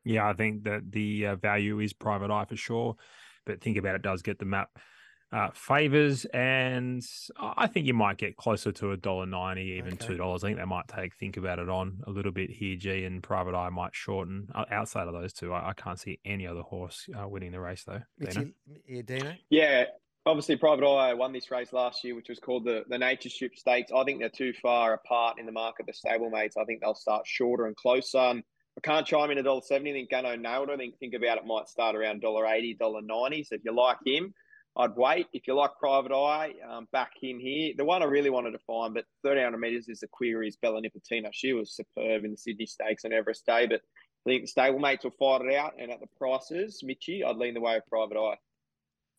Yeah, 0.04 0.28
I 0.28 0.32
think 0.32 0.64
that 0.64 0.92
the 0.92 1.26
uh, 1.26 1.36
value 1.36 1.80
is 1.80 1.92
private 1.92 2.30
eye 2.30 2.44
for 2.44 2.56
sure, 2.56 2.96
but 3.46 3.60
think 3.60 3.76
about 3.76 3.94
it 3.94 4.02
does 4.02 4.22
get 4.22 4.38
the 4.38 4.44
map 4.44 4.70
uh, 5.34 5.50
favors, 5.52 6.24
and 6.26 7.04
I 7.40 7.66
think 7.66 7.86
you 7.86 7.94
might 7.94 8.18
get 8.18 8.36
closer 8.36 8.70
to 8.70 8.92
a 8.92 8.96
dollar 8.96 9.26
ninety, 9.26 9.74
even 9.78 9.94
Okay. 9.94 10.06
two 10.06 10.16
dollars. 10.16 10.44
I 10.44 10.48
think 10.48 10.58
they 10.58 10.64
might 10.64 10.86
take 10.86 11.14
think 11.16 11.36
about 11.36 11.58
it 11.58 11.68
on 11.68 12.00
a 12.06 12.10
little 12.10 12.30
bit 12.30 12.50
here, 12.50 12.76
G, 12.76 13.04
and 13.04 13.20
private 13.20 13.54
eye 13.56 13.68
might 13.70 13.94
shorten. 13.96 14.48
Uh, 14.54 14.64
outside 14.70 15.08
of 15.08 15.12
those 15.12 15.32
two, 15.32 15.52
I, 15.52 15.70
I 15.70 15.72
can't 15.72 15.98
see 15.98 16.20
any 16.24 16.46
other 16.46 16.62
horse 16.62 17.08
uh, 17.18 17.26
winning 17.26 17.50
the 17.50 17.60
race 17.60 17.82
though. 17.84 18.02
Dino? 18.20 18.40
Mitchy, 18.40 18.54
yeah, 18.86 19.02
Dino. 19.02 19.34
Yeah, 19.50 19.84
obviously 20.24 20.56
Private 20.56 20.86
Eye 20.86 21.14
won 21.14 21.32
this 21.32 21.50
race 21.50 21.72
last 21.72 22.04
year, 22.04 22.14
which 22.14 22.28
was 22.28 22.38
called 22.38 22.64
the, 22.64 22.84
the 22.88 22.98
Nature 22.98 23.28
Strip 23.28 23.56
Stakes. 23.56 23.90
I 23.94 24.04
think 24.04 24.20
they're 24.20 24.28
too 24.28 24.52
far 24.62 24.94
apart 24.94 25.40
in 25.40 25.46
the 25.46 25.52
market, 25.52 25.86
the 25.86 25.92
stablemates. 25.92 26.56
I 26.56 26.64
think 26.64 26.80
they'll 26.80 26.94
start 26.94 27.26
shorter 27.26 27.66
and 27.66 27.74
closer. 27.74 28.18
And 28.18 28.44
I 28.78 28.80
can't 28.82 29.06
chime 29.06 29.32
in 29.32 29.38
a 29.38 29.42
dollar 29.42 29.62
seventy. 29.62 29.90
I 29.90 29.94
think 29.94 30.10
Gano 30.10 30.36
nailed 30.36 30.68
it. 30.68 30.74
I 30.74 30.76
think 30.76 30.98
think 30.98 31.14
about 31.14 31.38
it 31.38 31.44
might 31.44 31.68
start 31.68 31.96
around 31.96 32.20
dollar 32.20 32.46
eighty, 32.46 32.74
dollar 32.74 33.02
ninety. 33.02 33.42
So 33.42 33.56
if 33.56 33.62
you 33.64 33.74
like 33.74 33.98
him, 34.06 34.32
I'd 34.76 34.96
wait. 34.96 35.28
If 35.32 35.46
you 35.46 35.54
like 35.54 35.70
Private 35.78 36.12
Eye, 36.12 36.54
um, 36.68 36.88
back 36.92 37.12
in 37.22 37.38
here. 37.38 37.74
The 37.76 37.84
one 37.84 38.02
I 38.02 38.06
really 38.06 38.30
wanted 38.30 38.50
to 38.52 38.58
find, 38.66 38.92
but 38.92 39.04
thirteen 39.22 39.44
hundred 39.44 39.58
meters 39.58 39.88
is 39.88 40.00
the 40.00 40.08
query 40.08 40.48
is 40.48 40.56
Bella 40.56 40.80
Nipotina. 40.80 41.28
She 41.32 41.52
was 41.52 41.76
superb 41.76 42.24
in 42.24 42.32
the 42.32 42.36
Sydney 42.36 42.66
Stakes 42.66 43.04
and 43.04 43.14
Everest 43.14 43.46
Day, 43.46 43.66
but 43.66 43.80
I 44.26 44.30
think 44.30 44.44
the 44.44 44.60
stablemates 44.60 45.04
will 45.04 45.12
fight 45.12 45.46
it 45.46 45.54
out. 45.54 45.74
And 45.78 45.92
at 45.92 46.00
the 46.00 46.08
prices, 46.18 46.80
Mitchy, 46.82 47.22
I'd 47.22 47.36
lean 47.36 47.54
the 47.54 47.60
way 47.60 47.76
of 47.76 47.86
Private 47.86 48.18
Eye. 48.18 48.36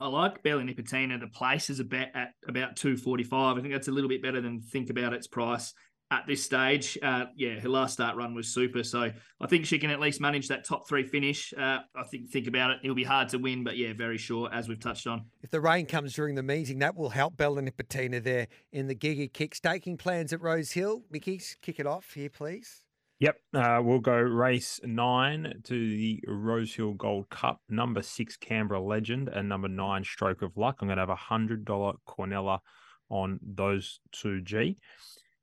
I 0.01 0.07
like 0.07 0.43
Bella 0.43 0.61
Nipotina. 0.61 1.17
The 1.19 1.27
place 1.27 1.69
is 1.69 1.79
a 1.79 1.85
bet 1.85 2.11
at 2.13 2.33
about 2.47 2.75
two 2.75 2.97
forty 2.97 3.23
five. 3.23 3.57
I 3.57 3.61
think 3.61 3.73
that's 3.73 3.87
a 3.87 3.93
little 3.93 4.09
bit 4.09 4.21
better 4.21 4.41
than 4.41 4.61
think 4.61 4.89
about 4.89 5.13
its 5.13 5.27
price 5.27 5.73
at 6.21 6.27
this 6.27 6.43
stage. 6.43 6.97
Uh, 7.01 7.25
yeah, 7.35 7.59
her 7.59 7.69
last 7.69 7.93
start 7.93 8.15
run 8.15 8.33
was 8.33 8.47
super, 8.47 8.83
so 8.83 9.11
I 9.39 9.47
think 9.47 9.65
she 9.65 9.79
can 9.79 9.89
at 9.89 9.99
least 9.99 10.21
manage 10.21 10.47
that 10.47 10.65
top 10.65 10.87
three 10.87 11.03
finish. 11.03 11.53
Uh, 11.53 11.79
I 11.95 12.03
think 12.09 12.29
think 12.29 12.47
about 12.47 12.71
it, 12.71 12.79
it'll 12.83 12.95
be 12.95 13.03
hard 13.03 13.29
to 13.29 13.37
win, 13.37 13.63
but 13.63 13.77
yeah, 13.77 13.93
very 13.93 14.17
sure 14.17 14.49
as 14.53 14.67
we've 14.67 14.79
touched 14.79 15.07
on. 15.07 15.25
If 15.41 15.51
the 15.51 15.61
rain 15.61 15.85
comes 15.85 16.13
during 16.13 16.35
the 16.35 16.43
meeting, 16.43 16.79
that 16.79 16.95
will 16.95 17.09
help 17.09 17.37
Bella 17.37 17.61
Nipotina 17.61 18.23
there 18.23 18.47
in 18.71 18.87
the 18.87 18.95
giga 18.95 19.31
kick. 19.31 19.55
Staking 19.55 19.97
plans 19.97 20.33
at 20.33 20.41
Rose 20.41 20.71
Hill. 20.71 21.03
Mickey's, 21.11 21.57
kick 21.61 21.79
it 21.79 21.87
off 21.87 22.13
here, 22.13 22.29
please. 22.29 22.83
Yep, 23.19 23.37
uh, 23.53 23.79
we'll 23.81 23.99
go 23.99 24.17
race 24.17 24.81
nine 24.83 25.61
to 25.63 25.73
the 25.73 26.21
Rosehill 26.27 26.95
Gold 26.95 27.29
Cup, 27.29 27.61
number 27.69 28.01
six 28.01 28.35
Canberra 28.35 28.81
Legend, 28.81 29.29
and 29.29 29.47
number 29.47 29.69
nine 29.69 30.03
Stroke 30.03 30.41
of 30.41 30.57
Luck. 30.57 30.79
I'm 30.81 30.89
going 30.89 30.97
to 30.97 31.01
have 31.01 31.09
a 31.09 31.15
hundred 31.15 31.63
dollar 31.63 31.93
quinella 32.05 32.59
on 33.09 33.39
those 33.41 34.01
two 34.11 34.41
G, 34.41 34.77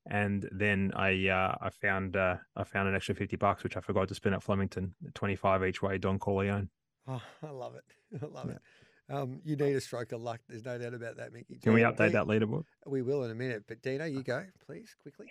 and 0.06 0.48
then 0.52 0.92
I 0.94 1.28
uh, 1.28 1.56
I 1.60 1.70
found 1.70 2.16
uh, 2.16 2.36
I 2.56 2.64
found 2.64 2.88
an 2.88 2.94
extra 2.94 3.14
fifty 3.14 3.36
bucks 3.36 3.62
which 3.62 3.76
I 3.76 3.80
forgot 3.80 4.08
to 4.08 4.14
spend 4.14 4.34
at 4.34 4.42
Flemington, 4.42 4.94
twenty 5.14 5.36
five 5.36 5.64
each 5.64 5.82
way. 5.82 5.98
Don 5.98 6.18
Corleone. 6.18 6.68
Oh, 7.08 7.22
I 7.42 7.50
love 7.50 7.74
it. 7.74 8.20
I 8.22 8.26
love 8.26 8.50
it. 8.50 8.58
Um, 9.10 9.40
you 9.44 9.56
need 9.56 9.74
a 9.74 9.80
stroke 9.80 10.12
of 10.12 10.22
luck. 10.22 10.40
There's 10.48 10.64
no 10.64 10.78
doubt 10.78 10.94
about 10.94 11.16
that, 11.16 11.32
Mickey. 11.32 11.58
Can 11.58 11.74
we 11.74 11.82
update 11.82 12.08
Dee- 12.08 12.12
that 12.12 12.26
leaderboard? 12.26 12.64
We 12.86 13.02
will 13.02 13.24
in 13.24 13.30
a 13.30 13.34
minute. 13.34 13.64
But 13.66 13.82
Dino, 13.82 14.04
you 14.04 14.22
go, 14.22 14.44
please, 14.66 14.94
quickly. 15.02 15.26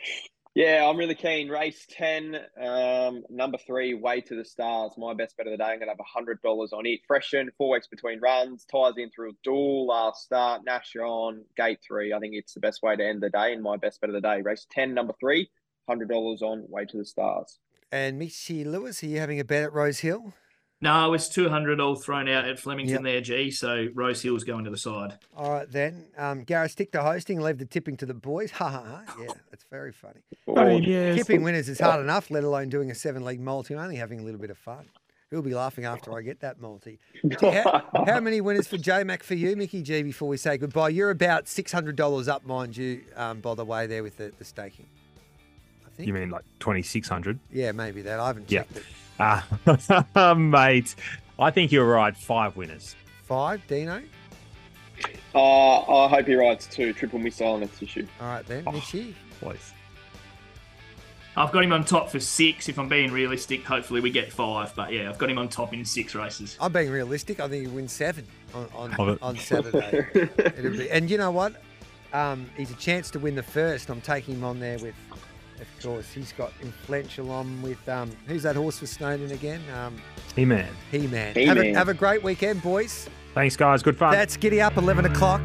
Yeah, 0.53 0.85
I'm 0.85 0.97
really 0.97 1.15
keen. 1.15 1.47
Race 1.47 1.85
10, 1.91 2.37
um, 2.61 3.23
number 3.29 3.57
three, 3.57 3.93
Way 3.93 4.19
to 4.19 4.35
the 4.35 4.43
Stars. 4.43 4.91
My 4.97 5.13
best 5.13 5.37
bet 5.37 5.47
of 5.47 5.51
the 5.51 5.57
day. 5.57 5.63
I'm 5.63 5.79
going 5.79 5.87
to 5.87 5.95
have 5.95 6.25
$100 6.43 6.73
on 6.73 6.85
it. 6.85 6.99
Freshen, 7.07 7.51
four 7.57 7.71
weeks 7.71 7.87
between 7.87 8.19
runs, 8.19 8.65
ties 8.65 8.95
in 8.97 9.09
through 9.11 9.29
a 9.29 9.33
duel, 9.45 9.87
last 9.87 10.25
start, 10.25 10.63
Nash 10.65 10.93
on, 10.97 11.45
gate 11.55 11.79
three. 11.87 12.11
I 12.11 12.19
think 12.19 12.33
it's 12.35 12.53
the 12.53 12.59
best 12.59 12.83
way 12.83 12.97
to 12.97 13.03
end 13.03 13.23
the 13.23 13.29
day 13.29 13.53
and 13.53 13.63
my 13.63 13.77
best 13.77 14.01
bet 14.01 14.09
of 14.09 14.13
the 14.13 14.19
day. 14.19 14.41
Race 14.41 14.67
10, 14.71 14.93
number 14.93 15.13
three, 15.21 15.49
$100 15.89 16.41
on 16.41 16.65
Way 16.67 16.83
to 16.83 16.97
the 16.97 17.05
Stars. 17.05 17.57
And 17.89 18.19
Mitchy 18.19 18.65
Lewis, 18.65 19.01
are 19.03 19.07
you 19.07 19.19
having 19.19 19.39
a 19.39 19.45
bet 19.45 19.63
at 19.63 19.71
Rose 19.71 19.99
Hill? 19.99 20.33
No, 20.83 21.13
it's 21.13 21.29
two 21.29 21.47
hundred 21.47 21.79
all 21.79 21.95
thrown 21.95 22.27
out 22.27 22.47
at 22.47 22.59
Flemington 22.59 23.03
there, 23.03 23.21
G. 23.21 23.51
So 23.51 23.87
Rose 23.93 24.21
Hill's 24.21 24.43
going 24.43 24.63
to 24.65 24.71
the 24.71 24.77
side. 24.77 25.19
All 25.37 25.51
right, 25.51 25.71
then. 25.71 26.05
Um, 26.17 26.43
Gareth, 26.43 26.71
stick 26.71 26.91
to 26.93 27.03
hosting, 27.03 27.39
leave 27.39 27.59
the 27.59 27.65
tipping 27.65 27.97
to 27.97 28.05
the 28.07 28.13
boys. 28.15 28.51
Ha 28.61 28.67
ha 28.69 28.83
ha. 29.05 29.15
Yeah, 29.19 29.27
that's 29.51 29.63
very 29.69 29.91
funny. 29.91 30.21
I 30.57 30.65
mean, 30.65 30.83
yeah, 30.83 31.13
Tipping 31.15 31.43
winners 31.43 31.69
is 31.69 31.79
hard 31.79 32.01
enough, 32.01 32.31
let 32.31 32.43
alone 32.43 32.69
doing 32.69 32.89
a 32.91 32.95
seven 32.95 33.23
league 33.23 33.39
multi. 33.39 33.75
I'm 33.75 33.81
only 33.81 33.95
having 33.95 34.19
a 34.19 34.23
little 34.23 34.39
bit 34.41 34.49
of 34.49 34.57
fun. 34.57 34.85
Who'll 35.29 35.41
be 35.43 35.53
laughing 35.53 35.85
after 35.85 36.13
I 36.17 36.21
get 36.23 36.41
that 36.41 36.59
multi? 36.59 36.99
How, 37.39 37.83
how 38.05 38.19
many 38.19 38.41
winners 38.41 38.67
for 38.67 38.77
J 38.77 39.03
Mac 39.05 39.23
for 39.23 39.35
you, 39.35 39.55
Mickey 39.55 39.81
G, 39.81 40.01
before 40.03 40.27
we 40.27 40.35
say 40.35 40.57
goodbye? 40.57 40.89
You're 40.89 41.09
about 41.11 41.45
$600 41.45 42.27
up, 42.27 42.45
mind 42.45 42.75
you, 42.75 43.01
um, 43.15 43.39
by 43.39 43.55
the 43.55 43.63
way, 43.63 43.87
there 43.87 44.03
with 44.03 44.17
the, 44.17 44.33
the 44.39 44.43
staking. 44.43 44.87
I 45.85 45.89
think. 45.91 46.07
you 46.07 46.13
mean 46.13 46.29
like 46.31 46.43
twenty 46.59 46.81
six 46.81 47.07
hundred? 47.07 47.37
Yeah, 47.51 47.71
maybe 47.71 48.01
that. 48.01 48.19
I 48.19 48.27
haven't 48.27 48.49
Yeah. 48.51 48.61
checked 48.61 48.77
it. 48.77 48.83
Ah, 49.19 50.35
mate, 50.35 50.95
I 51.37 51.51
think 51.51 51.71
you're 51.71 51.87
right. 51.87 52.15
Five 52.15 52.55
winners. 52.55 52.95
Five, 53.23 53.65
Dino. 53.67 54.01
Uh, 55.33 56.05
I 56.05 56.07
hope 56.09 56.27
he 56.27 56.35
rides 56.35 56.67
two. 56.67 56.93
Triple 56.93 57.19
missile 57.19 57.53
on 57.53 57.63
its 57.63 57.81
issue. 57.81 58.07
All 58.19 58.27
right, 58.27 58.45
then. 58.45 58.63
Oh. 58.67 58.71
Mitchy. 58.71 59.15
Please. 59.39 59.73
I've 61.37 61.51
got 61.53 61.63
him 61.63 61.71
on 61.71 61.85
top 61.85 62.09
for 62.09 62.19
six. 62.19 62.67
If 62.67 62.77
I'm 62.77 62.89
being 62.89 63.11
realistic, 63.11 63.63
hopefully 63.63 64.01
we 64.01 64.11
get 64.11 64.33
five. 64.33 64.75
But 64.75 64.91
yeah, 64.91 65.09
I've 65.09 65.17
got 65.17 65.29
him 65.29 65.37
on 65.37 65.47
top 65.47 65.73
in 65.73 65.85
six 65.85 66.13
races. 66.13 66.57
I'm 66.59 66.73
being 66.73 66.91
realistic. 66.91 67.39
I 67.39 67.47
think 67.47 67.67
he 67.67 67.73
wins 67.73 67.93
seven 67.93 68.27
on, 68.53 68.93
on, 68.95 69.17
on 69.21 69.37
Saturday. 69.37 70.07
It'll 70.13 70.71
be, 70.71 70.91
and 70.91 71.09
you 71.09 71.17
know 71.17 71.31
what? 71.31 71.55
Um, 72.11 72.49
he's 72.57 72.71
a 72.71 72.75
chance 72.75 73.09
to 73.11 73.19
win 73.19 73.35
the 73.35 73.43
first. 73.43 73.89
I'm 73.89 74.01
taking 74.01 74.35
him 74.35 74.43
on 74.43 74.59
there 74.59 74.77
with, 74.79 74.93
of 75.61 75.67
course, 75.83 76.11
he's 76.11 76.33
got 76.33 76.51
influential 76.61 77.31
on 77.31 77.61
with 77.61 77.87
um, 77.87 78.11
who's 78.27 78.43
that 78.43 78.55
horse 78.55 78.79
for 78.79 78.87
Snowden 78.87 79.31
again? 79.31 79.61
Um, 79.75 79.95
He 80.35 80.43
man. 80.45 80.67
He 80.91 81.07
Man. 81.07 81.35
Have 81.35 81.57
a, 81.57 81.63
He-Man. 81.63 81.75
have 81.75 81.89
a 81.89 81.93
great 81.93 82.23
weekend, 82.23 82.61
boys. 82.61 83.07
Thanks, 83.33 83.55
guys. 83.55 83.81
Good 83.83 83.97
fun. 83.97 84.11
That's 84.11 84.35
Giddy 84.37 84.59
Up, 84.61 84.75
11 84.77 85.05
o'clock. 85.05 85.41